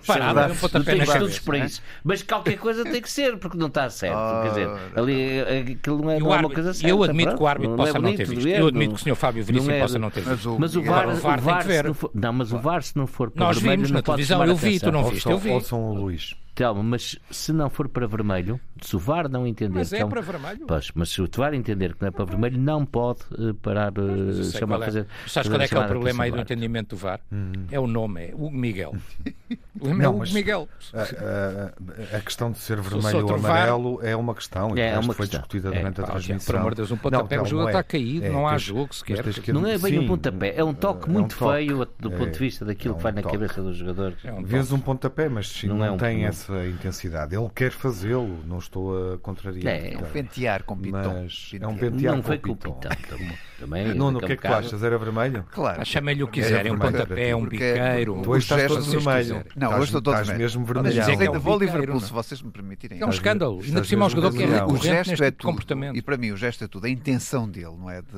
Não 0.73 0.85
tenho 0.85 1.03
estudos 1.03 1.39
para 1.39 1.59
isso. 1.59 1.83
Mas 2.05 2.23
qualquer 2.23 2.59
coisa 2.59 2.85
tem 2.85 3.01
que 3.01 3.11
ser, 3.11 3.37
porque 3.39 3.57
não 3.57 3.69
está 3.69 3.89
certo. 3.89 4.43
Quer 4.43 4.49
dizer, 4.49 4.69
ali 4.97 5.41
aquilo 5.73 6.03
não 6.03 6.11
é 6.11 6.17
uma 6.17 6.51
coisa 6.51 6.75
certa. 6.75 6.89
Eu 6.89 7.03
admito 7.03 7.37
que 7.37 7.43
o 7.43 7.47
árbitro 7.47 7.77
possa 7.77 7.99
não 7.99 8.15
ter 8.15 8.27
visto. 8.27 8.49
Eu 8.49 8.67
admito 8.69 8.95
que 8.95 9.01
o 9.01 9.05
Sr. 9.05 9.17
Fábio 9.17 9.45
Veríssimo 9.45 9.79
possa 9.79 9.99
não 9.99 10.11
ter 10.11 10.23
visto. 10.23 10.57
Mas 10.59 10.77
o 10.77 10.83
VAR 10.83 11.07
tem 11.07 11.41
não 11.41 11.63
ver. 11.63 11.85
Não, 12.15 12.33
mas 12.33 12.53
o 12.53 12.59
VAR 12.59 12.83
se 12.83 12.97
não 12.97 13.07
for 13.07 13.33
Nós 13.35 13.59
vimos 13.59 13.91
na 13.91 14.03
televisão, 14.03 14.45
eu 14.45 14.57
vi, 14.57 14.81
tu 14.81 14.93
não 14.93 15.05
viste. 15.05 15.31
Eu 15.31 15.39
vi. 15.39 15.51
Ouçam 15.51 15.91
o 15.91 15.95
Luís. 15.95 16.35
Telmo, 16.55 16.83
mas 16.83 17.19
se 17.31 17.53
não 17.53 17.71
for 17.71 17.89
para 17.89 18.07
vermelho, 18.07 18.61
se 18.81 18.97
o 18.97 18.99
VAR 18.99 19.29
não 19.29 19.47
entender. 19.47 19.79
Mas 19.79 19.93
é 19.93 19.99
então, 19.99 20.09
para 20.09 20.21
vermelho? 20.21 20.65
Pois, 20.67 20.91
mas 20.95 21.11
se 21.11 21.23
o 21.23 21.29
VAR 21.33 21.55
entender 21.55 21.95
que 21.95 22.03
não 22.03 22.09
é 22.09 22.11
para 22.11 22.25
vermelho, 22.25 22.59
não 22.59 22.85
pode 22.85 23.21
uh, 23.33 23.55
parar 23.55 23.93
uh, 23.99 24.45
chamar 24.45 24.77
qual 24.77 24.83
é. 24.83 24.87
fazer. 24.87 25.07
Sabes 25.27 25.49
qual 25.49 25.61
é 25.61 25.69
que 25.69 25.75
é 25.75 25.79
o 25.79 25.87
problema 25.87 26.25
aí 26.25 26.31
do 26.31 26.41
entendimento 26.41 26.91
do 26.91 26.97
VAR? 26.97 27.21
Hum. 27.33 27.53
É 27.71 27.79
o 27.79 27.87
nome, 27.87 28.29
é 28.29 28.35
Hugo 28.35 28.51
Miguel. 28.51 28.95
Lembra 29.81 30.05
é 30.05 30.07
não, 30.07 30.17
Hugo 30.17 30.33
Miguel? 30.33 30.69
A, 30.93 31.03
a, 31.03 32.17
a, 32.17 32.21
questão 32.21 32.51
de 32.51 32.59
ser 32.59 32.81
vermelho 32.81 33.27
ou 33.27 33.35
amarelo 33.35 33.97
VAR... 33.97 34.07
é 34.07 34.17
uma 34.17 34.35
questão. 34.35 34.77
É, 34.77 34.91
é 34.91 34.99
uma 34.99 35.15
foi 35.15 35.27
questão. 35.27 35.41
discutida 35.41 35.69
é, 35.69 35.79
durante 35.79 36.01
é, 36.01 36.05
a 36.05 36.07
transmissão. 36.07 36.47
Por 36.47 36.61
amor 36.61 36.71
de 36.73 36.77
Deus, 36.77 36.91
um 36.91 36.97
pontapé 36.97 37.37
não, 37.37 37.45
não, 37.45 37.69
é. 37.69 37.71
está 37.71 37.83
caído, 37.83 38.33
não 38.33 38.49
há 38.49 38.59
jogo 38.59 38.95
sequer. 38.95 39.25
Não 39.53 39.67
é 39.67 39.79
bem 39.79 39.99
um 39.99 40.07
pontapé, 40.07 40.55
é 40.57 40.65
um 40.65 40.75
toque 40.75 41.09
muito 41.09 41.37
feio 41.37 41.87
do 41.99 42.11
ponto 42.11 42.31
de 42.31 42.39
vista 42.39 42.65
daquilo 42.65 42.95
que 42.95 43.03
vai 43.03 43.13
na 43.13 43.23
cabeça 43.23 43.63
dos 43.63 43.77
jogadores. 43.77 44.19
Vês 44.45 44.73
um 44.73 44.81
pontapé, 44.81 45.29
mas 45.29 45.63
não 45.65 45.97
tem 45.97 46.25
essa 46.25 46.40
essa 46.41 46.67
intensidade. 46.67 47.37
Ele 47.37 47.49
quer 47.55 47.71
fazê-lo, 47.71 48.39
não 48.47 48.59
estou 48.59 49.15
a 49.15 49.19
contrariar. 49.19 49.75
É, 49.75 49.93
é 49.93 49.99
um 49.99 50.03
pentear 50.03 50.65
com 50.65 50.77
pitões. 50.77 51.51
Mas 51.53 51.63
é 51.63 51.67
um 51.67 51.77
pentear 51.77 52.15
não 52.15 52.23
com, 52.23 52.27
foi 52.27 52.39
com 52.39 52.57
pitão. 52.57 52.91
É 52.91 53.61
também, 53.61 53.87
é 53.91 53.95
Nuno, 53.95 54.19
o 54.19 54.23
que 54.23 54.33
é 54.33 54.37
que 54.37 54.43
tu 54.43 54.53
achas? 54.53 54.83
Era 54.83 54.99
vermelho? 54.99 55.45
Claro. 55.51 55.85
Chamei-lhe 55.85 56.23
o 56.23 56.29
que 56.29 56.41
quiser, 56.41 56.67
é 56.67 56.73
um 56.73 56.79
pontapé, 56.79 57.29
é 57.29 57.37
um 57.37 57.47
biqueiro. 57.47 58.29
Hoje 58.29 58.45
estás 58.45 58.67
todo 58.67 58.83
vermelho. 58.83 59.45
Não, 59.55 59.75
hoje 59.75 59.85
estou 59.85 60.03
todo 60.03 60.17
vermelho. 60.17 60.39
mesmo 60.39 60.65
vermelho. 60.65 61.03
Ainda 61.03 61.39
vou 61.39 61.59
Liverpool, 61.59 62.01
se 62.01 62.13
vocês 62.13 62.41
me 62.41 62.51
permitirem. 62.51 63.01
É 63.01 63.07
um 63.07 63.11
escândalo. 63.11 63.61
Ainda 63.63 63.81
por 63.81 63.87
cima, 63.87 64.07
um 64.07 64.11
jogador 64.11 64.33
que 64.33 64.43
é 64.43 64.65
o 64.65 64.77
gesto 64.77 65.23
é 65.23 65.31
tudo. 65.31 65.61
E 65.95 66.03
para 66.03 66.17
mim, 66.17 66.31
o 66.31 66.37
gesto 66.37 66.65
é 66.65 66.69
tudo. 66.69 66.87
A 66.87 66.91
intenção 66.91 67.49
dele, 67.49 67.77
não 67.79 67.91
é? 67.91 68.01
De 68.01 68.09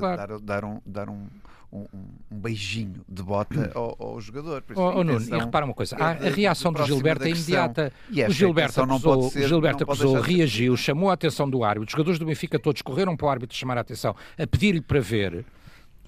dar 0.87 1.09
um 1.09 1.27
um, 1.73 1.87
um 2.31 2.39
beijinho 2.39 3.03
de 3.09 3.23
bota 3.23 3.71
ao, 3.75 3.97
ao 3.99 4.21
jogador. 4.21 4.63
Por 4.63 4.73
isso, 4.75 4.83
oh, 4.83 4.99
oh, 4.99 5.05
Nuno, 5.05 5.21
e 5.21 5.39
repara 5.39 5.65
uma 5.65 5.75
coisa, 5.75 5.97
a, 5.97 6.13
reação 6.13 6.73
do 6.73 6.85
Gilberto 6.85 7.25
é 7.25 7.31
imediata. 7.31 7.93
E 8.11 8.23
o 8.23 8.31
Gilberto 8.31 8.83
acusou, 8.83 9.31
ser, 9.31 9.49
Gilberto 9.49 9.85
acusou 9.85 10.21
reagiu, 10.21 10.77
chamou 10.77 11.11
a 11.11 11.15
atenção 11.15 11.49
do 11.49 11.65
árbitro, 11.65 11.87
os 11.87 11.93
jogadores 11.93 12.19
do 12.19 12.27
Benfica 12.27 12.59
todos 12.59 12.83
correram 12.83 13.17
para 13.17 13.27
o 13.27 13.31
árbitro 13.31 13.57
chamar 13.57 13.79
a 13.79 13.81
atenção, 13.81 14.15
a 14.39 14.47
pedir-lhe 14.47 14.81
para 14.81 15.01
ver. 15.01 15.45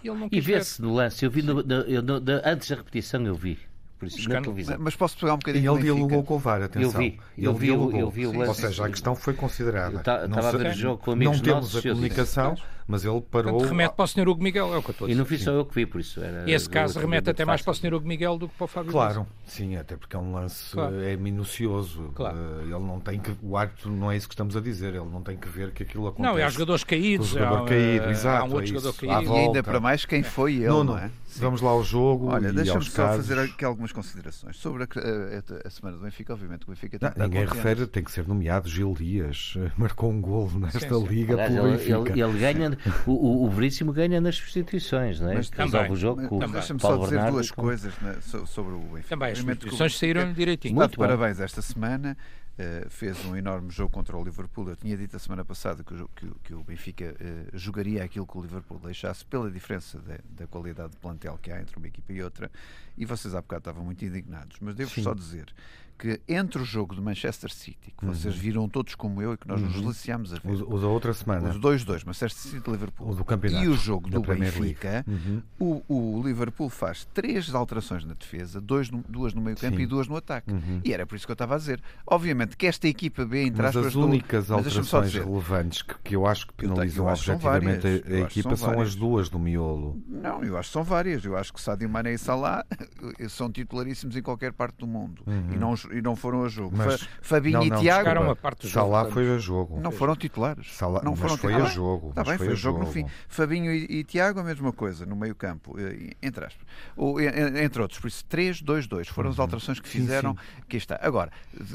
E, 0.02 0.36
e 0.36 0.40
vê-se 0.40 0.82
no 0.82 0.92
lance, 0.94 1.24
eu 1.24 1.30
vi 1.30 1.42
no, 1.42 1.62
no, 1.62 2.02
no, 2.02 2.22
antes 2.44 2.68
da 2.68 2.76
repetição, 2.76 3.24
eu 3.24 3.34
vi. 3.34 3.58
Mas, 4.02 4.78
mas, 4.78 4.96
posso 4.96 5.16
pegar 5.16 5.32
um 5.32 5.38
bocadinho. 5.38 5.64
E 5.64 5.74
ele 5.74 5.82
dialogou 5.82 6.22
com 6.24 6.34
o 6.34 6.38
VAR, 6.38 6.62
atenção. 6.62 6.90
Eu 6.90 6.98
vi, 6.98 7.20
eu 7.38 7.50
ele 7.52 7.58
vi, 7.58 7.66
dialogou. 7.66 8.00
eu 8.00 8.10
vi 8.10 8.26
o 8.26 8.36
lance. 8.36 8.48
Ou 8.48 8.54
seja, 8.54 8.84
a 8.84 8.90
questão 8.90 9.14
foi 9.14 9.32
considerada. 9.32 9.96
Estava 9.96 10.48
a 10.48 10.52
ver 10.52 10.66
o 10.66 10.74
jogo 10.74 11.02
com 11.02 11.12
amigos 11.12 11.38
Não 11.38 11.42
temos 11.44 11.60
nossos, 11.72 11.86
a 11.86 11.88
comunicação. 11.88 12.54
Disse, 12.54 12.66
mas 12.86 13.04
ele 13.04 13.20
parou. 13.22 13.52
Portanto, 13.52 13.70
remete 13.70 13.94
para 13.94 14.04
o 14.04 14.06
Sr. 14.06 14.28
Hugo 14.28 14.42
Miguel, 14.42 14.74
é 14.74 14.78
o 14.78 14.82
que 14.82 14.90
eu 14.90 14.92
estou 14.92 15.04
a 15.06 15.08
dizer. 15.08 15.16
E 15.16 15.18
não 15.18 15.26
fui 15.26 15.38
só 15.38 15.50
eu 15.52 15.64
que 15.64 15.74
vi, 15.74 15.86
por 15.86 16.00
isso. 16.00 16.20
Era 16.20 16.50
Esse 16.50 16.68
caso 16.68 16.98
remete 16.98 17.30
até 17.30 17.44
mais 17.44 17.62
para 17.62 17.70
o 17.70 17.74
Sr. 17.74 17.94
Hugo 17.94 18.06
Miguel 18.06 18.38
do 18.38 18.48
que 18.48 18.54
para 18.54 18.64
o 18.64 18.68
Fábio 18.68 18.92
Claro, 18.92 19.26
sim, 19.46 19.76
até 19.76 19.96
porque 19.96 20.14
é 20.14 20.18
um 20.18 20.32
lance 20.32 20.72
claro. 20.72 21.00
é 21.02 21.16
minucioso. 21.16 22.12
Claro. 22.14 22.36
Eh, 22.36 22.62
ele 22.64 22.72
não 22.72 23.00
tem 23.00 23.18
que. 23.18 23.34
O 23.42 23.56
árbitro 23.56 23.90
não 23.90 24.10
é 24.10 24.16
isso 24.16 24.28
que 24.28 24.34
estamos 24.34 24.56
a 24.56 24.60
dizer, 24.60 24.94
ele 24.94 25.08
não 25.10 25.22
tem 25.22 25.36
que 25.36 25.48
ver 25.48 25.72
que 25.72 25.82
aquilo 25.82 26.06
acontece. 26.06 26.36
Não, 26.36 26.44
há 26.44 26.48
jogadores 26.50 26.84
caídos. 26.84 27.32
O 27.32 27.38
jogador 27.38 27.66
caído, 27.66 28.10
exato. 28.10 28.44
Há 28.44 28.46
um 28.46 28.52
outro 28.52 28.64
é 28.64 28.66
jogador 28.66 28.92
caído. 28.94 29.32
E 29.32 29.38
ainda 29.38 29.62
para 29.62 29.80
mais 29.80 30.04
quem 30.04 30.20
é. 30.20 30.22
foi 30.22 30.54
ele. 30.56 30.68
Não, 30.68 30.84
não. 30.84 30.94
não 30.94 30.98
é? 30.98 31.10
Vamos 31.36 31.60
lá 31.60 31.70
ao 31.70 31.82
jogo. 31.82 32.28
Olha, 32.28 32.52
deixa-me 32.52 32.84
só 32.84 33.06
casos. 33.06 33.26
fazer 33.26 33.40
aqui 33.40 33.64
algumas 33.64 33.92
considerações. 33.92 34.56
Sobre 34.56 34.84
a, 34.84 34.86
a, 34.86 35.66
a 35.66 35.70
semana 35.70 35.96
do 35.96 36.04
Benfica, 36.04 36.32
obviamente, 36.32 36.62
o 36.64 36.68
Benfica 36.68 36.98
tem 36.98 37.10
não, 37.16 37.26
Ninguém 37.26 37.44
refere, 37.44 37.86
tem 37.86 38.04
que 38.04 38.12
ser 38.12 38.26
nomeado 38.26 38.68
Gil 38.68 38.94
Dias. 38.94 39.54
Marcou 39.76 40.10
um 40.10 40.20
gol 40.20 40.50
nesta 40.58 40.80
sim, 40.80 40.88
sim. 40.88 41.06
liga 41.06 41.34
Aliás, 41.34 41.52
pelo 41.52 41.66
ele, 41.66 41.76
Benfica. 41.76 42.12
Ele, 42.12 42.22
ele 42.22 42.38
ganha 42.38 42.73
o, 43.06 43.12
o, 43.12 43.44
o 43.44 43.50
Veríssimo 43.50 43.92
ganha 43.92 44.20
nas 44.20 44.36
substituições, 44.36 45.20
não 45.20 45.30
é? 45.30 45.34
Mas 45.36 45.50
resolve 45.50 45.92
o 45.92 45.96
jogo 45.96 46.20
mas, 46.20 46.28
com 46.28 46.38
Deixa-me 46.38 46.80
só 46.80 46.96
dizer 46.96 47.10
Bernardo 47.10 47.32
duas 47.34 47.50
com... 47.50 47.62
coisas 47.62 47.94
né, 48.00 48.16
sobre 48.46 48.74
o. 48.74 48.78
Benfica. 48.78 49.08
também, 49.08 49.32
as 49.32 49.38
substituições 49.38 49.98
saíram 49.98 50.32
direitinho. 50.32 50.74
Muito 50.74 50.98
parabéns 50.98 51.40
esta 51.40 51.62
semana. 51.62 52.16
Uh, 52.56 52.88
fez 52.88 53.24
um 53.24 53.34
enorme 53.34 53.68
jogo 53.72 53.90
contra 53.90 54.16
o 54.16 54.22
Liverpool. 54.22 54.68
Eu 54.68 54.76
tinha 54.76 54.96
dito 54.96 55.16
a 55.16 55.18
semana 55.18 55.44
passada 55.44 55.82
que 55.82 55.92
o, 55.92 56.08
que, 56.14 56.30
que 56.44 56.54
o 56.54 56.62
Benfica 56.62 57.12
uh, 57.12 57.58
jogaria 57.58 58.04
aquilo 58.04 58.24
que 58.24 58.38
o 58.38 58.40
Liverpool 58.42 58.78
deixasse 58.78 59.24
pela 59.24 59.50
diferença 59.50 59.98
de, 59.98 60.18
da 60.36 60.46
qualidade 60.46 60.92
de 60.92 60.98
plantel 60.98 61.36
que 61.42 61.50
há 61.50 61.60
entre 61.60 61.76
uma 61.76 61.88
equipa 61.88 62.12
e 62.12 62.22
outra. 62.22 62.48
E 62.96 63.04
vocês 63.04 63.34
há 63.34 63.42
bocado 63.42 63.58
estavam 63.58 63.84
muito 63.84 64.04
indignados. 64.04 64.56
Mas 64.60 64.76
devo 64.76 64.88
Sim. 64.92 65.02
só 65.02 65.12
dizer 65.14 65.52
que 65.98 66.20
entre 66.28 66.60
o 66.60 66.64
jogo 66.64 66.94
de 66.94 67.00
Manchester 67.00 67.52
City, 67.52 67.92
que 67.96 68.04
vocês 68.04 68.34
uhum. 68.34 68.40
viram 68.40 68.68
todos 68.68 68.94
como 68.94 69.22
eu 69.22 69.34
e 69.34 69.36
que 69.36 69.46
nós 69.46 69.60
nos 69.60 69.74
uhum. 69.76 69.82
deliciámos 69.82 70.32
a 70.32 70.38
ver. 70.38 70.50
Os, 70.50 70.60
os 70.60 70.80
da 70.82 70.88
outra 70.88 71.12
semana. 71.12 71.50
Os 71.50 71.58
dois, 71.58 71.84
dois, 71.84 72.04
Manchester 72.04 72.30
City 72.32 72.68
e 72.68 72.72
Liverpool. 72.72 73.10
O 73.10 73.14
do 73.14 73.24
campeonato. 73.24 73.64
E 73.64 73.68
o 73.68 73.74
jogo 73.74 74.10
do 74.10 74.20
Benfica, 74.20 75.04
uhum. 75.06 75.42
o, 75.58 75.82
o, 75.88 76.22
Liverpool 76.22 76.68
faz 76.68 77.04
três 77.14 77.54
alterações 77.54 78.04
na 78.04 78.14
defesa, 78.14 78.60
dois 78.60 78.90
no, 78.90 79.04
duas 79.08 79.34
no 79.34 79.40
meio 79.40 79.56
campo 79.56 79.76
Sim. 79.76 79.82
e 79.82 79.86
duas 79.86 80.08
no 80.08 80.16
ataque. 80.16 80.52
Uhum. 80.52 80.80
E 80.84 80.92
era 80.92 81.06
por 81.06 81.16
isso 81.16 81.26
que 81.26 81.32
eu 81.32 81.34
estava 81.34 81.54
a 81.54 81.58
dizer. 81.58 81.80
Obviamente 82.06 82.56
que 82.56 82.66
esta 82.66 82.88
equipa 82.88 83.24
B, 83.24 83.44
entre 83.44 83.62
mas 83.62 83.76
aspas, 83.76 83.86
as 83.86 83.94
únicas 83.94 84.46
do... 84.48 84.54
alterações 84.54 85.14
relevantes 85.14 85.82
que, 85.82 85.94
que, 86.02 86.16
eu 86.16 86.26
acho 86.26 86.46
que 86.48 86.54
penalizam 86.54 87.06
objetivamente 87.06 87.86
a, 87.86 88.14
a 88.14 88.20
equipa 88.20 88.56
são, 88.56 88.72
são 88.72 88.80
as 88.80 88.94
duas 88.94 89.28
do 89.28 89.38
miolo. 89.38 90.02
Não, 90.08 90.42
eu 90.42 90.56
acho 90.58 90.68
que 90.68 90.72
são 90.72 90.82
várias. 90.82 91.24
Eu 91.24 91.36
acho 91.36 91.52
que 91.52 91.60
Sadio 91.60 91.88
Mané 91.88 92.14
e 92.14 92.18
Salah 92.18 92.64
eh, 93.18 93.28
são 93.28 93.50
titularíssimos 93.50 94.16
em 94.16 94.22
qualquer 94.22 94.52
parte 94.52 94.78
do 94.78 94.86
mundo. 94.86 95.22
Uhum. 95.26 95.52
E 95.52 95.56
não 95.56 95.72
os 95.72 95.83
e 95.92 96.00
não 96.02 96.16
foram 96.16 96.44
a 96.44 96.48
jogo. 96.48 96.76
Mas, 96.76 97.08
Fabinho 97.20 97.58
não, 97.60 97.66
não, 97.66 97.78
e 97.78 97.80
Tiago. 97.80 98.14
Não, 98.14 98.22
uma 98.22 98.36
parte 98.36 98.62
do 98.62 98.68
jogo, 98.68 98.86
Salá 98.86 99.10
foi 99.10 99.34
a 99.34 99.38
jogo. 99.38 99.80
Não 99.80 99.90
foram 99.90 100.16
titulares. 100.16 100.74
Salá, 100.74 101.02
não 101.02 101.16
foram 101.16 101.36
foi 101.36 101.50
titulares. 101.50 101.72
a 101.72 101.74
jogo. 101.74 102.08
Está 102.10 102.24
bem, 102.24 102.38
foi, 102.38 102.46
foi 102.46 102.54
a 102.54 102.56
jogo, 102.56 102.78
no 102.80 102.86
fim. 102.86 103.06
Fabinho 103.28 103.72
e, 103.72 103.86
e, 104.00 104.04
Tiago, 104.04 104.40
a 104.40 104.44
mesma 104.44 104.72
coisa, 104.72 105.06
no 105.06 105.16
meio-campo. 105.16 105.76
Eh, 105.78 106.14
entre 106.22 106.44
aspas. 106.46 106.66
O, 106.96 107.20
entre 107.20 107.82
outros. 107.82 108.00
Por 108.00 108.08
isso, 108.08 108.24
3-2-2. 108.30 109.06
Foram 109.06 109.28
uhum. 109.28 109.32
as 109.32 109.38
alterações 109.38 109.80
que 109.80 109.88
fizeram. 109.88 110.32
Sim, 110.32 110.38
sim. 110.38 110.62
Que 110.68 110.76
está. 110.76 110.98
Agora, 111.02 111.30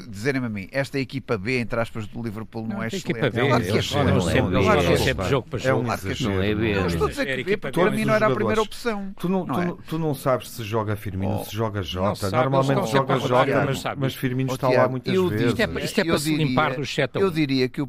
dizerem-me 0.07 0.47
a 0.47 0.49
mim, 0.49 0.67
esta 0.71 0.99
equipa 0.99 1.37
B, 1.37 1.59
entre 1.59 1.79
aspas, 1.79 2.07
do 2.07 2.21
Liverpool 2.21 2.67
não, 2.67 2.77
não 2.77 2.83
é 2.83 2.87
excelente. 2.87 3.11
Equipa 3.11 3.29
B, 3.29 3.39
é 3.39 3.43
um 3.43 5.21
jogo. 5.21 5.49
É 5.59 5.73
não 6.21 6.43
é 6.43 6.55
B. 6.55 6.71
É 6.71 6.85
estou 6.87 7.07
a 7.07 7.09
dizer 7.09 7.43
que 7.43 7.57
para 7.57 7.91
mim 7.91 8.05
não 8.05 8.13
era 8.13 8.27
a 8.27 8.35
primeira 8.35 8.61
opção. 8.61 9.13
É? 9.15 9.83
Tu 9.87 9.97
não 9.97 10.13
sabes 10.13 10.49
se 10.49 10.63
joga 10.63 10.95
Firmino, 10.95 11.43
se 11.45 11.55
joga 11.55 11.81
Jota. 11.81 12.29
Normalmente 12.29 12.91
joga 12.91 13.19
Jota, 13.19 13.65
mas 13.65 13.83
mas 13.99 14.15
Firmino 14.15 14.53
está 14.53 14.69
lá 14.69 14.88
muitas 14.88 15.13
vezes. 15.13 15.51
Isto 15.83 16.01
é, 16.01 16.03
para 16.03 16.19
se 16.19 16.35
limpar 16.35 16.75
do 16.75 16.85
setor. 16.85 17.21
Eu 17.21 17.29
diria 17.29 17.69
que, 17.69 17.81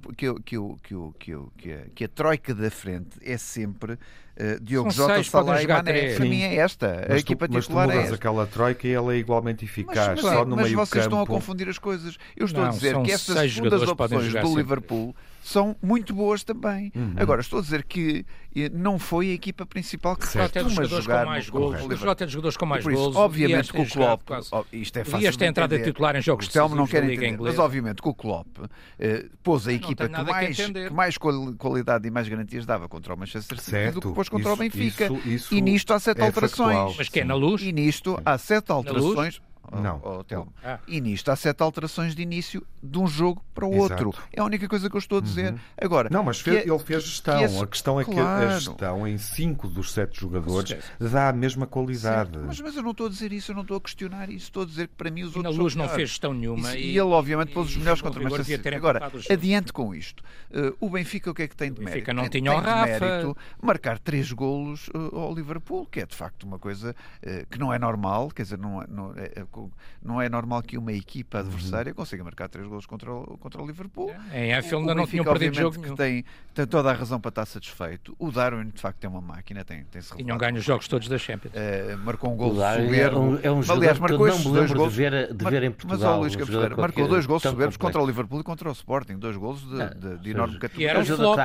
a, 2.04 2.08
troika 2.08 2.54
da 2.54 2.70
frente 2.70 3.18
é 3.22 3.38
sempre 3.38 3.98
eh, 4.36 4.58
Diogo 4.60 4.90
Jota, 4.90 5.22
Salah 5.22 5.62
e 5.62 5.66
Mané. 5.66 6.14
Para 6.14 6.24
mim 6.24 6.42
é 6.42 6.56
esta. 6.56 7.06
a 7.08 7.18
equipa 7.18 7.46
tu, 7.46 7.60
titular 7.60 7.86
mas 7.86 7.94
tu 7.94 8.00
mudas 8.00 8.12
aquela 8.14 8.46
troika 8.46 8.88
e 8.88 8.92
ela 8.92 9.14
é 9.14 9.18
igualmente 9.18 9.64
eficaz. 9.64 10.08
Mas, 10.08 10.20
só 10.20 10.44
no 10.44 10.56
mas 10.56 10.66
meio 10.66 10.78
vocês 10.78 11.04
estão 11.04 11.20
a 11.20 11.26
confundir 11.26 11.68
as 11.68 11.78
coisas. 11.78 12.16
Eu 12.36 12.46
estou 12.46 12.64
a 12.64 12.68
dizer 12.68 13.00
que 13.02 13.12
essas 13.12 13.52
segundas 13.52 13.82
opções 13.82 14.32
do 14.32 14.56
Liverpool 14.56 15.14
são 15.42 15.76
muito 15.82 16.14
boas 16.14 16.44
também. 16.44 16.92
Uhum. 16.94 17.14
Agora, 17.16 17.40
estou 17.40 17.58
a 17.58 17.62
dizer 17.62 17.84
que 17.84 18.24
eh, 18.54 18.68
não 18.72 18.98
foi 18.98 19.30
a 19.30 19.32
equipa 19.32 19.64
principal 19.64 20.16
que 20.16 20.26
certo. 20.26 20.52
faz 20.52 20.72
uma 20.72 20.84
jogar 20.84 21.24
com 21.24 21.30
mais 21.30 21.48
gols. 21.48 21.82
O 21.82 21.96
Jota 21.96 22.24
é 22.24 22.28
jogadores 22.28 22.56
com 22.56 22.66
mais 22.66 22.84
isso, 22.84 22.94
golos. 22.94 23.16
Obviamente 23.16 23.72
com 23.72 23.82
o 23.82 23.88
Klopp, 23.88 24.22
oh, 24.52 24.64
isto 24.72 24.98
é 24.98 25.04
fácil. 25.04 25.24
E 25.24 25.26
esta 25.26 25.46
entrada 25.46 25.78
titular 25.78 26.16
em 26.16 26.22
jogos 26.22 26.48
Telmo 26.48 26.74
não 26.74 26.86
quer 26.86 27.04
entender, 27.04 27.38
mas 27.38 27.58
obviamente 27.58 28.02
com 28.02 28.10
o 28.10 28.14
Klopp 28.14 28.46
eh, 28.98 29.26
pôs 29.42 29.66
a 29.66 29.72
equipa 29.72 30.08
que 30.08 30.22
mais, 30.22 30.56
que, 30.56 30.72
que 30.72 30.90
mais, 30.90 31.18
qualidade 31.18 32.06
e 32.06 32.10
mais 32.10 32.28
garantias 32.28 32.66
dava 32.66 32.88
contra 32.88 33.14
o 33.14 33.16
Manchester 33.16 33.58
City 33.58 33.70
certo. 33.70 34.00
do 34.00 34.08
que 34.08 34.14
pôs 34.14 34.28
contra 34.28 34.52
isso, 34.52 34.60
o 34.60 34.64
Benfica. 34.64 35.10
Isso, 35.24 35.54
e 35.54 35.60
nisto 35.60 35.92
há 35.92 36.00
sete 36.00 36.20
é 36.20 36.26
alterações. 36.26 36.74
Factual, 36.74 36.94
mas 36.98 37.08
que 37.08 37.20
é 37.20 37.24
na 37.24 37.34
luz? 37.34 37.62
E 37.62 37.72
nisto 37.72 38.20
há 38.24 38.36
sete 38.36 38.70
alterações 38.70 39.40
não. 39.72 40.00
Ao, 40.02 40.24
ao. 40.38 40.48
Ah. 40.64 40.78
E 40.88 41.00
nisto 41.00 41.30
há 41.30 41.36
sete 41.36 41.62
alterações 41.62 42.14
de 42.14 42.22
início 42.22 42.66
de 42.82 42.98
um 42.98 43.06
jogo 43.06 43.42
para 43.54 43.66
o 43.66 43.74
Exato. 43.86 44.06
outro. 44.06 44.22
É 44.32 44.40
a 44.40 44.44
única 44.44 44.68
coisa 44.68 44.88
que 44.90 44.96
eu 44.96 44.98
estou 44.98 45.18
a 45.18 45.20
dizer. 45.20 45.54
Agora, 45.80 46.08
Não, 46.10 46.22
mas 46.24 46.40
fez- 46.40 46.66
é- 46.66 46.68
ele 46.68 46.78
fez 46.78 47.02
gestão. 47.04 47.38
que 47.38 47.44
é- 47.44 47.60
a 47.62 47.66
questão 47.66 48.00
é 48.00 48.04
que 48.04 48.10
a 48.10 48.14
Claro. 48.14 48.50
gestão 48.60 49.06
em 49.06 49.18
cinco 49.18 49.68
dos 49.68 49.92
sete 49.92 50.20
jogadores 50.20 50.76
dá 50.98 51.28
a 51.28 51.32
mesma 51.32 51.66
qualidade. 51.66 52.36
Mas, 52.38 52.60
mas 52.60 52.74
eu 52.76 52.82
não 52.82 52.90
estou 52.92 53.06
a 53.06 53.10
dizer 53.10 53.32
isso, 53.32 53.50
eu 53.52 53.54
não 53.54 53.62
estou 53.62 53.76
a 53.76 53.80
questionar 53.80 54.28
isso. 54.30 54.44
Estou 54.46 54.62
a 54.62 54.66
dizer 54.66 54.88
que 54.88 54.94
para 54.94 55.10
mim 55.10 55.22
os 55.22 55.32
E 55.34 55.38
na 55.38 55.48
outros 55.50 55.56
luz 55.58 55.72
são 55.74 55.78
não 55.78 55.84
melhores. 55.84 55.96
fez 55.96 56.08
gestão 56.10 56.34
nenhuma. 56.34 56.68
Isso- 56.68 56.78
e, 56.78 56.90
ele, 56.90 57.00
obviamente, 57.00 57.52
pôs 57.52 57.68
os 57.68 57.76
e 57.76 57.78
melhores 57.78 58.00
o 58.00 58.04
contra 58.04 58.26
o 58.26 58.44
City. 58.44 58.68
Agora, 58.74 59.10
o 59.28 59.32
adiante 59.32 59.72
com 59.72 59.94
isto. 59.94 60.22
Uh, 60.50 60.74
o 60.80 60.90
Benfica, 60.90 61.30
o 61.30 61.34
que 61.34 61.42
é 61.42 61.48
que 61.48 61.56
tem 61.56 61.72
de 61.72 61.80
O 61.80 61.84
Benfica 61.84 62.12
mérito? 62.12 62.14
não 62.14 62.28
tem, 62.28 62.40
tinha 62.42 62.52
o 62.52 62.54
tem 62.56 62.64
de 62.64 62.68
Rafa. 62.70 63.06
mérito 63.06 63.36
marcar 63.62 63.98
três 63.98 64.32
golos 64.32 64.88
uh, 64.88 65.16
ao 65.16 65.34
Liverpool, 65.34 65.86
que 65.86 66.00
é 66.00 66.06
de 66.06 66.16
facto 66.16 66.42
uma 66.44 66.58
coisa 66.58 66.94
uh, 67.22 67.46
que 67.48 67.58
não 67.58 67.72
é 67.72 67.78
normal. 67.78 68.30
Quer 68.30 68.42
dizer, 68.42 68.58
não, 68.58 68.82
é- 68.82 68.86
não, 68.88 69.12
é, 69.16 69.32
é 69.40 69.44
não 70.02 70.20
é 70.22 70.28
normal 70.28 70.62
que 70.62 70.78
uma 70.78 70.92
equipa 70.92 71.38
Uhum. 71.38 71.44
adversária 71.46 71.92
consiga 71.92 72.22
marcar 72.24 72.48
três 72.48 72.66
golos 72.66 72.86
contra 72.86 73.12
o, 73.12 73.36
contra 73.38 73.60
o 73.62 73.66
Liverpool. 73.66 74.10
Em 74.32 74.54
Anfield 74.54 74.82
ainda 74.82 74.94
não 74.94 75.06
tinham 75.06 75.24
perdido 75.24 75.54
jogo 75.56 75.74
que 75.76 75.82
nenhum. 75.82 75.96
tem, 75.96 76.24
tem 76.54 76.66
toda 76.66 76.90
a 76.90 76.92
razão 76.94 77.20
para 77.20 77.28
estar 77.30 77.46
satisfeito. 77.46 78.14
O 78.18 78.30
Darwin, 78.30 78.68
de 78.74 78.80
facto, 78.80 79.04
é 79.04 79.08
uma 79.08 79.20
máquina, 79.20 79.64
tem, 79.64 79.84
tem 79.84 80.00
se 80.00 80.16
Tinham 80.16 80.38
ganho 80.38 80.56
os 80.56 80.64
jogos 80.64 80.86
todos 80.88 81.08
da 81.08 81.18
Champions. 81.18 81.52
Uh, 81.54 81.98
marcou 81.98 82.32
um 82.32 82.36
gol 82.36 82.54
Darwin 82.54 82.84
soberbo. 82.86 83.16
é 83.16 83.20
um- 83.20 83.38
é 83.42 83.50
um 83.50 83.72
Aliás, 83.72 83.96
que 83.98 84.00
marcou 84.02 84.28
eu 84.28 84.32
não 84.34 84.38
me 84.38 84.44
lembro 84.52 84.68
de 84.68 84.74
gols. 84.74 84.94
ver- 84.94 85.34
de 85.34 85.44
ver 85.44 85.62
em 85.62 85.68
Mas 85.68 85.76
Portugal, 85.76 86.20
Luís 86.20 86.34
um 86.34 86.38
Campos 86.38 86.46
jogador 86.54 86.62
Ferreira, 86.68 86.80
marcou 86.82 87.08
dois 87.08 87.26
gols 87.26 87.42
soberbos 87.42 87.76
contra 87.76 88.00
o 88.02 88.06
Liverpool 88.06 88.40
e 88.40 88.42
contra 88.44 88.68
o 88.68 88.72
Sporting. 88.72 89.18
Dois 89.18 89.36
gols 89.36 89.60
de, 89.60 89.94
de, 89.94 90.18
de 90.18 90.30
enorme 90.30 90.54
um- 90.54 90.56
E 90.56 90.60
categoria. 90.60 90.90
era 90.90 90.98
um 91.00 91.04
flop. 91.04 91.38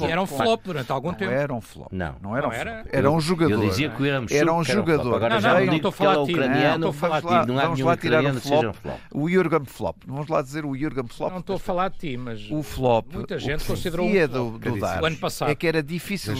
E 0.00 0.04
era 0.04 0.22
um 0.22 0.26
flop 0.26 0.60
durante 0.64 0.92
algum 0.92 1.08
Não 1.08 1.14
tempo. 1.14 1.32
era 1.32 1.54
um 1.54 1.60
flop. 1.60 1.92
Não. 1.92 2.14
não 2.20 2.36
era 2.36 2.46
um 2.46 2.50
Não 2.50 2.56
era. 2.56 2.72
flop. 2.82 2.88
Era 2.94 3.10
um 3.10 3.20
jogador. 3.20 3.52
Eu 3.62 3.68
dizia 3.68 3.88
que 3.90 4.06
Era 4.36 4.52
um 4.52 4.62
que 4.62 4.72
jogador. 4.72 5.14
Agora 5.16 5.34
Não, 5.34 5.40
já 5.40 5.48
não, 5.54 5.58
não, 5.60 5.66
não 5.66 5.76
estou 5.76 5.88
a 5.88 5.92
que 5.92 6.02
é 6.02 6.06
falar 6.06 6.24
de 6.26 6.32
ti. 6.32 6.38
Não, 6.38 6.74
estou 6.76 6.90
a 6.90 6.92
falar 6.92 7.15
de 7.20 7.26
ti. 7.28 7.46
não 7.48 7.58
há 7.58 7.62
Vamos 7.62 7.78
nenhum 7.78 7.88
lá 7.88 7.96
tirar 7.96 8.24
o 8.24 8.28
um 8.28 8.34
flop. 8.40 8.74
flop. 8.76 9.00
O 9.14 9.28
Jurgen 9.30 9.64
Flop. 9.64 9.96
Vamos 10.06 10.28
lá 10.28 10.42
dizer 10.42 10.64
o 10.64 10.76
Jurgen 10.76 11.06
Flop. 11.08 11.30
Não 11.32 11.40
estou 11.40 11.56
a 11.56 11.58
falar 11.58 11.88
de 11.90 11.98
ti, 11.98 12.16
mas 12.16 12.50
O 12.50 12.62
flop. 12.62 13.12
muita 13.12 13.38
gente 13.38 13.64
considerou 13.64 14.06
dizia 14.06 14.24
um 14.26 14.28
do, 14.28 14.60
flop. 14.60 14.98
do 14.98 15.02
O 15.02 15.06
ano 15.06 15.16
passado. 15.16 15.50
É 15.50 15.54
que 15.54 15.66
era 15.66 15.82
difícil. 15.82 16.34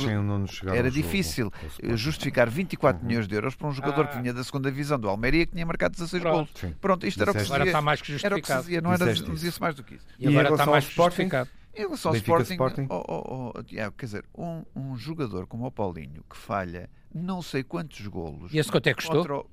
Era 0.75 0.91
difícil 0.91 1.53
eh, 1.83 1.97
justificar 1.97 2.49
24 2.51 3.01
Uhum. 3.03 3.09
milhões 3.09 3.27
de 3.29 3.35
euros 3.35 3.55
para 3.55 3.69
um 3.69 3.73
jogador 3.73 4.05
Ah. 4.05 4.09
que 4.09 4.19
vinha 4.21 4.33
da 4.33 4.43
segunda 4.45 4.71
divisão 4.71 4.99
do 4.99 5.09
Almeria 5.09 5.47
que 5.47 5.53
tinha 5.53 5.67
marcado 5.67 5.93
16 5.95 6.23
Pronto. 6.23 6.37
gols. 6.37 6.51
Sim. 6.55 6.75
Pronto, 6.81 7.07
isto 7.07 7.23
era 7.23 7.31
o 7.31 7.35
que 7.35 7.41
se 7.41 7.45
Disseste 7.47 7.53
Agora 7.55 7.65
dizia. 7.65 7.71
está 7.71 7.83
mais 7.83 8.03
que 8.03 8.27
Era 8.27 8.37
o 8.37 8.41
que 8.41 8.47
se 8.47 8.59
dizia, 8.59 8.81
não, 8.81 8.93
era, 8.93 9.13
dizia-se 9.15 9.61
mais 9.61 9.75
do 9.75 9.83
que 9.85 9.95
isso. 9.97 10.07
E 10.19 10.25
E 10.25 10.29
agora 10.29 10.51
está 10.51 10.67
mais 10.67 10.85
justificado. 10.85 11.51
Em 11.75 11.81
relação 11.81 12.11
ao 12.11 12.17
Sporting, 12.17 12.53
Sporting? 12.53 12.87
oh, 12.89 13.05
oh, 13.07 13.53
oh, 13.55 13.61
é, 13.75 13.91
quer 13.91 14.07
dizer, 14.07 14.25
um, 14.37 14.63
um 14.75 14.97
jogador 14.97 15.47
como 15.47 15.67
o 15.67 15.71
Paulinho 15.71 16.25
que 16.31 16.35
falha 16.37 16.89
não 17.15 17.43
sei 17.43 17.63
quantos 17.63 18.07
golos. 18.07 18.53
E 18.55 18.59
esse 18.59 18.71
quanto 18.73 18.87
é 18.87 18.95
que 18.95 19.07
custou? 19.07 19.47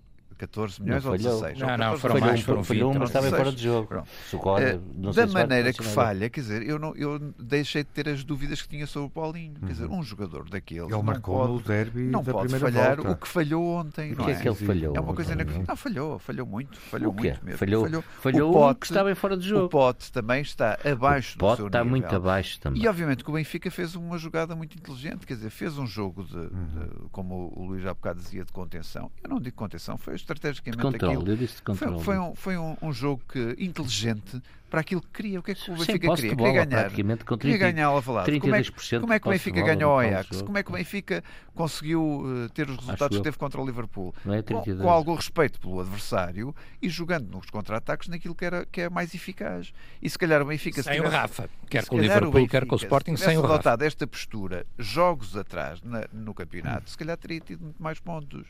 Contra 0.47 0.61
o- 0.61 0.67
14 0.67 0.81
milhões 0.81 1.03
Não 1.03 1.11
ou 1.11 1.17
falhou. 1.17 1.33
16? 1.41 1.59
Não, 1.59 1.67
não, 1.67 1.77
14 1.77 2.01
foram 2.01 2.19
mais, 2.19 2.41
foram 2.41 2.63
falhou, 2.63 2.91
20, 2.91 2.99
mas 2.99 3.09
estava 3.09 3.29
fora 3.29 3.51
de 3.51 3.63
jogo. 3.63 4.03
Sei 4.29 5.25
da 5.25 5.27
maneira 5.27 5.73
que 5.73 5.83
falha, 5.83 6.29
quer 6.29 6.41
dizer, 6.41 6.63
eu, 6.67 6.79
não, 6.79 6.95
eu 6.95 7.19
deixei 7.39 7.83
de 7.83 7.89
ter 7.89 8.09
as 8.09 8.23
dúvidas 8.23 8.61
que 8.61 8.67
tinha 8.67 8.87
sobre 8.87 9.07
o 9.07 9.09
Paulinho. 9.09 9.55
Quer 9.59 9.71
dizer, 9.73 9.87
um 9.89 10.03
jogador 10.03 10.49
daqueles 10.49 10.83
Ele 10.83 10.91
não 10.91 11.03
marcou 11.03 11.37
pode, 11.39 11.53
no 11.53 11.59
derby 11.61 12.01
não 12.03 12.23
da 12.23 12.31
pode 12.33 12.47
primeira 12.49 12.71
falhar 12.71 12.95
volta. 12.97 13.11
o 13.11 13.15
que 13.17 13.27
falhou 13.27 13.65
ontem. 13.75 14.13
O 14.13 14.17
não 14.17 14.25
que 14.25 14.31
é 14.31 14.35
que 14.35 14.47
ele 14.47 14.55
falhou? 14.55 14.95
É 14.95 14.99
uma 14.99 15.13
coisa 15.13 15.33
inacreditável. 15.33 15.67
Não, 15.73 15.75
falhou, 15.77 16.19
falhou 16.19 16.47
muito. 16.47 16.77
Falhou 16.79 17.11
O 17.11 17.15
quê? 17.15 17.29
muito 17.29 17.45
mesmo. 17.45 17.57
Falhou, 17.57 18.03
falhou 18.21 18.47
o 18.47 18.51
um 18.51 18.53
Pote, 18.53 18.79
que 18.81 18.85
estava 18.87 19.11
em 19.11 19.15
fora 19.15 19.37
de 19.37 19.45
O 19.45 19.49
jogo. 19.49 19.69
Pote 19.69 20.11
também 20.11 20.41
está 20.41 20.77
abaixo 20.85 21.35
O 21.35 21.37
do 21.37 21.39
Pote 21.39 21.57
seu 21.57 21.67
está 21.67 21.79
nível. 21.83 21.91
muito 21.91 22.15
abaixo 22.15 22.59
também. 22.59 22.81
E 22.81 22.87
obviamente 22.87 23.23
que 23.23 23.29
o 23.29 23.33
Benfica 23.33 23.69
fez 23.71 23.95
uma 23.95 24.17
jogada 24.17 24.55
muito 24.55 24.77
inteligente, 24.77 25.25
quer 25.25 25.35
dizer, 25.35 25.49
fez 25.49 25.77
um 25.77 25.85
jogo 25.87 26.23
de, 26.23 26.35
Uhum. 26.37 26.49
de- 26.49 27.09
como 27.11 27.51
o 27.55 27.65
Luís 27.65 27.85
há 27.85 27.93
bocado 27.93 28.19
dizia, 28.19 28.43
de 28.43 28.51
contenção. 28.51 29.11
Eu 29.23 29.29
não 29.29 29.39
digo 29.39 29.55
contenção, 29.55 29.97
foi 29.97 30.13
estrategicamente 30.37 30.81
Controle, 30.81 31.15
aquilo. 31.15 31.31
eu 31.31 31.37
disse 31.37 31.55
de 31.55 31.61
Foi, 31.61 31.75
controle. 31.75 32.03
foi 32.03 32.17
um, 32.19 32.35
foi 32.35 32.57
um, 32.57 32.77
um 32.81 32.91
jogo 32.93 33.21
que, 33.31 33.55
inteligente 33.57 34.41
para 34.73 34.81
aquilo 34.81 35.01
que 35.01 35.09
queria. 35.13 35.39
O 35.39 35.43
que 35.43 35.51
é 35.51 35.53
que 35.53 35.69
o 35.69 35.75
Benfica 35.75 36.07
posse 36.07 36.21
queria? 36.23 36.35
Queria 36.35 36.65
ganhar. 36.65 36.81
praticamente, 36.81 37.23
com 37.25 37.37
Queria 37.37 37.57
30 37.59 37.71
ganhar 37.73 37.85
ao 37.89 38.01
Valado. 38.01 38.25
Como 38.39 38.55
é, 38.55 38.63
que- 38.63 38.71
32% 38.71 39.01
como 39.01 39.13
é 39.13 39.19
que 39.19 39.27
o 39.27 39.29
Benfica 39.29 39.61
bola 39.61 39.75
ganhou 39.75 39.91
ao 39.91 39.99
Ajax? 39.99 40.29
jogo. 40.33 40.45
Como 40.47 40.57
é 40.57 40.63
que 40.63 40.69
o 40.71 40.73
Benfica 40.73 41.23
conseguiu 41.53 42.23
eh, 42.45 42.49
ter 42.55 42.67
os 42.67 42.77
resultados 42.77 43.17
que 43.17 43.23
teve 43.23 43.37
contra 43.37 43.61
o 43.61 43.65
Liverpool? 43.67 44.15
É 44.25 44.37
Com, 44.37 44.41
32. 44.43 44.81
com 44.81 44.89
algum 44.89 45.13
respeito 45.13 45.59
pelo 45.59 45.79
adversário 45.79 46.55
e 46.81 46.89
jogando 46.89 47.29
nos 47.29 47.51
contra-ataques 47.51 48.07
naquilo 48.07 48.33
que, 48.33 48.45
era, 48.45 48.65
que 48.65 48.81
é 48.81 48.89
mais 48.89 49.13
eficaz. 49.13 49.71
E 50.01 50.09
se 50.09 50.17
calhar 50.17 50.41
o 50.41 50.45
Benfica... 50.45 50.81
se 50.81 50.89
Sem 50.89 50.93
o 50.99 51.03
tivesse- 51.03 51.15
Rafa. 51.21 51.49
Quer 51.69 51.85
com 51.85 51.95
o 51.95 51.99
Liverpool, 51.99 52.31
quer 52.31 52.39
Benfica, 52.39 52.65
com 52.65 52.75
o 52.75 52.77
Sporting, 52.79 53.15
se 53.15 53.25
sem 53.25 53.37
o 53.37 53.41
Rafa. 53.41 53.53
adotado 53.53 53.83
esta 53.83 54.07
postura 54.07 54.65
jogos 54.79 55.37
atrás 55.37 55.83
na- 55.83 56.07
no 56.11 56.33
campeonato, 56.33 56.89
se 56.89 56.97
calhar 56.97 57.15
teria 57.17 57.39
tido 57.39 57.61
muito 57.63 57.81
mais 57.83 57.99
pontos. 57.99 58.47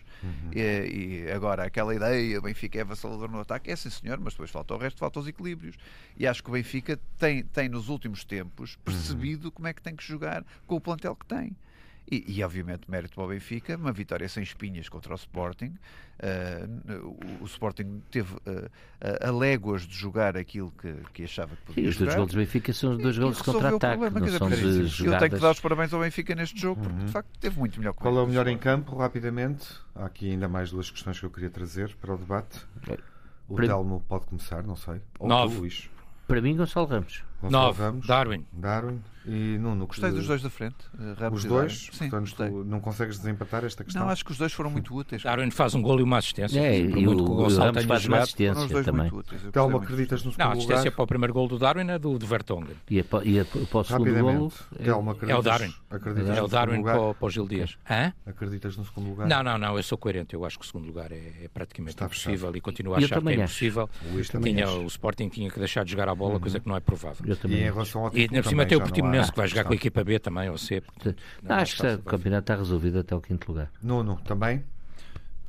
E, 0.53 1.25
e 1.27 1.31
agora, 1.33 1.65
aquela 1.65 1.93
ideia, 1.93 2.39
o 2.39 2.41
Benfica 2.41 2.79
é 2.79 2.81
avassalador 2.81 3.29
no 3.29 3.41
ataque, 3.41 3.69
é 3.69 3.75
sim 3.75 3.89
senhor, 3.89 4.17
mas 4.21 4.33
depois 4.33 4.49
falta 4.49 4.73
o 4.73 4.77
resto, 4.77 4.99
falta 4.99 5.19
os 5.19 5.27
equilíbrios. 5.27 5.75
E 6.17 6.27
acho 6.27 6.43
que 6.43 6.49
o 6.49 6.53
Benfica 6.53 6.99
tem, 7.17 7.43
tem 7.43 7.67
nos 7.69 7.89
últimos 7.89 8.23
tempos 8.23 8.75
percebido 8.83 9.51
como 9.51 9.67
é 9.67 9.73
que 9.73 9.81
tem 9.81 9.95
que 9.95 10.03
jogar 10.03 10.43
com 10.67 10.75
o 10.75 10.81
plantel 10.81 11.15
que 11.15 11.25
tem. 11.25 11.55
E, 12.11 12.25
e, 12.37 12.43
obviamente 12.43 12.91
mérito 12.91 13.15
para 13.15 13.23
o 13.23 13.27
Benfica, 13.29 13.77
uma 13.77 13.91
vitória 13.93 14.27
sem 14.27 14.43
espinhas 14.43 14.89
contra 14.89 15.13
o 15.13 15.15
Sporting. 15.15 15.73
Uh, 16.19 17.17
o, 17.39 17.43
o 17.43 17.45
Sporting 17.45 18.01
teve 18.11 18.33
uh, 18.35 18.69
a, 19.01 19.29
a 19.29 19.31
léguas 19.31 19.83
de 19.87 19.95
jogar 19.95 20.35
aquilo 20.37 20.71
que, 20.79 20.93
que 21.13 21.23
achava 21.23 21.55
que 21.55 21.61
podia 21.63 21.83
Sim, 21.85 21.89
os 21.89 21.97
dois 21.97 22.13
gols 22.15 22.31
do 22.31 22.37
Benfica 22.37 22.73
são 22.73 22.91
os 22.91 22.97
dois 22.97 23.15
E 23.15 23.19
gols 23.19 23.37
de 23.37 23.43
contra-ataque, 23.43 24.03
Eu 24.03 24.11
tenho 24.11 24.87
jogadas. 24.87 25.29
que 25.29 25.39
dar 25.39 25.51
os 25.51 25.59
parabéns 25.61 25.93
ao 25.93 26.01
Benfica 26.01 26.35
neste 26.35 26.59
jogo, 26.59 26.81
porque 26.81 27.05
de 27.05 27.11
facto 27.11 27.29
teve 27.39 27.57
muito 27.57 27.79
melhor 27.79 27.93
Qual 27.93 28.15
é 28.17 28.21
o 28.21 28.27
melhor 28.27 28.47
em 28.47 28.57
campo? 28.57 28.95
rapidamente? 28.97 29.67
Há 29.95 30.05
aqui 30.05 30.29
ainda 30.29 30.47
mais 30.49 30.71
duas 30.71 30.91
questões 30.91 31.19
que 31.19 31.25
eu 31.25 31.31
queria 31.31 31.49
trazer 31.49 31.95
para 31.95 32.13
o 32.13 32.17
debate. 32.17 32.59
O 33.47 33.55
Para- 33.55 33.67
Telmo 33.67 34.03
pode 34.07 34.25
começar, 34.25 34.61
não 34.63 34.75
sei. 34.75 35.01
Ou 35.19 35.27
Nove. 35.27 35.55
tu, 35.55 35.59
Luís. 35.61 35.89
Para 36.27 36.41
mim, 36.41 36.55
Gonçalo 36.55 36.87
Ramos. 36.87 37.23
Nove. 37.51 37.81
Ramos, 37.81 38.07
Darwin. 38.07 38.45
Darwin 38.53 38.99
e 39.25 39.57
Nuno. 39.57 39.87
Gostei 39.87 40.11
dos 40.11 40.27
dois 40.27 40.41
da 40.41 40.49
frente. 40.49 40.75
eh, 40.99 41.13
Ramos 41.17 41.39
Os 41.39 41.45
e 41.45 41.47
dois? 41.47 41.89
Sim, 41.93 42.09
Portanto, 42.09 42.19
gostei. 42.21 42.49
não 42.65 42.79
consegues 42.81 43.17
desempatar 43.19 43.63
esta 43.63 43.81
questão? 43.83 44.03
Não, 44.03 44.09
acho 44.09 44.25
que 44.25 44.31
os 44.31 44.37
dois 44.37 44.51
foram 44.51 44.69
muito 44.69 44.93
úteis. 44.93 45.23
Darwin 45.23 45.49
faz 45.49 45.73
um 45.75 45.81
gol 45.81 45.99
e 46.01 46.03
uma 46.03 46.17
assistência. 46.17 46.59
É, 46.59 46.77
e 46.77 46.87
o, 46.87 47.11
muito 47.11 47.23
que 47.23 47.29
o 47.29 47.33
o 47.33 47.37
Gonçalo 47.37 47.65
Ramos 47.67 47.83
faz 47.85 48.05
uma 48.05 48.17
os 48.17 48.23
assistência 48.23 48.67
dois 48.67 48.85
também. 48.85 49.11
Telmo, 49.53 49.77
acreditas 49.77 50.23
no 50.25 50.31
Não, 50.31 50.33
a 50.33 50.37
segundo 50.49 50.51
assistência 50.57 50.77
lugar? 50.83 50.91
para 50.95 51.03
o 51.03 51.07
primeiro 51.07 51.33
gol 51.33 51.47
do 51.47 51.57
Darwin 51.57 51.89
é 51.89 51.97
do, 51.97 52.19
do 52.19 52.25
Vertonghen. 52.27 52.75
E 52.89 52.99
a, 52.99 53.03
e 53.23 53.39
a, 53.39 53.45
para 53.45 53.59
o 53.79 53.83
segundo 53.85 54.11
golo, 54.13 54.47
Rapidamente. 54.49 54.55
Telmo, 54.83 55.11
acreditas, 55.11 55.43
Darwin. 55.45 55.73
Acreditas 55.89 56.29
É 56.37 56.39
no 56.41 56.45
o 56.45 56.47
Darwin 56.49 56.71
segundo 56.75 56.85
para, 56.91 57.01
o- 57.01 57.13
para 57.15 57.25
o 57.25 57.29
Gil 57.29 57.47
Dias. 57.47 57.77
Hã? 57.89 58.13
Acreditas 58.25 58.75
no 58.75 58.83
segundo 58.83 59.09
lugar? 59.09 59.27
Não, 59.27 59.41
não, 59.41 59.57
não, 59.57 59.77
eu 59.77 59.83
sou 59.83 59.97
coerente. 59.97 60.33
Eu 60.33 60.43
acho 60.43 60.59
que 60.59 60.65
o 60.65 60.67
segundo 60.67 60.85
lugar 60.87 61.13
é, 61.13 61.15
é 61.43 61.47
praticamente 61.53 61.95
Está 61.95 62.05
impossível 62.07 62.53
e 62.55 62.59
continuo 62.59 62.93
a 62.93 62.97
achar 62.97 63.21
que 63.21 63.29
é 63.29 63.33
impossível. 63.35 63.89
O 64.13 64.83
o 64.83 64.87
Sporting 64.87 65.29
tinha 65.29 65.49
que 65.49 65.59
deixar 65.59 65.85
de 65.85 65.91
jogar 65.91 66.09
a 66.09 66.15
bola, 66.15 66.41
coisa 66.41 66.59
que 66.59 66.67
não 66.67 66.75
é 66.75 66.81
provável. 66.81 67.25
Eu 67.33 67.37
E 67.37 67.41
também 67.41 67.59
em 67.59 67.71
relação 67.71 68.01
ao 68.01 68.07
E 68.07 68.11
título 68.11 68.23
ainda 68.35 68.43
por 68.43 68.49
cima 68.49 68.63
também 68.63 68.67
tem 68.67 68.77
o 68.77 68.79
não 68.79 68.85
Portimonense 68.87 69.31
que 69.31 69.37
vai 69.37 69.47
jogar 69.47 69.63
com 69.65 69.73
a 69.73 69.75
equipa 69.75 70.03
B 70.03 70.19
também, 70.19 70.49
ou 70.49 70.57
C. 70.57 70.83
não 71.43 71.55
é 71.55 71.61
Acho 71.61 71.75
que 71.77 71.87
o 71.87 71.99
campeonato 71.99 72.43
está 72.43 72.55
resolvido 72.55 72.99
até 72.99 73.15
o 73.15 73.21
quinto 73.21 73.51
lugar. 73.51 73.69
Nuno, 73.81 74.19
também? 74.25 74.63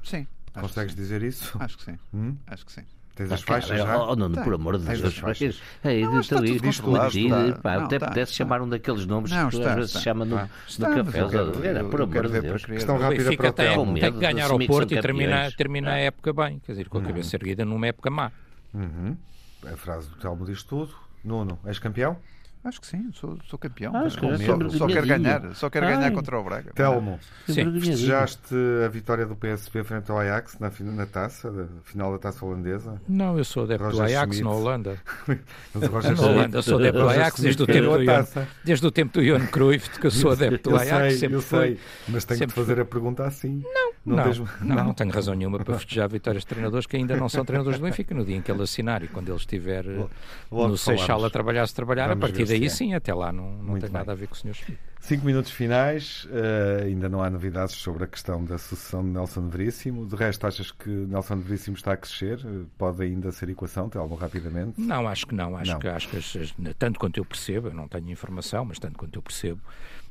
Sim. 0.03 0.27
Consegues 0.53 0.94
dizer 0.94 1.23
isso? 1.23 1.57
Acho 1.59 1.77
que 1.79 1.85
sim. 1.85 1.99
Hum? 2.12 2.37
Acho 2.47 2.64
que 2.66 2.73
sim. 2.73 2.83
Tens 3.16 3.31
Ah, 3.31 3.35
as 3.37 3.42
faixas 3.42 3.79
cara, 3.79 3.83
já? 3.92 3.99
oh, 3.99 4.11
oh, 4.12 4.16
Nuno, 4.16 4.35
Tem. 4.35 4.42
por 4.44 4.55
amor 4.55 4.77
de 4.77 4.87
Tens 4.87 5.01
Deus. 5.01 5.14
as 5.14 5.18
faixas. 5.20 5.62
Ei, 5.85 6.03
Não, 6.03 6.18
está 6.18 6.37
então, 6.37 6.57
tudo 6.57 7.29
Não, 7.29 7.85
até 7.85 7.99
pudesse 8.01 8.33
chamar 8.35 8.61
um 8.61 8.68
daqueles 8.68 9.07
nomes 9.07 9.31
Não, 9.31 9.49
que 9.51 9.62
às 9.62 9.75
vezes 9.77 9.90
se 9.92 10.03
chama 10.03 10.25
no, 10.25 10.37
Ah. 10.37 10.49
café. 10.81 11.20
Era, 11.68 11.85
por 11.85 12.03
amor 12.03 12.29
de 12.29 12.40
Deus. 12.40 12.64
Questão 12.64 12.99
rápida 12.99 13.37
para 13.37 13.51
o 13.51 13.53
tem, 13.53 14.12
que 14.12 14.18
ganhar 14.18 14.51
ao 14.51 14.59
Porto 14.59 14.92
e 14.92 15.01
termina, 15.01 15.31
campeões. 15.37 15.55
termina 15.55 15.92
a 15.92 15.99
época 15.99 16.33
bem, 16.33 16.59
quer 16.59 16.73
dizer, 16.73 16.88
com 16.88 16.99
a 16.99 17.03
cabeça 17.03 17.37
erguida 17.37 17.64
numa 17.64 17.87
época 17.87 18.11
má. 18.11 18.33
Uhum. 18.73 19.16
A 19.64 19.77
frase 19.77 20.09
do 20.09 20.16
Telmo 20.16 20.44
diz 20.44 20.64
tudo. 20.64 20.92
Nuno, 21.25 21.59
és 21.65 21.81
campeão? 21.81 22.19
Acho 22.64 22.81
que 22.81 22.87
sim, 22.87 23.11
sou, 23.12 23.37
sou 23.48 23.59
campeão. 23.59 23.92
Mas 23.92 24.16
que 24.16 24.27
medo. 24.27 24.70
sou 24.70 24.79
só 24.79 24.87
quero 24.87 25.07
ganhar. 25.07 25.55
Só 25.55 25.68
quero 25.68 25.87
Ai. 25.87 25.96
ganhar 25.96 26.11
contra 26.12 26.38
o 26.40 26.42
Braga. 26.42 26.72
Telmo, 26.74 27.18
festejaste 27.46 28.55
a 28.85 28.88
vitória 28.88 29.27
do 29.27 29.37
PSV 29.37 29.85
frente 29.85 30.11
ao 30.11 30.18
Ajax 30.18 30.59
na, 30.59 30.70
na 30.92 31.07
taça, 31.07 31.50
da 31.50 31.66
final 31.85 32.12
da 32.12 32.18
taça 32.18 32.44
holandesa? 32.44 33.00
Não, 33.09 33.37
eu 33.38 33.44
sou 33.44 33.64
adepto 33.64 33.90
do 33.90 34.03
Ajax 34.03 34.37
Schmidt. 34.37 34.42
na 34.44 34.50
Holanda. 34.50 34.98
Mas 35.74 35.88
Roger 35.88 36.16
Na 36.16 36.22
Holanda 36.27 36.62
sou 36.62 36.79
adepto 36.79 37.00
do 37.00 37.09
Ajax 37.09 37.40
desde 37.40 37.62
o 37.62 37.66
tempo 37.66 37.98
do 37.98 38.11
a 38.11 38.14
taça. 38.16 38.48
desde 38.64 38.87
o 38.87 38.90
tempo 38.90 39.12
do 39.12 39.24
Johan 39.24 39.46
Cruyff, 39.46 39.90
que 40.00 40.07
eu 40.07 40.11
sou 40.11 40.31
adepto 40.33 40.70
do 40.70 40.77
Eu 40.77 40.81
Ajax, 40.81 41.00
sei, 41.09 41.18
sempre 41.18 41.37
eu 41.37 41.42
sei, 41.42 41.79
mas 42.09 42.24
tenho 42.24 42.38
que 42.38 42.44
Sempre 42.44 42.55
te 42.55 42.66
fazer 42.66 42.81
a 42.81 42.85
pergunta 42.85 43.24
assim. 43.24 43.62
Não, 44.07 44.16
Não, 44.16 44.24
tens- 44.24 44.38
não, 44.61 44.77
não 44.85 44.94
tenho 44.94 45.11
razão 45.11 45.35
nenhuma 45.35 45.59
para 45.59 45.74
festejar 45.79 46.09
vitórias 46.09 46.42
de 46.42 46.46
treinadores 46.46 46.86
que 46.86 46.97
ainda 46.97 47.16
não 47.16 47.28
são 47.28 47.45
treinadores 47.45 47.78
do 47.78 47.84
Benfica 47.84 48.14
no 48.14 48.24
dia 48.24 48.36
em 48.36 48.43
que 48.43 48.51
ele 48.51 48.62
assinar 48.62 49.03
e 49.03 49.09
quando 49.09 49.28
ele 49.28 49.36
estiver 49.36 49.84
eh, 49.86 50.07
Logo 50.51 50.68
no 50.68 50.76
Seixal 50.76 51.24
a 51.24 51.30
trabalhar, 51.30 51.66
se 51.66 51.74
trabalhar, 51.74 52.05
a 52.05 52.09
Vamos 52.09 52.20
partir 52.20 52.39
ver 52.39 52.47
se 52.47 52.53
daí 52.53 52.53
é. 52.62 52.68
sim, 52.68 52.94
até 52.94 53.12
lá 53.12 53.32
não, 53.32 53.50
não 53.50 53.64
Muito 53.64 53.82
tem 53.82 53.90
bem. 53.90 53.98
nada 53.98 54.12
a 54.12 54.14
ver 54.14 54.28
com 54.28 54.34
o 54.34 54.36
Sr. 54.36 54.55
Schmidt. 54.55 54.78
Cinco 55.00 55.26
minutos 55.26 55.50
finais, 55.50 56.24
uh, 56.30 56.84
ainda 56.84 57.11
não 57.11 57.22
há 57.22 57.28
novidades 57.28 57.74
sobre 57.74 58.05
a 58.05 58.07
questão 58.07 58.42
da 58.42 58.57
sucessão 58.57 59.02
de 59.02 59.11
Nelson 59.11 59.48
Veríssimo. 59.48 60.07
De 60.07 60.16
resto, 60.16 60.46
achas 60.46 60.72
que 60.72 60.88
Nelson 60.88 61.36
Veríssimo 61.36 61.76
está 61.76 61.92
a 61.92 61.96
crescer? 61.96 62.38
Pode 62.78 63.02
ainda 63.02 63.30
ser 63.30 63.50
equação, 63.50 63.90
algo 63.96 64.14
rapidamente? 64.14 64.80
Não, 64.80 65.07
acho 65.07 65.26
que 65.26 65.34
não. 65.34 65.57
Acho 65.57 65.72
não. 65.72 65.78
que, 65.78 65.88
acho 65.88 66.09
que 66.09 66.74
tanto 66.78 66.98
quanto 66.98 67.18
eu 67.18 67.24
percebo, 67.24 67.68
eu 67.68 67.74
não 67.74 67.86
tenho 67.86 68.09
informação, 68.11 68.64
mas 68.64 68.78
tanto 68.78 68.96
quanto 68.96 69.18
eu 69.18 69.22
percebo, 69.22 69.61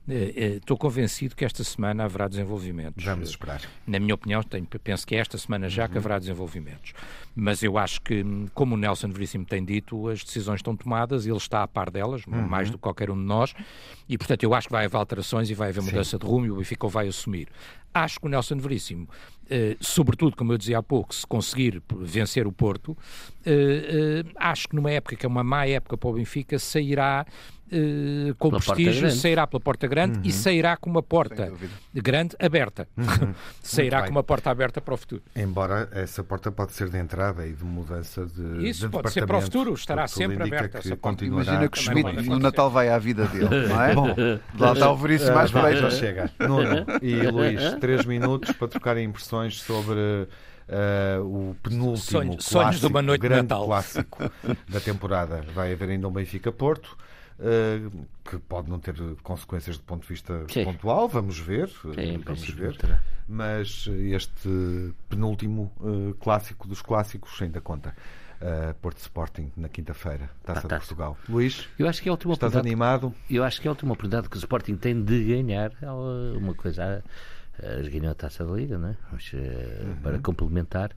estou 0.08 0.78
convencido 0.78 1.36
que 1.36 1.45
esta 1.45 1.64
semana 1.64 2.04
haverá 2.04 2.28
desenvolvimentos. 2.28 3.04
Vamos 3.04 3.30
esperar. 3.30 3.62
Na 3.88 3.99
minha 3.99 4.16
opinião, 4.16 4.43
tenho, 4.43 4.66
penso 4.66 5.08
que 5.08 5.16
é 5.16 5.20
esta 5.20 5.38
semana 5.38 5.70
já 5.70 5.84
uhum. 5.84 5.89
que 5.89 5.97
haverá 5.97 6.20
desenvolvimentos. 6.20 6.93
Mas 7.36 7.64
eu 7.64 7.78
acho 7.78 8.01
que, 8.01 8.24
como 8.54 8.76
o 8.76 8.78
Nelson 8.78 9.10
Veríssimo 9.10 9.45
tem 9.45 9.64
dito, 9.64 10.08
as 10.08 10.24
decisões 10.24 10.58
estão 10.58 10.76
tomadas, 10.76 11.26
ele 11.26 11.38
está 11.38 11.64
a 11.64 11.68
par 11.68 11.89
delas, 11.89 12.26
uhum. 12.28 12.41
mais 12.41 12.70
do 12.70 12.78
que 12.78 12.82
qualquer 12.82 13.10
um 13.10 13.18
de 13.18 13.24
nós, 13.24 13.54
e 14.08 14.18
portanto 14.18 14.43
eu 14.43 14.54
acho 14.54 14.68
que 14.68 14.74
vai 14.74 14.86
haver 14.86 14.97
alterações 14.97 15.49
e 15.49 15.54
vai 15.54 15.70
haver 15.70 15.82
mudança 15.82 16.12
Sim. 16.12 16.18
de 16.18 16.26
rumo 16.26 16.45
e 16.45 16.51
o 16.51 16.58
Benfica 16.58 16.88
vai 16.88 17.08
assumir. 17.08 17.47
Acho 17.93 18.20
que 18.20 18.26
o 18.26 18.30
Nelson 18.30 18.58
Veríssimo, 18.58 19.08
eh, 19.49 19.78
sobretudo, 19.80 20.36
como 20.36 20.51
eu 20.51 20.58
dizia 20.58 20.80
há 20.80 20.84
pouco, 20.84 21.14
se 21.14 21.28
conseguir 21.28 21.82
vencer 21.99 22.47
o 22.47 22.51
Porto, 22.51 22.97
eh, 23.45 24.24
eh, 24.26 24.32
acho 24.36 24.68
que 24.68 24.76
numa 24.76 24.89
época 24.89 25.16
que 25.16 25.26
é 25.26 25.30
uma 25.30 25.43
má 25.43 25.68
época 25.68 25.95
para 25.95 26.10
o 26.10 26.14
Benfica, 26.14 26.58
sairá 26.58 27.26
uh, 27.72 28.36
com 28.36 28.49
pela 28.49 28.61
prestígio, 28.61 29.11
sairá 29.11 29.47
pela 29.47 29.59
porta 29.59 29.88
grande 29.88 30.18
uhum. 30.18 30.26
e 30.26 30.32
sairá 30.32 30.78
com 30.78 30.89
uma 30.89 31.03
porta 31.03 31.51
grande 31.93 32.36
aberta. 32.39 32.88
Uhum. 32.97 33.34
sairá 33.61 34.03
com 34.03 34.11
uma 34.11 34.24
porta 34.24 34.49
aberta 34.49 34.82
para 34.82 34.93
o 34.93 34.97
futuro. 34.97 35.22
Embora 35.36 35.89
essa 35.91 36.24
porta 36.24 36.51
pode 36.51 36.74
ser 36.74 36.89
de 36.89 36.97
entrada 36.97 37.45
e 37.47 37.53
de 37.53 37.64
mudança 37.64 38.26
de 38.26 38.68
Isso 38.68 38.88
de 38.88 38.91
pode 38.91 39.11
ser 39.11 39.26
para 39.26 39.38
o 39.38 39.41
futuro, 39.41 39.74
estará 39.74 40.07
sempre 40.07 40.43
aberta. 40.43 40.80
Que 40.80 40.95
continuará 40.95 41.53
Imagina 41.53 41.70
que 41.70 41.78
o 41.78 41.82
Schmidt 41.82 42.30
no 42.30 42.39
Natal 42.39 42.70
vai 42.70 42.89
à 42.89 42.97
vida 42.97 43.26
dele, 43.28 43.49
não 43.68 43.82
é? 43.82 43.93
Bom, 43.93 44.16
lá 44.57 44.74
está 44.74 44.91
o 44.91 44.97
veríssimo 44.97 45.36
mais 45.36 45.51
para 45.51 45.76
já 45.76 45.89
chega. 45.89 46.32
Nuno 46.39 46.86
e 47.01 47.16
Luís, 47.30 47.76
três 47.80 48.05
minutos 48.05 48.51
para 48.53 48.68
trocarem 48.68 49.05
impressões 49.05 49.61
sobre 49.61 50.28
Uh, 50.64 51.22
o 51.22 51.55
penúltimo 51.61 51.97
sonhos, 51.97 52.36
clássico, 52.36 52.51
sonhos 52.51 52.80
de 52.80 52.88
uma 52.88 53.01
noite 53.01 53.22
grande 53.22 53.41
de 53.41 53.49
Natal. 53.49 53.66
clássico 53.66 54.32
da 54.68 54.80
temporada. 54.80 55.43
Vai 55.53 55.74
haver 55.74 55.89
ainda 55.89 56.07
um 56.07 56.11
Benfica 56.11 56.53
Porto. 56.53 56.88
Uh, 56.88 56.95
que 58.23 58.38
pode 58.38 58.69
não 58.69 58.79
ter 58.79 58.95
consequências 59.21 59.77
do 59.77 59.84
ponto 59.84 60.03
de 60.03 60.07
vista 60.07 60.45
Sim. 60.49 60.65
pontual, 60.65 61.07
vamos 61.07 61.39
ver, 61.39 61.69
Sim, 61.69 62.17
vamos 62.23 62.49
ver. 62.49 62.77
Mas 63.27 63.88
este 63.88 64.93
penúltimo 65.09 65.71
uh, 65.79 66.13
clássico 66.15 66.67
dos 66.67 66.81
clássicos 66.81 67.41
ainda 67.41 67.61
conta. 67.61 67.95
Uh, 68.41 68.73
Porto 68.81 68.97
Sporting 68.97 69.53
na 69.55 69.69
quinta-feira, 69.69 70.29
Taça 70.43 70.67
de 70.67 70.75
Portugal. 70.75 71.17
Luís, 71.29 71.69
eu 71.79 71.88
acho 71.88 72.01
que 72.01 72.09
é 72.09 72.11
a 72.11 72.13
última 72.13 72.34
estás 72.34 72.57
animado? 72.57 73.15
Eu 73.29 73.41
acho 73.41 73.61
que 73.61 73.67
é 73.67 73.69
a 73.69 73.71
última 73.71 73.93
oportunidade 73.93 74.27
que 74.27 74.36
o 74.36 74.39
Sporting 74.39 74.75
tem 74.75 75.01
de 75.01 75.23
ganhar 75.23 75.71
uma 76.36 76.53
coisa. 76.53 77.01
Uh, 77.57 77.89
ganhou 77.89 78.11
a 78.11 78.15
Taça 78.15 78.43
da 78.43 78.51
Liga, 78.51 78.77
não 78.77 78.89
é? 78.89 78.97
Mas, 79.13 79.31
uhum. 79.31 79.95
Para 80.03 80.19
complementar, 80.19 80.91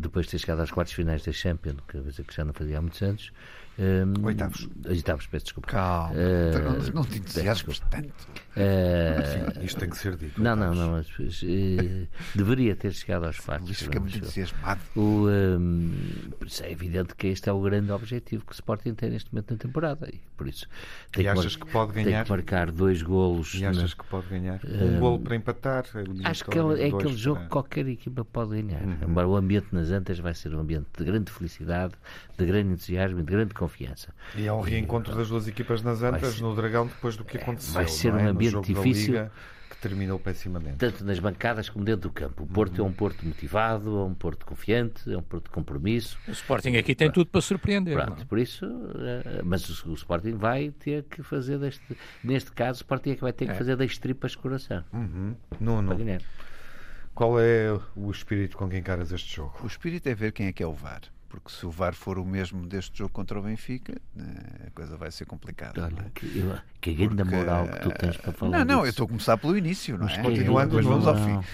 depois 0.00 0.26
de 0.26 0.32
ter 0.32 0.38
chegado 0.38 0.60
às 0.60 0.72
quartas 0.72 0.92
finais 0.92 1.22
da 1.22 1.30
Champions, 1.30 1.76
que, 1.86 2.24
que 2.24 2.34
já 2.34 2.44
não 2.44 2.52
fazia 2.52 2.78
há 2.78 2.80
muitos 2.80 3.00
anos, 3.02 3.30
um, 3.80 4.26
oitavos. 4.26 4.68
Oitavos, 4.86 5.26
peço 5.26 5.46
desculpa. 5.46 5.68
Calma, 5.68 6.12
uh, 6.12 6.58
não, 6.62 6.94
não 6.94 7.04
te 7.04 7.18
entusiasmes 7.18 7.80
tanto. 7.90 8.12
Uh, 8.56 9.64
isto 9.64 9.80
tem 9.80 9.88
que 9.88 9.96
ser 9.96 10.16
dito. 10.16 10.42
Não, 10.42 10.54
não, 10.54 10.74
não. 10.74 10.90
Mas, 10.90 11.08
uh, 11.42 12.08
deveria 12.36 12.76
ter 12.76 12.92
chegado 12.92 13.24
aos 13.24 13.36
fatos. 13.36 13.66
Luís 13.66 13.80
fica 13.80 13.98
muito 13.98 14.18
entusiasmado. 14.18 14.80
O, 14.94 15.28
um, 15.28 15.92
é 16.60 16.70
evidente 16.70 17.14
que 17.14 17.28
este 17.28 17.48
é 17.48 17.52
o 17.52 17.60
grande 17.62 17.90
objetivo 17.90 18.44
que 18.44 18.52
o 18.52 18.54
Sporting 18.54 18.92
tem 18.92 19.10
neste 19.10 19.32
momento 19.32 19.52
na 19.52 19.56
temporada. 19.56 20.10
E 20.12 20.20
por 20.36 20.46
isso 20.46 20.68
tem, 21.10 21.22
e 21.22 21.24
que, 21.24 21.28
achas 21.28 21.56
que, 21.56 21.66
pode 21.66 21.92
ganhar? 21.92 22.18
tem 22.18 22.24
que 22.24 22.30
marcar 22.30 22.70
dois 22.70 23.02
golos. 23.02 23.54
E 23.54 23.64
achas 23.64 23.96
na... 23.96 24.04
que 24.04 24.10
pode 24.10 24.26
ganhar? 24.28 24.60
Um 24.64 24.98
golo 24.98 25.20
para 25.20 25.36
empatar? 25.36 25.84
Acho 26.24 26.44
que 26.44 26.58
é, 26.58 26.62
é 26.82 26.86
aquele 26.88 27.16
jogo 27.16 27.36
para... 27.36 27.44
que 27.44 27.50
qualquer 27.50 27.88
equipa 27.88 28.24
pode 28.26 28.60
ganhar. 28.60 28.82
Uhum. 28.82 29.08
Embora 29.08 29.26
o 29.26 29.36
ambiente 29.36 29.68
nas 29.72 29.90
Antas 29.90 30.18
vai 30.18 30.34
ser 30.34 30.54
um 30.54 30.60
ambiente 30.60 30.86
de 30.98 31.04
grande 31.04 31.30
felicidade, 31.30 31.94
de 32.40 32.46
grande 32.46 32.72
entusiasmo 32.72 33.20
e 33.20 33.22
de 33.22 33.30
grande 33.30 33.54
confiança. 33.54 34.14
E 34.34 34.46
é 34.46 34.52
um 34.52 34.60
reencontro 34.60 35.14
das 35.14 35.28
duas 35.28 35.46
equipas 35.46 35.82
nas 35.82 36.02
Antas 36.02 36.34
ser, 36.34 36.42
no 36.42 36.54
Dragão 36.54 36.86
depois 36.86 37.16
do 37.16 37.24
que 37.24 37.36
é, 37.36 37.42
aconteceu. 37.42 37.74
Vai 37.74 37.88
ser 37.88 38.08
é? 38.08 38.12
um 38.12 38.28
ambiente 38.28 38.60
difícil. 38.62 39.30
que 39.68 39.76
terminou 39.76 40.18
pessimamente. 40.18 40.76
Tanto 40.76 41.04
nas 41.04 41.18
bancadas 41.18 41.68
como 41.68 41.84
dentro 41.84 42.08
do 42.08 42.12
campo. 42.12 42.44
O 42.44 42.46
Porto 42.46 42.80
uhum. 42.80 42.86
é 42.86 42.88
um 42.88 42.92
Porto 42.92 43.24
motivado, 43.26 43.98
é 43.98 44.04
um 44.04 44.14
Porto 44.14 44.46
confiante, 44.46 45.12
é 45.12 45.16
um 45.16 45.22
Porto 45.22 45.44
de 45.44 45.50
compromisso. 45.50 46.18
O 46.26 46.30
Sporting 46.30 46.76
aqui 46.76 46.94
tem 46.94 47.10
tudo 47.10 47.30
para 47.30 47.40
surpreender. 47.40 47.94
Pronto, 47.94 48.26
por 48.26 48.38
isso, 48.38 48.64
eh, 48.66 49.42
mas 49.44 49.68
o, 49.84 49.90
o, 49.90 49.94
Sporting 49.94 50.34
vai 50.34 50.70
ter 50.70 51.04
que 51.04 51.22
fazer 51.22 51.58
deste, 51.58 51.96
neste 52.24 52.52
caso, 52.52 52.78
o 52.78 52.82
Sporting 52.82 53.10
é 53.10 53.14
que 53.16 53.22
vai 53.22 53.32
ter 53.32 53.46
que 53.46 53.52
é. 53.52 53.54
fazer 53.54 53.76
das 53.76 53.96
tripas 53.98 54.34
coração. 54.34 54.84
Uhum. 54.92 55.34
Não, 55.60 55.82
não. 55.82 55.96
Qual 57.14 57.38
é 57.38 57.78
o 57.94 58.10
espírito 58.10 58.56
com 58.56 58.68
que 58.68 58.78
encaras 58.78 59.12
este 59.12 59.36
jogo? 59.36 59.58
O 59.62 59.66
espírito 59.66 60.08
é 60.08 60.14
ver 60.14 60.32
quem 60.32 60.46
é 60.46 60.52
que 60.52 60.62
é 60.62 60.66
o 60.66 60.72
VAR 60.72 61.02
porque 61.30 61.48
se 61.48 61.64
o 61.64 61.70
VAR 61.70 61.94
for 61.94 62.18
o 62.18 62.24
mesmo 62.24 62.66
deste 62.66 62.98
jogo 62.98 63.12
contra 63.12 63.38
o 63.38 63.42
Benfica, 63.42 63.94
eh, 64.18 64.66
a 64.66 64.70
coisa 64.72 64.96
vai 64.96 65.12
ser 65.12 65.26
complicada. 65.26 65.84
Olha, 65.84 66.06
é? 66.06 66.10
que, 66.12 66.26
eu, 66.36 66.58
que 66.80 66.92
grande 66.92 67.22
moral 67.22 67.68
que 67.68 67.78
tu 67.78 67.90
tens 67.92 68.16
para 68.16 68.32
falar. 68.32 68.58
Não, 68.58 68.64
não, 68.64 68.74
disso. 68.78 68.86
eu 68.86 68.90
estou 68.90 69.04
a 69.04 69.08
começar 69.08 69.36
pelo 69.38 69.56
início, 69.56 69.96
não 69.96 70.06
Mas 70.06 70.18
é? 70.18 70.22
Continuando, 70.22 70.66
depois 70.66 70.84
vamos 70.84 71.06
ao 71.06 71.16
fim. 71.16 71.36
Uh, 71.36 71.44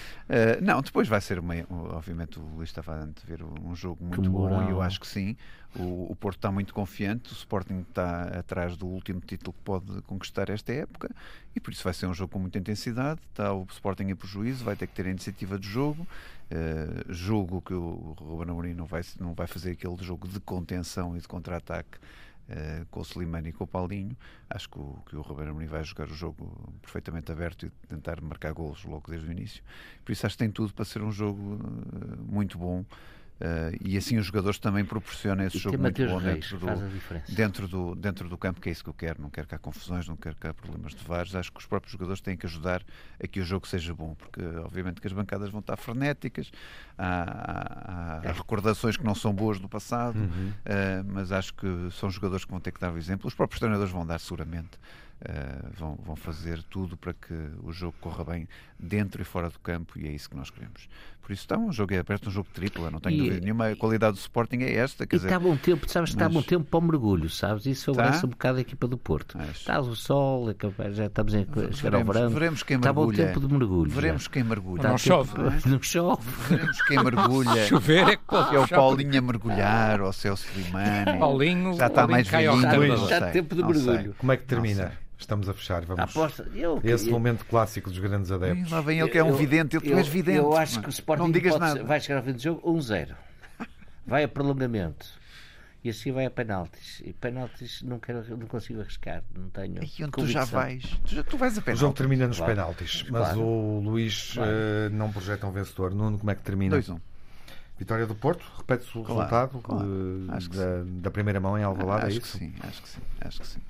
não, 0.63 0.81
depois 0.81 1.07
vai 1.07 1.21
ser, 1.21 1.39
uma, 1.39 1.55
obviamente, 1.69 2.39
o 2.41 2.43
Luís 2.43 2.71
estava 2.71 2.95
a 2.95 3.07
ver 3.27 3.43
um 3.43 3.77
jogo 3.77 4.03
muito 4.03 4.31
bom 4.31 4.67
e 4.67 4.71
eu 4.71 4.81
acho 4.81 4.99
que 4.99 5.07
sim. 5.07 5.37
O, 5.79 6.11
o, 6.11 6.17
Porto 6.17 6.39
está 6.39 6.51
muito 6.51 6.73
confiante, 6.73 7.33
o 7.33 7.35
Sporting 7.35 7.85
está 7.89 8.23
atrás 8.39 8.77
do 8.77 8.87
último 8.87 9.21
título 9.21 9.53
que 9.53 9.61
pode 9.63 10.03
conquistar 10.03 10.49
esta 10.49 10.73
época 10.73 11.15
e 11.55 11.61
por 11.61 11.73
isso 11.73 11.85
vai 11.85 11.93
ser 11.93 12.07
um 12.07 12.15
jogo 12.15 12.33
com 12.33 12.39
muita 12.39 12.59
intensidade. 12.59 13.21
Está 13.31 13.53
o 13.53 13.67
Sporting 13.71 14.05
em 14.05 14.17
prejuízo, 14.17 14.65
vai 14.65 14.75
ter 14.75 14.87
que 14.87 14.95
ter 14.95 15.07
a 15.07 15.11
iniciativa 15.11 15.59
de 15.59 15.69
jogo. 15.69 16.07
Uh, 16.51 17.13
julgo 17.13 17.61
que 17.61 17.75
o 17.75 18.15
Ruben 18.19 18.51
Amorim 18.51 18.75
não 18.75 18.87
vai, 18.87 19.03
não 19.19 19.35
vai 19.35 19.47
fazer 19.47 19.73
aquele 19.73 19.97
jogo 20.03 20.29
de 20.29 20.41
contenção 20.41 21.17
e 21.17 21.21
de 21.21 21.29
contra-ataque 21.29 21.99
uh, 22.49 22.87
com 22.91 23.01
o 23.01 23.03
Slimani 23.03 23.51
e 23.51 23.53
com 23.53 23.65
o 23.65 23.67
Paulinho. 23.67 24.17
Acho 24.49 24.71
que 24.71 24.79
o, 24.79 24.99
que 25.07 25.17
o 25.17 25.21
Ruben 25.21 25.49
Amorim 25.49 25.67
vai 25.67 25.85
jogar 25.85 26.09
o 26.09 26.15
jogo 26.15 26.73
perfeitamente 26.81 27.31
aberto 27.31 27.67
e 27.67 27.71
tentar 27.89 28.21
marcar 28.23 28.53
golos 28.53 28.85
logo 28.85 29.11
desde 29.11 29.29
o 29.29 29.33
início. 29.33 29.63
Por 30.05 30.13
isso 30.13 30.25
acho 30.25 30.37
que 30.37 30.45
tem 30.45 30.51
tudo 30.51 30.73
para 30.73 30.85
ser 30.85 31.03
um 31.03 31.13
jogo 31.13 31.57
uh, 31.57 32.33
muito 32.33 32.57
bom. 32.57 32.85
Uh, 33.37 33.77
e 33.85 33.99
assim 33.99 34.17
os 34.17 34.27
jogadores 34.27 34.59
também 34.59 34.83
proporcionam 34.83 35.45
esse 35.45 35.59
e 35.59 35.61
jogo 35.61 35.79
muito 35.79 36.07
bom 36.07 36.21
dentro 36.21 36.59
do, 36.59 37.35
dentro, 37.35 37.69
do, 37.69 37.95
dentro 37.95 38.29
do 38.31 38.39
campo, 38.39 38.61
que 38.63 38.71
é 38.71 38.73
isso 38.73 38.83
que 38.83 38.89
eu 38.89 38.95
quero. 38.95 39.21
Não 39.21 39.29
quero 39.29 39.47
que 39.47 39.55
há 39.55 39.59
confusões, 39.59 40.09
não 40.09 40.17
quero 40.17 40.37
que 40.37 40.47
há 40.47 40.55
problemas 40.55 40.95
de 40.95 41.05
vários. 41.05 41.37
Acho 41.37 41.53
que 41.53 41.59
os 41.59 41.67
próprios 41.67 41.93
jogadores 41.93 42.23
têm 42.23 42.37
que 42.37 42.47
ajudar 42.47 42.83
a 43.23 43.27
que 43.27 43.41
o 43.41 43.45
jogo 43.45 43.69
seja 43.69 43.95
bom, 43.95 44.15
porque 44.15 44.41
obviamente 44.65 45.01
que 45.01 45.07
as 45.07 45.13
bancadas 45.13 45.51
vão 45.51 45.61
estar 45.61 45.77
frenéticas, 45.77 46.51
há, 46.97 48.23
há, 48.25 48.29
há 48.31 48.33
recordações 48.33 48.97
que 48.97 49.05
não 49.05 49.15
são 49.15 49.35
boas 49.35 49.61
do 49.61 49.69
passado, 49.69 50.19
uhum. 50.19 50.49
uh, 50.49 51.05
mas 51.07 51.31
acho 51.31 51.53
que 51.53 51.67
são 51.93 52.11
jogadores 52.11 52.45
que 52.45 52.51
vão 52.51 52.61
ter 52.61 52.73
que 52.73 52.81
dar 52.81 52.93
o 52.93 52.97
exemplo. 52.97 53.29
Os 53.29 53.35
próprios 53.35 53.61
treinadores 53.61 53.93
vão 53.93 54.07
dar 54.07 54.19
seguramente. 54.19 54.79
Uh, 55.17 55.71
vão, 55.73 55.99
vão 56.05 56.15
fazer 56.15 56.63
tudo 56.65 56.95
para 56.95 57.15
que 57.15 57.33
o 57.63 57.73
jogo 57.73 57.95
corra 58.03 58.23
bem 58.23 58.47
dentro 58.79 59.23
e 59.23 59.25
fora 59.25 59.49
do 59.49 59.59
campo 59.59 59.99
e 59.99 60.07
é 60.07 60.13
isso 60.13 60.29
que 60.29 60.37
nós 60.37 60.51
queremos. 60.51 60.89
Por 61.27 61.33
isso 61.33 61.43
está 61.43 61.59
um 61.59 61.73
jogo 61.73 61.93
é 61.93 61.99
aberto, 61.99 62.29
um 62.29 62.31
jogo 62.31 62.49
triplo, 62.55 62.89
não 62.89 63.01
tenho 63.01 63.17
e, 63.17 63.19
dúvida 63.19 63.41
nenhuma. 63.41 63.67
A 63.67 63.75
qualidade 63.75 64.13
do 64.13 64.21
Sporting 64.21 64.59
é 64.59 64.75
esta. 64.75 65.05
Quer 65.09 65.17
e 65.17 65.19
dizer, 65.19 65.27
está 65.27 65.41
bom 65.41 65.57
tempo, 65.57 65.91
sabes, 65.91 66.11
mas... 66.15 66.23
está 66.23 66.29
bom 66.29 66.41
tempo 66.41 66.65
para 66.65 66.79
o 66.79 66.83
mergulho, 66.83 67.29
sabes? 67.29 67.67
Isso 67.67 67.87
favorece 67.87 68.21
tá? 68.21 68.27
um 68.29 68.31
bocado 68.31 68.59
a 68.59 68.61
equipa 68.61 68.87
do 68.87 68.97
Porto. 68.97 69.37
Mas... 69.37 69.57
Está 69.57 69.81
o 69.81 69.97
sol, 69.97 70.49
é 70.51 70.93
já 70.93 71.07
estamos 71.07 71.35
a 71.35 71.39
chegar 71.73 71.97
ao 71.97 72.05
verão. 72.05 72.31
Veremos 72.31 72.63
quem 72.63 72.77
está 72.77 72.93
mergulha. 72.93 73.15
Está 73.15 73.25
bom 73.25 73.33
tempo 73.33 73.49
de 73.49 73.55
mergulho. 73.55 73.91
Veremos 73.91 74.23
já. 74.23 74.31
quem 74.31 74.45
mergulha. 74.45 74.83
Não, 74.85 74.99
chove. 74.99 75.37
Não, 75.37 75.49
é? 75.49 75.61
não 75.67 75.83
chove. 75.83 76.31
Veremos 76.49 76.83
quem 76.83 77.03
mergulha. 77.03 77.67
Chover 77.67 78.09
é 78.09 78.17
que 78.17 78.25
pode. 78.25 78.55
É 78.55 78.61
o 78.61 78.69
Paulinho 78.69 79.19
a 79.19 79.23
mergulhar, 79.23 80.01
ou 80.03 80.11
o 80.11 80.13
Celso 80.13 80.47
Limani. 80.55 81.19
Paulinho, 81.19 81.75
já 81.75 81.89
está 81.89 82.07
mais 82.07 82.29
velhinho. 82.29 82.95
Está 83.03 83.31
tempo 83.33 83.57
de 83.57 83.65
mergulho. 83.65 84.15
Como 84.17 84.31
é 84.31 84.37
que 84.37 84.45
termina? 84.45 84.93
Estamos 85.19 85.49
a 85.49 85.55
fechar, 85.55 85.85
vamos. 85.85 86.05
Aposta, 86.05 86.47
eu, 86.55 86.81
Esse 86.85 87.07
eu, 87.09 87.13
momento 87.13 87.45
clássico 87.47 87.89
dos 87.89 87.99
grandes 87.99 88.31
adeptos. 88.31 88.71
Lá 88.71 88.81
vem 88.81 89.01
ele 89.01 89.09
que 89.09 89.19
é 89.19 89.25
um 89.25 89.29
eu, 89.29 89.37
vidente, 89.37 89.77
ele 89.77 89.89
tu 89.89 89.97
és 89.97 90.07
vidente. 90.07 90.39
Eu 90.39 90.55
acho 90.57 90.81
que 90.81 90.89
o 90.89 90.91
Sporting 90.91 91.23
não 91.23 91.31
digas 91.31 91.59
nada. 91.59 91.83
vai 91.83 92.01
chegar 92.01 92.19
ao 92.19 92.25
fim 92.25 92.33
do 92.33 92.43
jogo 92.43 92.73
1-0. 92.75 93.15
vai 94.07 94.25
a 94.25 94.29
prolongamento. 94.29 95.07
E 95.83 95.89
assim 95.89 96.13
vai 96.13 96.27
a 96.27 96.31
penaltis. 96.31 97.01
E 97.05 97.13
penaltis 97.13 97.81
não, 97.83 97.99
quero, 97.99 98.25
não 98.37 98.47
consigo 98.47 98.81
arriscar. 98.81 99.23
Não 99.35 99.49
tenho. 99.49 99.83
E 99.83 100.05
onde 100.05 100.13
tu 100.13 100.27
já 100.27 100.45
vais? 100.45 100.83
Tu, 101.05 101.15
já, 101.15 101.23
tu 101.23 101.39
vais 101.39 101.57
a 101.57 101.63
penaltis. 101.63 101.81
O 101.81 101.87
jogo 101.87 101.95
termina 101.95 102.27
nos 102.27 102.37
claro. 102.37 102.55
penaltis. 102.55 103.07
Mas 103.09 103.23
claro. 103.23 103.41
o 103.41 103.81
Luís 103.81 104.33
claro. 104.35 104.51
uh, 104.51 104.91
não 104.91 105.13
projeta 105.13 105.47
um 105.47 105.53
vencedor. 105.53 105.95
Nuno, 105.95 106.19
como 106.19 106.31
é 106.31 106.35
que 106.35 106.43
termina? 106.43 106.77
2-1. 106.77 107.01
Vitória 107.79 108.07
do 108.07 108.15
Porto, 108.15 108.45
repete-se 108.57 108.99
o 108.99 109.03
resultado 109.03 109.61
claro. 109.61 109.85
Uh, 109.85 110.27
da, 110.27 111.03
da, 111.03 111.11
primeira 111.11 111.39
mão 111.39 111.59
em 111.59 111.63
Alvalade, 111.63 112.07
ah, 112.07 112.09
é 112.09 112.13
isso? 112.13 112.23
Que 112.23 112.39
sim, 112.39 112.55
acho 112.61 112.83
que 112.83 112.89
sim, 112.89 113.01
acho 113.21 113.41
que 113.41 113.47
sim 113.47 113.61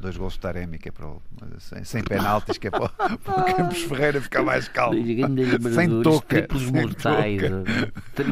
dois 0.00 0.16
gols 0.16 0.34
de 0.34 0.40
Taremi, 0.40 0.78
que 0.78 0.88
é 0.88 0.92
para 0.92 1.06
o, 1.06 1.22
sem, 1.58 1.84
sem 1.84 2.02
penaltis, 2.02 2.58
que 2.58 2.68
é 2.68 2.70
para, 2.70 2.88
para 2.88 3.40
o 3.40 3.56
Campos 3.56 3.82
Ferreira 3.84 4.20
ficar 4.20 4.42
mais 4.42 4.68
calmo. 4.68 4.98
sem 5.74 6.02
toca. 6.02 6.46
Sem 6.58 6.72
mortais. 6.72 7.42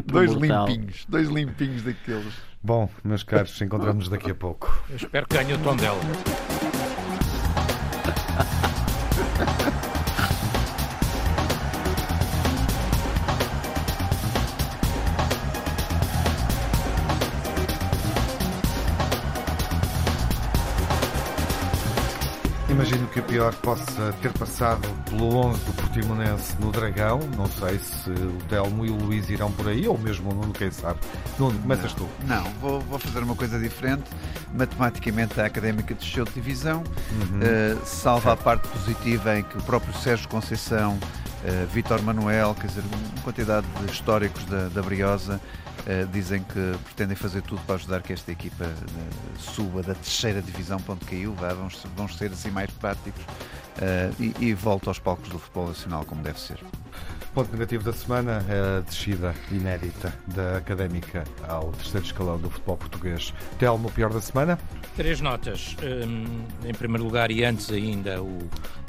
Dois 0.05 0.33
mortal. 0.33 0.67
limpinhos, 0.67 1.05
dois 1.07 1.27
limpinhos 1.29 1.83
daqueles. 1.83 2.33
Bom, 2.63 2.89
meus 3.03 3.23
caros, 3.23 3.61
encontramos 3.61 4.09
daqui 4.09 4.31
a 4.31 4.35
pouco. 4.35 4.83
Eu 4.89 4.95
espero 4.95 5.27
que 5.27 5.37
ganhe 5.37 5.53
o 5.53 5.59
tom 5.59 5.75
dela. 5.75 5.99
Imagino 22.75 23.07
que 23.07 23.21
o 23.21 23.23
pior 23.23 23.55
possa 23.55 24.13
ter 24.21 24.33
passado 24.33 24.85
pelo 25.09 25.33
11 25.33 25.63
do 25.63 25.73
Portimonense 25.75 26.57
no 26.59 26.73
Dragão. 26.73 27.21
Não 27.37 27.45
sei 27.45 27.79
se 27.79 28.09
o 28.09 28.37
Telmo 28.49 28.85
e 28.85 28.89
o 28.89 28.95
Luís 28.97 29.29
irão 29.29 29.49
por 29.49 29.69
aí, 29.69 29.87
ou 29.87 29.97
mesmo 29.97 30.29
o 30.29 30.35
Nuno, 30.35 30.51
quem 30.51 30.69
sabe. 30.69 30.99
Nuno, 31.39 31.57
começas 31.57 31.95
não, 31.95 32.05
tu. 32.05 32.09
Não, 32.25 32.43
vou, 32.59 32.81
vou, 32.81 32.99
fazer 32.99 33.19
uma 33.19 33.33
coisa 33.33 33.57
diferente. 33.57 34.03
Matematicamente, 34.53 35.39
a 35.39 35.45
Académica 35.45 35.93
desceu 35.93 36.25
de 36.25 36.33
divisão, 36.33 36.83
uhum. 37.11 37.39
uh, 37.39 37.85
salva 37.85 38.31
certo. 38.31 38.41
a 38.41 38.43
parte 38.43 38.67
positiva 38.67 39.39
em 39.39 39.43
que 39.43 39.57
o 39.57 39.61
próprio 39.61 39.93
Sérgio 39.93 40.27
Conceição, 40.27 40.99
uh, 41.45 41.67
Vítor 41.67 42.01
Manuel, 42.01 42.55
quer 42.55 42.67
dizer, 42.67 42.81
uma 42.81 43.21
quantidade 43.23 43.67
de 43.79 43.91
históricos 43.91 44.43
da, 44.45 44.67
da 44.69 44.81
Briosa 44.81 45.39
Uh, 45.85 46.07
dizem 46.07 46.41
que 46.41 46.79
pretendem 46.83 47.15
fazer 47.15 47.43
tudo 47.43 47.61
para 47.61 47.75
ajudar 47.75 48.01
que 48.01 48.11
esta 48.11 48.31
equipa 48.31 48.65
uh, 48.65 49.39
suba 49.39 49.83
da 49.83 49.93
terceira 49.93 50.41
divisão 50.41 50.79
para 50.79 50.95
onde 50.95 51.05
caiu, 51.05 51.31
vá, 51.35 51.49
vamos 51.95 52.17
ser 52.17 52.31
assim 52.31 52.49
mais 52.49 52.71
práticos 52.71 53.21
e, 54.19 54.33
e 54.39 54.53
volte 54.55 54.87
aos 54.87 54.97
palcos 54.97 55.29
do 55.29 55.37
futebol 55.37 55.67
nacional 55.67 56.03
como 56.03 56.23
deve 56.23 56.39
ser. 56.39 56.57
Ponto 57.35 57.51
negativo 57.51 57.83
da 57.83 57.91
semana 57.91 58.45
é 58.47 58.77
a 58.77 58.79
descida 58.79 59.35
inédita 59.51 60.17
da 60.25 60.55
Académica 60.55 61.25
ao 61.45 61.73
terceiro 61.73 62.05
escalão 62.05 62.39
do 62.39 62.49
futebol 62.49 62.77
português. 62.77 63.33
Telmo, 63.59 63.91
pior 63.91 64.13
da 64.13 64.21
semana? 64.21 64.57
Três 64.95 65.19
notas. 65.19 65.75
Um, 65.83 66.45
em 66.65 66.73
primeiro 66.73 67.03
lugar, 67.03 67.31
e 67.31 67.43
antes 67.43 67.69
ainda, 67.69 68.23
o, 68.23 68.39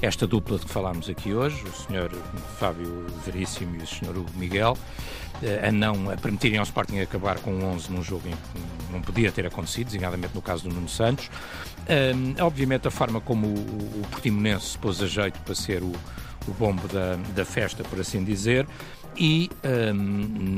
esta 0.00 0.28
dupla 0.28 0.60
de 0.60 0.64
que 0.64 0.70
falámos 0.70 1.08
aqui 1.08 1.34
hoje, 1.34 1.60
o 1.64 1.72
Sr. 1.72 2.16
Fábio 2.56 3.06
Veríssimo 3.24 3.74
e 3.74 3.82
o 3.82 3.86
Sr. 3.86 4.16
Hugo 4.16 4.30
Miguel, 4.36 4.78
a 5.66 5.72
não 5.72 6.08
a 6.08 6.16
permitirem 6.16 6.58
ao 6.58 6.64
Sporting 6.64 7.00
acabar 7.00 7.40
com 7.40 7.50
11 7.50 7.90
num 7.90 8.00
jogo 8.00 8.28
em 8.28 8.30
que 8.30 8.92
não 8.92 9.02
podia 9.02 9.32
ter 9.32 9.44
acontecido, 9.44 9.86
designadamente 9.86 10.36
no 10.36 10.40
caso 10.40 10.68
do 10.68 10.72
Nuno 10.72 10.88
Santos. 10.88 11.28
Um, 11.88 12.40
obviamente 12.44 12.86
a 12.86 12.92
forma 12.92 13.20
como 13.20 13.48
o, 13.48 14.00
o 14.00 14.06
Portimonense 14.08 14.66
se 14.66 14.78
pôs 14.78 15.02
a 15.02 15.06
jeito 15.08 15.36
para 15.40 15.54
ser 15.56 15.82
o, 15.82 15.92
o 16.48 16.52
bombo 16.52 16.86
da, 16.88 17.16
da 17.34 17.44
festa, 17.44 17.82
por 17.84 18.00
assim 18.00 18.22
dizer, 18.24 18.66
e, 19.18 19.50
um, 19.64 20.02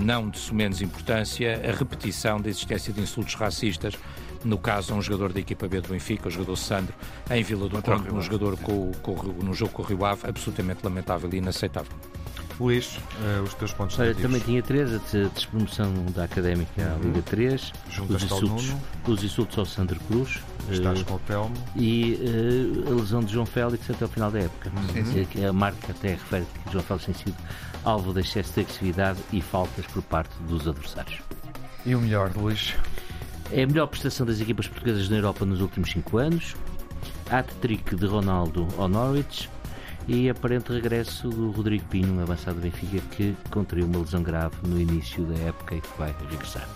não 0.05 0.29
de 0.29 0.55
menos 0.55 0.83
importância, 0.83 1.61
a 1.65 1.77
repetição 1.77 2.41
da 2.41 2.49
existência 2.49 2.93
de 2.93 3.01
insultos 3.01 3.35
racistas, 3.35 3.95
no 4.45 4.59
caso 4.59 4.93
a 4.93 4.97
um 4.97 5.03
jogador 5.03 5.33
da 5.33 5.41
equipa 5.41 5.69
B 5.69 5.81
do 5.81 5.89
Benfica, 5.89 6.29
o 6.29 6.31
jogador 6.31 6.57
Sandro, 6.57 6.95
em 7.31 7.43
Vila 7.43 7.69
do 7.69 7.83
Conde, 7.83 8.09
no, 8.09 8.21
jogador 8.21 8.57
com, 8.59 8.93
com, 9.03 9.15
no 9.15 9.55
jogo 9.55 9.73
com 9.73 9.83
o 9.83 9.85
Rio 9.85 10.05
Ave, 10.05 10.29
absolutamente 10.29 10.81
lamentável 10.83 11.29
e 11.33 11.37
inaceitável. 11.37 11.93
Luís, 12.61 12.97
uh, 12.97 13.43
os 13.43 13.55
teus 13.55 13.73
pontos 13.73 13.99
Olha, 13.99 14.15
Também 14.15 14.41
tinha 14.41 14.63
três, 14.63 14.93
a 14.93 15.29
despromoção 15.33 15.93
da 16.15 16.25
Académica 16.25 16.93
à 16.93 17.05
Liga 17.05 17.23
3, 17.23 17.73
uhum. 17.99 18.07
os 18.09 18.23
insultos, 18.23 18.75
os 19.07 19.25
insultos 19.25 19.59
ao 19.59 19.65
Sandro 19.65 20.01
Cruz, 20.01 20.41
Estás 20.71 21.01
uh, 21.01 21.05
com 21.05 21.15
o 21.15 21.19
Telmo. 21.21 21.55
E 21.77 22.15
uh, 22.15 22.93
a 22.93 22.95
lesão 22.97 23.21
de 23.21 23.33
João 23.33 23.47
Félix 23.47 23.89
até 23.89 24.05
o 24.05 24.09
final 24.09 24.31
da 24.31 24.41
época. 24.41 24.71
Uhum. 24.71 25.49
A 25.49 25.53
marca 25.53 25.93
até 25.93 26.11
refere 26.11 26.45
que 26.65 26.73
João 26.73 26.85
Félix 26.85 27.07
tem 27.07 27.15
sido 27.15 27.37
alvo 27.85 28.13
de 28.13 28.21
excesso 28.21 28.53
de 28.55 28.61
agressividade 28.61 29.19
e 29.33 29.41
faltas 29.41 29.87
por 29.87 30.03
parte 30.03 30.35
dos 30.43 30.67
adversários. 30.67 31.21
E 31.87 31.95
o 31.95 32.01
melhor, 32.01 32.33
Luís? 32.37 32.75
É 33.51 33.63
a 33.63 33.67
melhor 33.67 33.87
prestação 33.87 34.27
das 34.27 34.41
equipas 34.41 34.67
portuguesas 34.67 35.09
na 35.09 35.17
Europa 35.17 35.47
nos 35.47 35.61
últimos 35.61 35.91
cinco 35.91 36.19
anos. 36.19 36.55
Hat-trick 37.31 37.95
de 37.95 38.07
Ronaldo 38.07 38.67
ao 38.77 38.89
Norwich 38.89 39.49
e 40.09 40.31
aparente 40.31 40.73
regresso 40.73 41.29
do 41.29 41.51
Rodrigo 41.51 41.85
Pinho, 41.85 42.15
um 42.15 42.23
avançado 42.23 42.59
Benfica 42.59 42.99
que 43.15 43.37
contraiu 43.51 43.85
uma 43.85 43.99
lesão 43.99 44.23
grave 44.23 44.57
no 44.67 44.81
início 44.81 45.23
da 45.25 45.39
época 45.41 45.75
e 45.75 45.81
que 45.83 45.99
vai 45.99 46.15
regressar. 46.31 46.67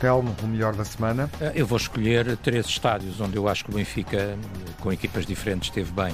Telmo, 0.00 0.34
o 0.42 0.46
melhor 0.46 0.74
da 0.74 0.84
semana? 0.84 1.30
Eh, 1.40 1.52
eu 1.54 1.66
vou 1.66 1.76
escolher 1.76 2.36
três 2.38 2.66
estádios 2.66 3.20
onde 3.20 3.36
eu 3.36 3.46
acho 3.46 3.64
que 3.64 3.70
o 3.70 3.74
Benfica, 3.74 4.36
com 4.80 4.92
equipas 4.92 5.24
diferentes, 5.24 5.68
esteve 5.68 5.92
bem 5.92 6.12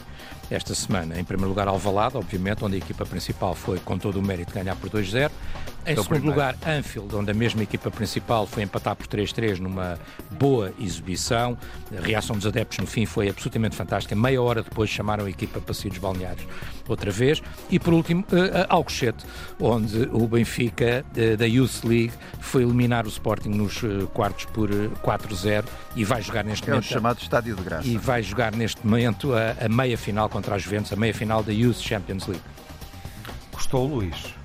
esta 0.51 0.75
semana. 0.75 1.19
Em 1.19 1.25
primeiro 1.25 1.49
lugar, 1.49 1.69
Alvalade, 1.69 2.17
obviamente, 2.17 2.65
onde 2.65 2.75
a 2.75 2.79
equipa 2.79 3.07
principal 3.07 3.55
foi 3.55 3.79
com 3.79 3.97
todo 3.97 4.19
o 4.19 4.23
mérito 4.23 4.53
ganhar 4.53 4.77
por 4.77 4.91
2-0. 4.91 5.31
Em 5.93 5.97
segundo 5.97 6.09
primeiro. 6.09 6.28
lugar, 6.28 6.57
Anfield, 6.66 7.14
onde 7.16 7.30
a 7.30 7.34
mesma 7.34 7.62
equipa 7.62 7.91
principal 7.91 8.47
foi 8.47 8.62
empatar 8.62 8.95
por 8.95 9.07
3-3 9.07 9.59
numa 9.59 9.99
boa 10.30 10.72
exibição. 10.78 11.57
A 11.97 12.05
reação 12.05 12.36
dos 12.36 12.47
adeptos 12.47 12.78
no 12.78 12.86
fim 12.86 13.07
foi 13.07 13.28
absolutamente 13.28 13.74
fantástica. 13.74 14.14
Meia 14.14 14.41
hora 14.43 14.62
depois 14.62 14.91
chamaram 14.91 15.24
a 15.24 15.30
equipa 15.30 15.61
para 15.61 15.74
sair 15.74 15.91
dos 15.91 15.99
balneários 15.99 16.47
outra 16.86 17.11
vez. 17.11 17.43
E 17.70 17.78
por 17.78 17.95
último, 17.95 18.22
uh, 18.32 18.66
Alcochete, 18.68 19.24
onde 19.61 20.09
o 20.12 20.26
Benfica 20.26 21.05
uh, 21.11 21.36
da 21.36 21.47
Youth 21.47 21.84
League 21.84 22.12
foi 22.41 22.62
eliminar 22.62 23.07
o 23.07 23.09
Sporting 23.09 23.51
nos 23.51 23.82
uh, 23.82 24.07
quartos 24.12 24.47
por 24.47 24.70
4-0 24.70 25.64
e 25.97 26.05
vai 26.05 26.22
jogar 26.22 26.45
neste 26.45 26.68
é 26.68 26.72
momento. 26.72 26.84
É 26.84 26.89
o 26.89 26.93
chamado 26.93 27.18
Estádio 27.20 27.57
de 27.57 27.62
Graça. 27.62 27.86
E 27.86 27.97
vai 27.97 28.22
jogar 28.22 28.55
neste 28.55 28.86
momento 28.86 29.32
a, 29.34 29.64
a 29.64 29.68
meia 29.68 29.97
final 29.97 30.28
contra 30.28 30.55
a 30.55 30.59
Juventus, 30.59 30.93
a 30.93 30.97
meia 30.97 31.14
final 31.14 31.43
da 31.43 31.53
Youth 31.53 31.78
Champions 31.78 32.26
League. 32.26 32.45
Gostou, 33.53 33.86
Luís? 33.86 34.38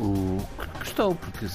O 0.00 0.38
gostou, 0.78 1.14
porque 1.14 1.46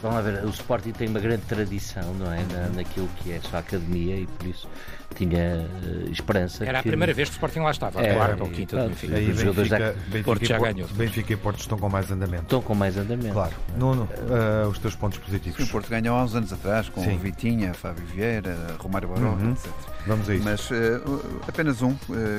vamos 0.00 0.16
lá 0.16 0.20
ver, 0.22 0.44
o 0.44 0.50
Sporting 0.50 0.92
tem 0.92 1.08
uma 1.08 1.18
grande 1.18 1.42
tradição, 1.42 2.14
não 2.14 2.32
é? 2.32 2.44
Na, 2.44 2.68
naquilo 2.68 3.08
que 3.16 3.32
é 3.32 3.38
a 3.38 3.42
sua 3.42 3.58
academia 3.58 4.16
e 4.16 4.26
por 4.26 4.46
isso 4.46 4.68
tinha 5.12 5.66
uh, 5.66 6.10
esperança. 6.10 6.64
Era 6.64 6.82
que... 6.82 6.88
a 6.88 6.92
primeira 6.92 7.12
vez 7.12 7.28
que 7.28 7.34
o 7.34 7.36
Sporting 7.36 7.60
lá 7.60 7.70
estava, 7.70 8.00
é, 8.00 8.14
quarta 8.14 8.42
ou 8.42 8.50
quinta 8.50 8.76
do 8.76 8.88
Benfica. 8.88 9.16
Aí, 9.16 9.26
Benfica, 9.26 9.52
Benfica, 9.52 9.78
Benfica, 9.78 10.24
Porto 10.24 10.44
já 10.44 10.58
ganhou. 10.58 10.88
Benfica 10.88 11.32
e 11.32 11.36
Porto 11.36 11.60
estão 11.60 11.78
com 11.78 11.88
mais 11.88 12.10
andamento. 12.10 12.42
Estão 12.42 12.62
com 12.62 12.74
mais 12.74 12.96
andamento. 12.96 13.32
Claro. 13.32 13.52
Nuno, 13.76 14.02
uh, 14.04 14.68
os 14.68 14.78
teus 14.78 14.94
pontos 14.94 15.18
positivos. 15.18 15.58
Sim, 15.58 15.64
o 15.64 15.68
Porto 15.68 15.88
ganhou 15.88 16.16
há 16.16 16.24
uns 16.24 16.34
anos 16.34 16.52
atrás, 16.52 16.88
com 16.88 17.02
Sim. 17.02 17.16
Vitinha, 17.16 17.74
Fábio 17.74 18.04
Vieira, 18.06 18.56
Romário 18.78 19.08
Baró, 19.08 19.30
uhum. 19.30 19.52
etc. 19.52 19.70
Vamos 20.06 20.28
a 20.28 20.34
isso. 20.34 20.44
Mas 20.44 20.70
uh, 20.70 21.40
apenas 21.46 21.82
um. 21.82 21.96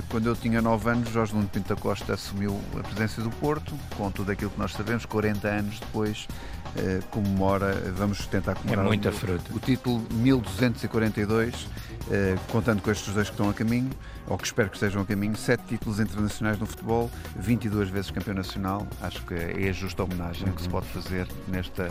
quando 0.10 0.28
eu 0.28 0.36
tinha 0.36 0.62
9 0.62 0.90
anos, 0.90 1.10
Jorge 1.10 1.34
Nuno 1.34 1.48
Pinto 1.48 1.74
da 1.74 1.80
Costa 1.80 2.14
assumiu 2.14 2.60
a 2.78 2.84
presidência 2.84 3.24
do 3.24 3.30
Porto, 3.30 3.74
com 3.98 4.12
tudo 4.12 4.32
aquilo 4.32 4.52
que 4.52 4.60
nós 4.60 4.74
sabemos, 4.74 5.06
40 5.06 5.48
anos 5.48 5.80
depois 5.80 6.28
comemora, 7.12 7.74
vamos 7.96 8.26
tentar 8.26 8.56
comemorar 8.56 8.86
é 8.86 8.88
muita 8.88 9.10
o, 9.10 9.14
fruta. 9.14 9.54
o 9.54 9.60
título 9.60 10.02
1242 10.12 11.54
eh, 11.54 11.93
contando 12.52 12.82
com 12.82 12.92
estes 12.92 13.14
dois 13.14 13.28
que 13.28 13.34
estão 13.34 13.50
a 13.50 13.54
caminho, 13.54 13.90
ou 14.28 14.38
que 14.38 14.46
espero 14.46 14.70
que 14.70 14.76
estejam 14.76 15.02
a 15.02 15.06
caminho, 15.06 15.36
sete 15.36 15.64
títulos 15.68 16.00
internacionais 16.00 16.60
no 16.60 16.66
futebol, 16.66 17.10
22 17.36 17.90
vezes 17.90 18.12
campeão 18.12 18.36
nacional. 18.36 18.88
Acho 19.02 19.22
que 19.26 19.34
é 19.34 19.70
a 19.70 19.72
justa 19.72 20.04
homenagem 20.04 20.48
uhum. 20.48 20.54
que 20.54 20.62
se 20.62 20.70
pode 20.70 20.88
fazer 20.88 21.28
nesta, 21.48 21.90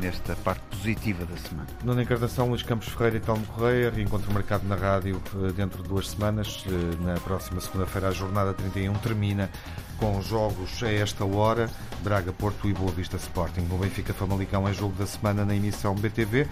nesta 0.00 0.34
parte 0.36 0.62
positiva 0.70 1.24
da 1.24 1.36
semana. 1.36 1.68
Nona 1.84 2.02
encarnação, 2.02 2.48
Luís 2.48 2.62
Campos 2.62 2.88
Ferreira 2.88 3.16
e 3.16 3.20
Telmo 3.20 3.44
Correia, 3.46 3.90
reencontro 3.90 4.32
marcado 4.32 4.66
na 4.66 4.76
rádio 4.76 5.22
eh, 5.34 5.52
dentro 5.52 5.82
de 5.82 5.88
duas 5.88 6.10
semanas. 6.10 6.64
Eh, 6.66 7.04
na 7.04 7.14
próxima 7.20 7.60
segunda-feira, 7.60 8.08
a 8.08 8.12
jornada 8.12 8.54
31 8.54 8.94
termina 8.94 9.50
com 9.98 10.20
jogos 10.22 10.82
a 10.82 10.90
esta 10.90 11.24
hora, 11.24 11.70
Braga, 12.02 12.32
Porto 12.32 12.68
e 12.68 12.72
Boa 12.72 12.90
Vista 12.92 13.16
Sporting. 13.16 13.66
O 13.70 13.78
Benfica 13.78 14.12
Famalicão 14.12 14.68
é 14.68 14.72
jogo 14.72 14.94
da 14.94 15.06
semana 15.06 15.44
na 15.44 15.54
emissão 15.54 15.94
BTV. 15.94 16.46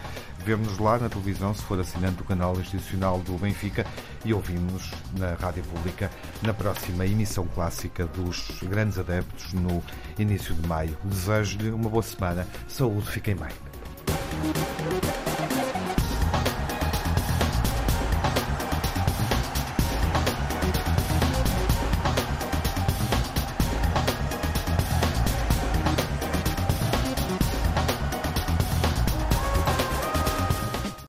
Vemo-nos 0.44 0.78
lá 0.78 0.98
na 0.98 1.08
televisão, 1.08 1.54
se 1.54 1.62
for 1.62 1.78
assinante 1.78 2.16
do 2.16 2.24
canal 2.24 2.58
institucional 2.58 3.18
do 3.20 3.38
Benfica 3.38 3.86
e 4.24 4.34
ouvimos-nos 4.34 4.92
na 5.18 5.34
Rádio 5.34 5.62
Pública 5.64 6.10
na 6.42 6.52
próxima 6.52 7.06
emissão 7.06 7.46
clássica 7.46 8.06
dos 8.06 8.60
grandes 8.62 8.98
adeptos 8.98 9.52
no 9.52 9.82
início 10.18 10.54
de 10.54 10.66
maio. 10.66 10.96
Desejo-lhe 11.04 11.70
uma 11.70 11.88
boa 11.88 12.02
semana. 12.02 12.46
Saúde, 12.68 13.10
fiquem 13.10 13.36
bem. 13.36 15.23